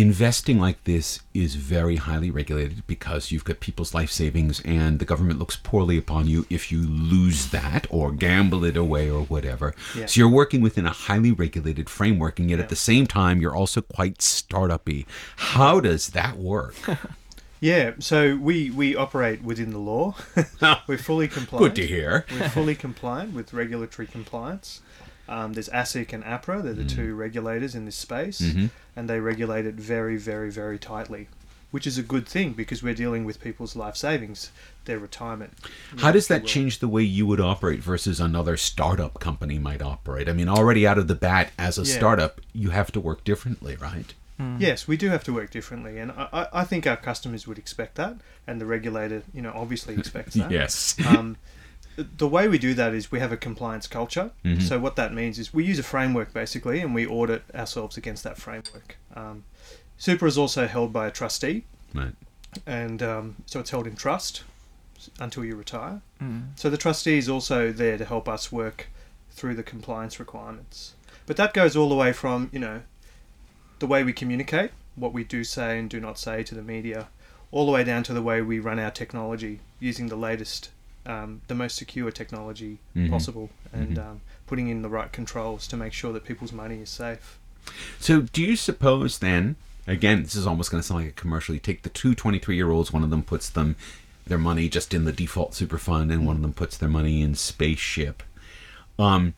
investing 0.00 0.58
like 0.58 0.84
this 0.84 1.20
is 1.34 1.54
very 1.54 1.96
highly 1.96 2.30
regulated 2.30 2.86
because 2.86 3.30
you've 3.30 3.44
got 3.44 3.60
people's 3.60 3.94
life 3.94 4.10
savings, 4.10 4.60
and 4.64 4.98
the 4.98 5.04
government 5.04 5.38
looks 5.38 5.56
poorly 5.56 5.98
upon 5.98 6.26
you 6.26 6.46
if 6.50 6.72
you 6.72 6.80
lose 6.80 7.50
that 7.50 7.86
or 7.90 8.12
gamble 8.12 8.64
it 8.64 8.76
away 8.76 9.10
or 9.10 9.22
whatever. 9.22 9.74
Yeah. 9.96 10.06
So, 10.06 10.20
you're 10.20 10.28
working 10.28 10.60
within 10.60 10.86
a 10.86 10.90
highly 10.90 11.32
regulated 11.32 11.90
framework, 11.90 12.38
and 12.38 12.50
yet 12.50 12.60
at 12.60 12.68
the 12.68 12.76
same 12.76 13.06
time, 13.06 13.40
you're 13.40 13.54
also 13.54 13.80
quite 13.80 14.22
startup-y. 14.22 15.04
How 15.36 15.80
does 15.80 16.10
that 16.10 16.36
work? 16.36 16.74
Yeah, 17.62 17.92
so 18.00 18.34
we, 18.34 18.70
we 18.70 18.96
operate 18.96 19.44
within 19.44 19.70
the 19.70 19.78
law. 19.78 20.16
We're 20.88 20.98
fully 20.98 21.28
compliant. 21.28 21.76
Good 21.76 21.76
to 21.76 21.86
hear. 21.86 22.26
We're 22.32 22.48
fully 22.48 22.74
compliant 22.74 23.34
with 23.34 23.52
regulatory 23.52 24.08
compliance. 24.08 24.80
Um, 25.28 25.52
there's 25.52 25.68
ASIC 25.68 26.12
and 26.12 26.24
APRA, 26.24 26.62
they're 26.62 26.72
the 26.74 26.84
two 26.84 27.14
regulators 27.14 27.74
in 27.74 27.84
this 27.84 27.96
space, 27.96 28.40
and 28.96 29.08
they 29.08 29.20
regulate 29.20 29.66
it 29.66 29.74
very, 29.76 30.16
very, 30.16 30.50
very 30.50 30.78
tightly, 30.78 31.28
which 31.70 31.86
is 31.86 31.96
a 31.96 32.02
good 32.02 32.26
thing 32.26 32.52
because 32.52 32.82
we're 32.82 32.92
dealing 32.94 33.24
with 33.24 33.40
people's 33.40 33.76
life 33.76 33.96
savings, 33.96 34.50
their 34.84 34.98
retirement. 34.98 35.52
How 35.98 36.10
does 36.12 36.26
that 36.28 36.44
change 36.44 36.80
the 36.80 36.88
way 36.88 37.02
you 37.02 37.24
would 37.26 37.40
operate 37.40 37.80
versus 37.80 38.20
another 38.20 38.56
startup 38.56 39.20
company 39.20 39.58
might 39.58 39.80
operate? 39.80 40.28
I 40.28 40.32
mean, 40.32 40.48
already 40.48 40.86
out 40.86 40.98
of 40.98 41.06
the 41.06 41.14
bat, 41.14 41.52
as 41.56 41.78
a 41.78 41.82
Yeah. 41.82 41.94
startup, 41.96 42.40
you 42.52 42.70
have 42.70 42.90
to 42.92 43.00
work 43.00 43.22
differently, 43.24 43.76
right? 43.76 44.12
Yes, 44.58 44.88
we 44.88 44.96
do 44.96 45.08
have 45.10 45.22
to 45.24 45.32
work 45.32 45.52
differently, 45.52 45.98
and 46.00 46.10
I, 46.10 46.28
I 46.32 46.46
I 46.62 46.64
think 46.64 46.84
our 46.84 46.96
customers 46.96 47.46
would 47.46 47.58
expect 47.58 47.94
that, 47.94 48.16
and 48.44 48.60
the 48.60 48.66
regulator, 48.66 49.22
you 49.32 49.40
know, 49.40 49.52
obviously 49.54 49.94
expects 49.94 50.34
that. 50.40 50.50
Yes. 50.50 50.96
um, 51.06 51.36
the 51.96 52.28
way 52.28 52.48
we 52.48 52.58
do 52.58 52.74
that 52.74 52.94
is 52.94 53.12
we 53.12 53.20
have 53.20 53.32
a 53.32 53.36
compliance 53.36 53.86
culture. 53.86 54.30
Mm-hmm. 54.44 54.60
So 54.60 54.78
what 54.78 54.96
that 54.96 55.12
means 55.12 55.38
is 55.38 55.52
we 55.52 55.64
use 55.64 55.78
a 55.78 55.82
framework 55.82 56.32
basically, 56.32 56.80
and 56.80 56.94
we 56.94 57.06
audit 57.06 57.42
ourselves 57.54 57.96
against 57.96 58.24
that 58.24 58.38
framework. 58.38 58.96
Um, 59.14 59.44
Super 59.98 60.26
is 60.26 60.36
also 60.38 60.66
held 60.66 60.92
by 60.92 61.06
a 61.06 61.10
trustee, 61.10 61.64
Right. 61.94 62.14
and 62.66 63.02
um, 63.02 63.36
so 63.46 63.60
it's 63.60 63.70
held 63.70 63.86
in 63.86 63.94
trust 63.94 64.42
until 65.20 65.44
you 65.44 65.54
retire. 65.56 66.00
Mm. 66.20 66.48
So 66.56 66.70
the 66.70 66.76
trustee 66.76 67.18
is 67.18 67.28
also 67.28 67.72
there 67.72 67.98
to 67.98 68.04
help 68.04 68.28
us 68.28 68.50
work 68.50 68.88
through 69.30 69.54
the 69.54 69.62
compliance 69.62 70.18
requirements. 70.18 70.94
But 71.26 71.36
that 71.36 71.54
goes 71.54 71.76
all 71.76 71.88
the 71.88 71.94
way 71.94 72.12
from 72.12 72.48
you 72.52 72.58
know 72.58 72.82
the 73.78 73.86
way 73.86 74.02
we 74.04 74.12
communicate, 74.12 74.70
what 74.96 75.12
we 75.12 75.24
do 75.24 75.44
say 75.44 75.78
and 75.78 75.88
do 75.90 76.00
not 76.00 76.18
say 76.18 76.42
to 76.44 76.54
the 76.54 76.62
media, 76.62 77.08
all 77.50 77.66
the 77.66 77.72
way 77.72 77.84
down 77.84 78.02
to 78.04 78.12
the 78.12 78.22
way 78.22 78.40
we 78.42 78.58
run 78.58 78.78
our 78.78 78.90
technology 78.90 79.60
using 79.80 80.08
the 80.08 80.16
latest, 80.16 80.70
um, 81.06 81.40
the 81.48 81.54
most 81.54 81.76
secure 81.76 82.10
technology 82.10 82.78
Mhm. 82.96 83.10
possible, 83.10 83.50
and 83.72 83.98
um, 83.98 84.20
putting 84.46 84.68
in 84.68 84.82
the 84.82 84.88
right 84.88 85.10
controls 85.12 85.66
to 85.68 85.76
make 85.76 85.92
sure 85.92 86.12
that 86.12 86.24
people's 86.24 86.52
money 86.52 86.76
is 86.82 86.90
safe. 86.90 87.38
So, 88.00 88.22
do 88.22 88.42
you 88.42 88.56
suppose 88.56 89.18
then, 89.18 89.56
again, 89.86 90.22
this 90.22 90.34
is 90.34 90.46
almost 90.46 90.70
going 90.70 90.80
to 90.80 90.86
sound 90.86 91.00
like 91.02 91.10
a 91.10 91.14
commercial, 91.14 91.54
you 91.54 91.60
take 91.60 91.82
the 91.82 91.88
two 91.88 92.14
23 92.14 92.56
year 92.56 92.70
olds, 92.70 92.92
one 92.92 93.02
of 93.04 93.10
them 93.10 93.22
puts 93.22 93.48
them 93.48 93.76
their 94.26 94.38
money 94.38 94.68
just 94.68 94.94
in 94.94 95.04
the 95.04 95.12
default 95.12 95.54
super 95.54 95.78
fund, 95.78 96.10
and 96.12 96.26
one 96.26 96.36
of 96.36 96.42
them 96.42 96.52
puts 96.52 96.76
their 96.76 96.88
money 96.88 97.20
in 97.22 97.34
spaceship. 97.34 98.22
Um, 98.98 99.34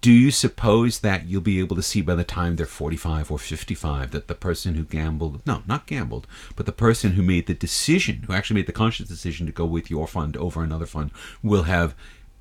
do 0.00 0.12
you 0.12 0.30
suppose 0.30 1.00
that 1.00 1.26
you'll 1.26 1.40
be 1.40 1.60
able 1.60 1.76
to 1.76 1.82
see 1.82 2.02
by 2.02 2.14
the 2.14 2.24
time 2.24 2.56
they're 2.56 2.66
45 2.66 3.30
or 3.30 3.38
55 3.38 4.10
that 4.10 4.28
the 4.28 4.34
person 4.34 4.74
who 4.74 4.84
gambled, 4.84 5.44
no, 5.46 5.62
not 5.66 5.86
gambled, 5.86 6.26
but 6.56 6.66
the 6.66 6.72
person 6.72 7.12
who 7.12 7.22
made 7.22 7.46
the 7.46 7.54
decision, 7.54 8.24
who 8.26 8.32
actually 8.32 8.56
made 8.56 8.66
the 8.66 8.72
conscious 8.72 9.08
decision 9.08 9.46
to 9.46 9.52
go 9.52 9.64
with 9.64 9.90
your 9.90 10.06
fund 10.06 10.36
over 10.36 10.62
another 10.62 10.86
fund, 10.86 11.10
will 11.42 11.64
have 11.64 11.94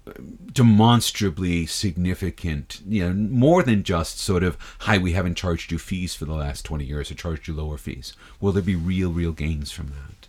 uh, 0.08 0.14
demonstrably 0.52 1.66
significant, 1.66 2.82
you 2.88 3.08
know, 3.08 3.14
more 3.14 3.64
than 3.64 3.84
just 3.84 4.20
sort 4.20 4.44
of, 4.44 4.58
hi, 4.80 4.98
we 4.98 5.14
haven't 5.14 5.36
charged 5.36 5.72
you 5.72 5.78
fees 5.78 6.16
for 6.16 6.26
the 6.26 6.34
last 6.34 6.66
20 6.66 6.86
years 6.86 7.12
or 7.12 7.16
charged 7.16 7.48
you 7.48 7.54
lower 7.54 7.78
fees? 7.78 8.14
Will 8.40 8.52
there 8.52 8.64
be 8.64 8.76
real, 8.76 9.12
real 9.12 9.32
gains 9.32 9.72
from 9.72 9.88
that? 9.88 10.28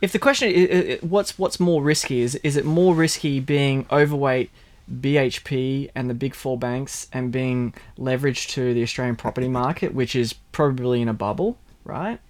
If 0.00 0.12
the 0.12 0.18
question 0.18 0.50
is 0.50 1.02
what's 1.02 1.36
what's 1.38 1.58
more 1.58 1.82
risky 1.82 2.20
is 2.20 2.36
is 2.36 2.56
it 2.56 2.64
more 2.64 2.94
risky 2.94 3.40
being 3.40 3.84
overweight 3.90 4.48
BHP 4.88 5.90
and 5.94 6.08
the 6.08 6.14
big 6.14 6.34
four 6.34 6.58
banks 6.58 7.08
and 7.12 7.30
being 7.30 7.74
leveraged 7.98 8.50
to 8.50 8.72
the 8.74 8.82
Australian 8.82 9.16
property 9.16 9.48
market, 9.48 9.94
which 9.94 10.16
is 10.16 10.32
probably 10.32 11.02
in 11.02 11.08
a 11.08 11.14
bubble, 11.14 11.58
right? 11.84 12.20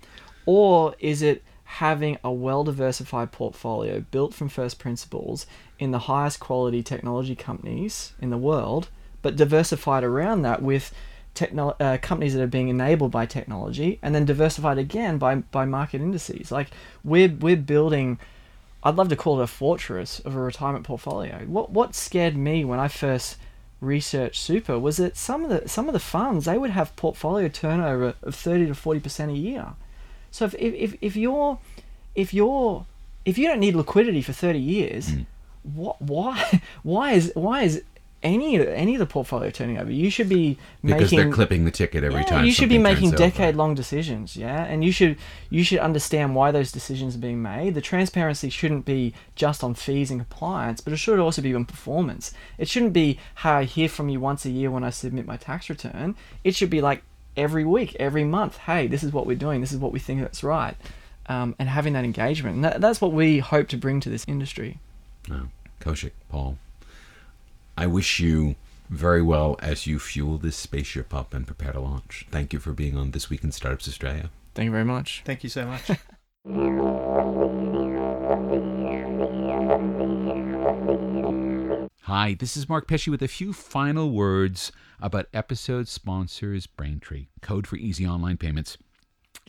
Or 0.46 0.94
is 0.98 1.22
it 1.22 1.42
having 1.64 2.16
a 2.24 2.32
well 2.32 2.64
diversified 2.64 3.30
portfolio 3.30 4.00
built 4.10 4.32
from 4.32 4.48
first 4.48 4.78
principles 4.78 5.46
in 5.78 5.90
the 5.90 5.98
highest 6.00 6.40
quality 6.40 6.82
technology 6.82 7.36
companies 7.36 8.12
in 8.20 8.30
the 8.30 8.38
world, 8.38 8.88
but 9.20 9.36
diversified 9.36 10.02
around 10.02 10.42
that 10.42 10.62
with 10.62 10.94
techno- 11.34 11.76
uh, 11.78 11.98
companies 12.00 12.34
that 12.34 12.42
are 12.42 12.46
being 12.46 12.68
enabled 12.68 13.10
by 13.10 13.26
technology, 13.26 13.98
and 14.02 14.14
then 14.14 14.24
diversified 14.24 14.78
again 14.78 15.18
by, 15.18 15.36
by 15.36 15.64
market 15.64 16.00
indices. 16.00 16.50
Like 16.50 16.70
we're 17.04 17.28
we're 17.28 17.56
building. 17.56 18.18
I'd 18.82 18.96
love 18.96 19.08
to 19.08 19.16
call 19.16 19.40
it 19.40 19.44
a 19.44 19.48
fortress 19.48 20.20
of 20.20 20.36
a 20.36 20.40
retirement 20.40 20.86
portfolio. 20.86 21.44
What 21.46 21.70
what 21.70 21.94
scared 21.94 22.36
me 22.36 22.64
when 22.64 22.78
I 22.78 22.88
first 22.88 23.36
researched 23.80 24.40
super 24.40 24.78
was 24.78 24.96
that 24.96 25.16
some 25.16 25.44
of 25.44 25.50
the 25.50 25.68
some 25.68 25.88
of 25.88 25.92
the 25.92 26.00
funds 26.00 26.44
they 26.44 26.58
would 26.58 26.70
have 26.70 26.94
portfolio 26.96 27.48
turnover 27.48 28.14
of 28.22 28.34
thirty 28.34 28.66
to 28.66 28.74
forty 28.74 29.00
percent 29.00 29.30
a 29.30 29.36
year. 29.36 29.74
So 30.30 30.44
if, 30.44 30.54
if, 30.54 30.94
if 31.00 31.16
you're 31.16 31.58
if 32.14 32.34
you're 32.34 32.86
if 33.24 33.38
you 33.38 33.46
don't 33.46 33.60
need 33.60 33.74
liquidity 33.74 34.22
for 34.22 34.32
30 34.32 34.58
years, 34.58 35.10
mm. 35.10 35.26
what 35.62 36.00
why 36.00 36.62
why 36.82 37.12
is 37.12 37.32
why 37.34 37.62
is 37.62 37.82
any 38.22 38.66
any 38.66 38.94
of 38.94 38.98
the 38.98 39.06
portfolio 39.06 39.50
turning 39.50 39.78
over? 39.78 39.90
You 39.90 40.10
should 40.10 40.28
be 40.28 40.58
because 40.84 41.12
making, 41.12 41.18
they're 41.18 41.32
clipping 41.32 41.64
the 41.64 41.70
ticket 41.70 42.02
every 42.02 42.20
yeah, 42.20 42.26
time. 42.26 42.44
You 42.44 42.52
should 42.52 42.68
be 42.68 42.78
making 42.78 43.12
decade 43.12 43.54
long 43.54 43.74
decisions, 43.74 44.36
yeah, 44.36 44.64
and 44.64 44.84
you 44.84 44.90
should 44.90 45.16
you 45.50 45.62
should 45.62 45.78
understand 45.78 46.34
why 46.34 46.50
those 46.50 46.72
decisions 46.72 47.14
are 47.14 47.18
being 47.18 47.40
made. 47.42 47.74
The 47.74 47.80
transparency 47.80 48.50
shouldn't 48.50 48.84
be 48.84 49.14
just 49.36 49.62
on 49.62 49.74
fees 49.74 50.10
and 50.10 50.20
compliance, 50.20 50.80
but 50.80 50.92
it 50.92 50.96
should 50.96 51.18
also 51.18 51.42
be 51.42 51.54
on 51.54 51.64
performance. 51.64 52.32
It 52.58 52.68
shouldn't 52.68 52.92
be 52.92 53.18
how 53.36 53.58
I 53.58 53.64
hear 53.64 53.88
from 53.88 54.08
you 54.08 54.18
once 54.18 54.44
a 54.44 54.50
year 54.50 54.70
when 54.70 54.82
I 54.82 54.90
submit 54.90 55.26
my 55.26 55.36
tax 55.36 55.70
return. 55.70 56.16
It 56.42 56.56
should 56.56 56.70
be 56.70 56.80
like 56.80 57.02
every 57.36 57.64
week, 57.64 57.94
every 58.00 58.24
month. 58.24 58.56
Hey, 58.58 58.88
this 58.88 59.04
is 59.04 59.12
what 59.12 59.26
we're 59.26 59.36
doing. 59.36 59.60
This 59.60 59.72
is 59.72 59.78
what 59.78 59.92
we 59.92 60.00
think 60.00 60.20
that's 60.20 60.42
right, 60.42 60.76
um, 61.26 61.54
and 61.58 61.68
having 61.68 61.92
that 61.92 62.04
engagement. 62.04 62.56
And 62.56 62.64
that, 62.64 62.80
that's 62.80 63.00
what 63.00 63.12
we 63.12 63.38
hope 63.38 63.68
to 63.68 63.76
bring 63.76 64.00
to 64.00 64.10
this 64.10 64.24
industry. 64.26 64.80
Oh, 65.30 65.48
Kaushik, 65.80 66.12
Paul, 66.28 66.58
I 67.78 67.86
wish 67.86 68.18
you 68.18 68.56
very 68.90 69.22
well 69.22 69.54
as 69.62 69.86
you 69.86 70.00
fuel 70.00 70.36
this 70.36 70.56
spaceship 70.56 71.14
up 71.14 71.32
and 71.32 71.46
prepare 71.46 71.74
to 71.74 71.78
launch. 71.78 72.26
Thank 72.28 72.52
you 72.52 72.58
for 72.58 72.72
being 72.72 72.96
on 72.96 73.12
This 73.12 73.30
Week 73.30 73.44
in 73.44 73.52
Startups 73.52 73.86
Australia. 73.86 74.30
Thank 74.56 74.64
you 74.64 74.72
very 74.72 74.84
much. 74.84 75.22
Thank 75.24 75.44
you 75.44 75.48
so 75.48 75.64
much. 75.64 75.82
Hi, 82.02 82.34
this 82.34 82.56
is 82.56 82.68
Mark 82.68 82.88
Pesce 82.88 83.06
with 83.06 83.22
a 83.22 83.28
few 83.28 83.52
final 83.52 84.10
words 84.10 84.72
about 85.00 85.28
episode 85.32 85.86
sponsors 85.86 86.66
Braintree, 86.66 87.28
code 87.42 87.68
for 87.68 87.76
easy 87.76 88.04
online 88.04 88.38
payments. 88.38 88.76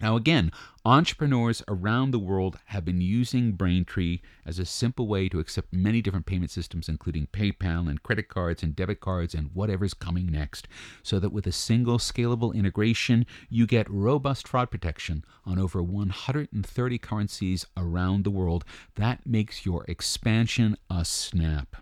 Now, 0.02 0.16
again, 0.16 0.52
entrepreneurs 0.86 1.62
around 1.68 2.12
the 2.12 2.20
world 2.20 2.58
have 2.68 2.86
been 2.86 3.02
using 3.02 3.52
Braintree 3.52 4.22
as 4.45 4.58
a 4.58 4.66
simple 4.66 5.08
way 5.08 5.28
to 5.28 5.39
accept 5.39 5.74
many 5.74 6.02
different 6.02 6.26
payment 6.26 6.52
systems, 6.52 6.88
including 6.88 7.28
PayPal 7.28 7.89
and 7.89 8.02
credit 8.02 8.30
cards 8.30 8.64
and 8.64 8.76
debit 8.76 9.02
cards 9.02 9.34
and 9.34 9.52
whatever's 9.54 9.93
coming 9.93 10.28
next, 10.28 10.70
so 11.04 11.20
that 11.20 11.34
with 11.34 11.45
a 11.47 11.52
single 11.52 11.97
scalable 11.97 12.56
integration, 12.56 13.26
you 13.50 13.68
get 13.68 13.89
robust 13.89 14.47
fraud 14.47 14.72
protection 14.72 15.26
on 15.45 15.60
over 15.60 15.84
130 15.84 16.97
currencies 17.00 17.66
around 17.76 18.24
the 18.24 18.32
world. 18.32 18.64
That 18.95 19.28
makes 19.28 19.66
your 19.66 19.84
expansion 19.89 20.78
a 20.89 21.04
snap. 21.04 21.76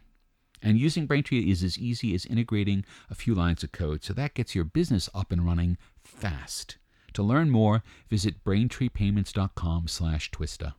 And 0.63 0.79
using 0.79 1.05
Braintree 1.05 1.51
is 1.51 1.63
as 1.63 1.77
easy 1.77 2.15
as 2.15 2.25
integrating 2.25 2.83
a 3.11 3.15
few 3.15 3.35
lines 3.35 3.63
of 3.63 3.71
code, 3.71 4.03
so 4.03 4.13
that 4.13 4.33
gets 4.33 4.55
your 4.55 4.63
business 4.63 5.07
up 5.13 5.31
and 5.31 5.45
running 5.45 5.77
fast. 6.03 6.77
To 7.17 7.23
learn 7.23 7.49
more, 7.49 7.81
visit 8.11 8.43
braintreepayments.com 8.43 9.87
slash 9.87 10.29
twista. 10.29 10.75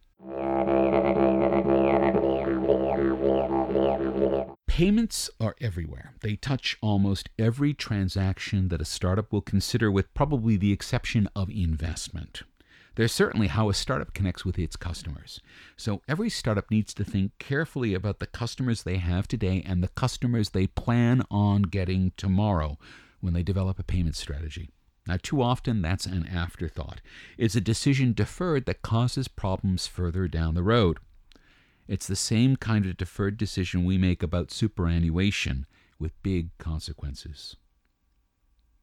Payments 4.69 5.31
are 5.41 5.57
everywhere. 5.61 6.13
They 6.21 6.37
touch 6.37 6.79
almost 6.81 7.29
every 7.41 7.75
transaction 7.75 8.69
that 8.69 8.81
a 8.81 8.85
startup 8.85 9.33
will 9.33 9.41
consider, 9.41 9.91
with 9.91 10.15
probably 10.15 10.57
the 10.57 10.71
exception 10.71 11.29
of 11.35 11.51
investment. 11.51 12.43
They're 12.95 13.09
certainly 13.09 13.49
how 13.49 13.69
a 13.69 13.75
startup 13.75 14.15
connects 14.15 14.45
with 14.45 14.61
its 14.61 14.77
customers. 14.77 15.41
So 15.77 16.03
every 16.07 16.31
startup 16.31 16.71
needs 16.71 16.95
to 16.95 17.05
think 17.05 17.33
carefully 17.41 17.95
about 17.95 18.21
the 18.21 18.29
customers 18.29 18.85
they 18.85 18.99
have 18.99 19.27
today 19.27 19.65
and 19.67 19.83
the 19.83 19.89
customers 19.89 20.51
they 20.51 20.69
plan 20.69 21.25
on 21.33 21.63
getting 21.63 22.13
tomorrow 22.17 22.79
when 23.21 23.35
they 23.35 23.43
develop 23.43 23.81
a 23.81 23.83
payment 23.83 24.15
strategy. 24.15 24.71
Now, 25.09 25.17
too 25.21 25.41
often 25.41 25.81
that's 25.81 26.05
an 26.05 26.27
afterthought. 26.27 27.01
It's 27.39 27.57
a 27.57 27.63
decision 27.63 28.13
deferred 28.13 28.67
that 28.67 28.83
causes 28.83 29.27
problems 29.27 29.87
further 29.87 30.29
down 30.29 30.55
the 30.55 30.63
road. 30.63 30.99
It's 31.89 32.07
the 32.07 32.15
same 32.15 32.57
kind 32.57 32.85
of 32.85 32.99
deferred 32.99 33.39
decision 33.39 33.87
we 33.87 33.97
make 33.97 34.23
about 34.23 34.51
superannuation 34.51 35.65
with 35.99 36.23
big 36.23 36.51
consequences. 36.59 37.57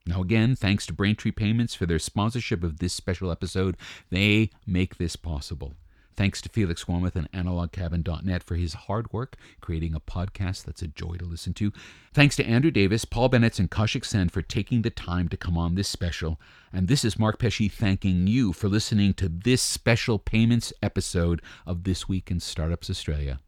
Now, 0.07 0.21
again, 0.21 0.55
thanks 0.55 0.87
to 0.87 0.93
Braintree 0.93 1.31
Payments 1.31 1.75
for 1.75 1.85
their 1.85 1.99
sponsorship 1.99 2.63
of 2.63 2.79
this 2.79 2.93
special 2.93 3.31
episode. 3.31 3.77
They 4.09 4.49
make 4.65 4.97
this 4.97 5.15
possible. 5.15 5.73
Thanks 6.15 6.41
to 6.41 6.49
Felix 6.49 6.87
Warmoth 6.87 7.15
and 7.15 7.31
AnalogCabin.net 7.31 8.43
for 8.43 8.55
his 8.55 8.73
hard 8.73 9.11
work 9.11 9.35
creating 9.61 9.93
a 9.93 9.99
podcast 9.99 10.63
that's 10.63 10.81
a 10.81 10.87
joy 10.87 11.15
to 11.17 11.25
listen 11.25 11.53
to. 11.55 11.73
Thanks 12.13 12.35
to 12.37 12.45
Andrew 12.45 12.71
Davis, 12.71 13.05
Paul 13.05 13.29
Bennett, 13.29 13.59
and 13.59 13.69
Kaushik 13.69 14.05
Sen 14.05 14.29
for 14.29 14.41
taking 14.41 14.81
the 14.81 14.89
time 14.89 15.27
to 15.29 15.37
come 15.37 15.57
on 15.57 15.75
this 15.75 15.89
special. 15.89 16.39
And 16.71 16.87
this 16.87 17.03
is 17.03 17.19
Mark 17.19 17.39
Pesce 17.39 17.69
thanking 17.69 18.27
you 18.27 18.53
for 18.53 18.69
listening 18.69 19.13
to 19.15 19.29
this 19.29 19.61
special 19.61 20.17
payments 20.19 20.71
episode 20.81 21.41
of 21.65 21.83
This 21.83 22.07
Week 22.07 22.31
in 22.31 22.39
Startups 22.39 22.89
Australia. 22.89 23.39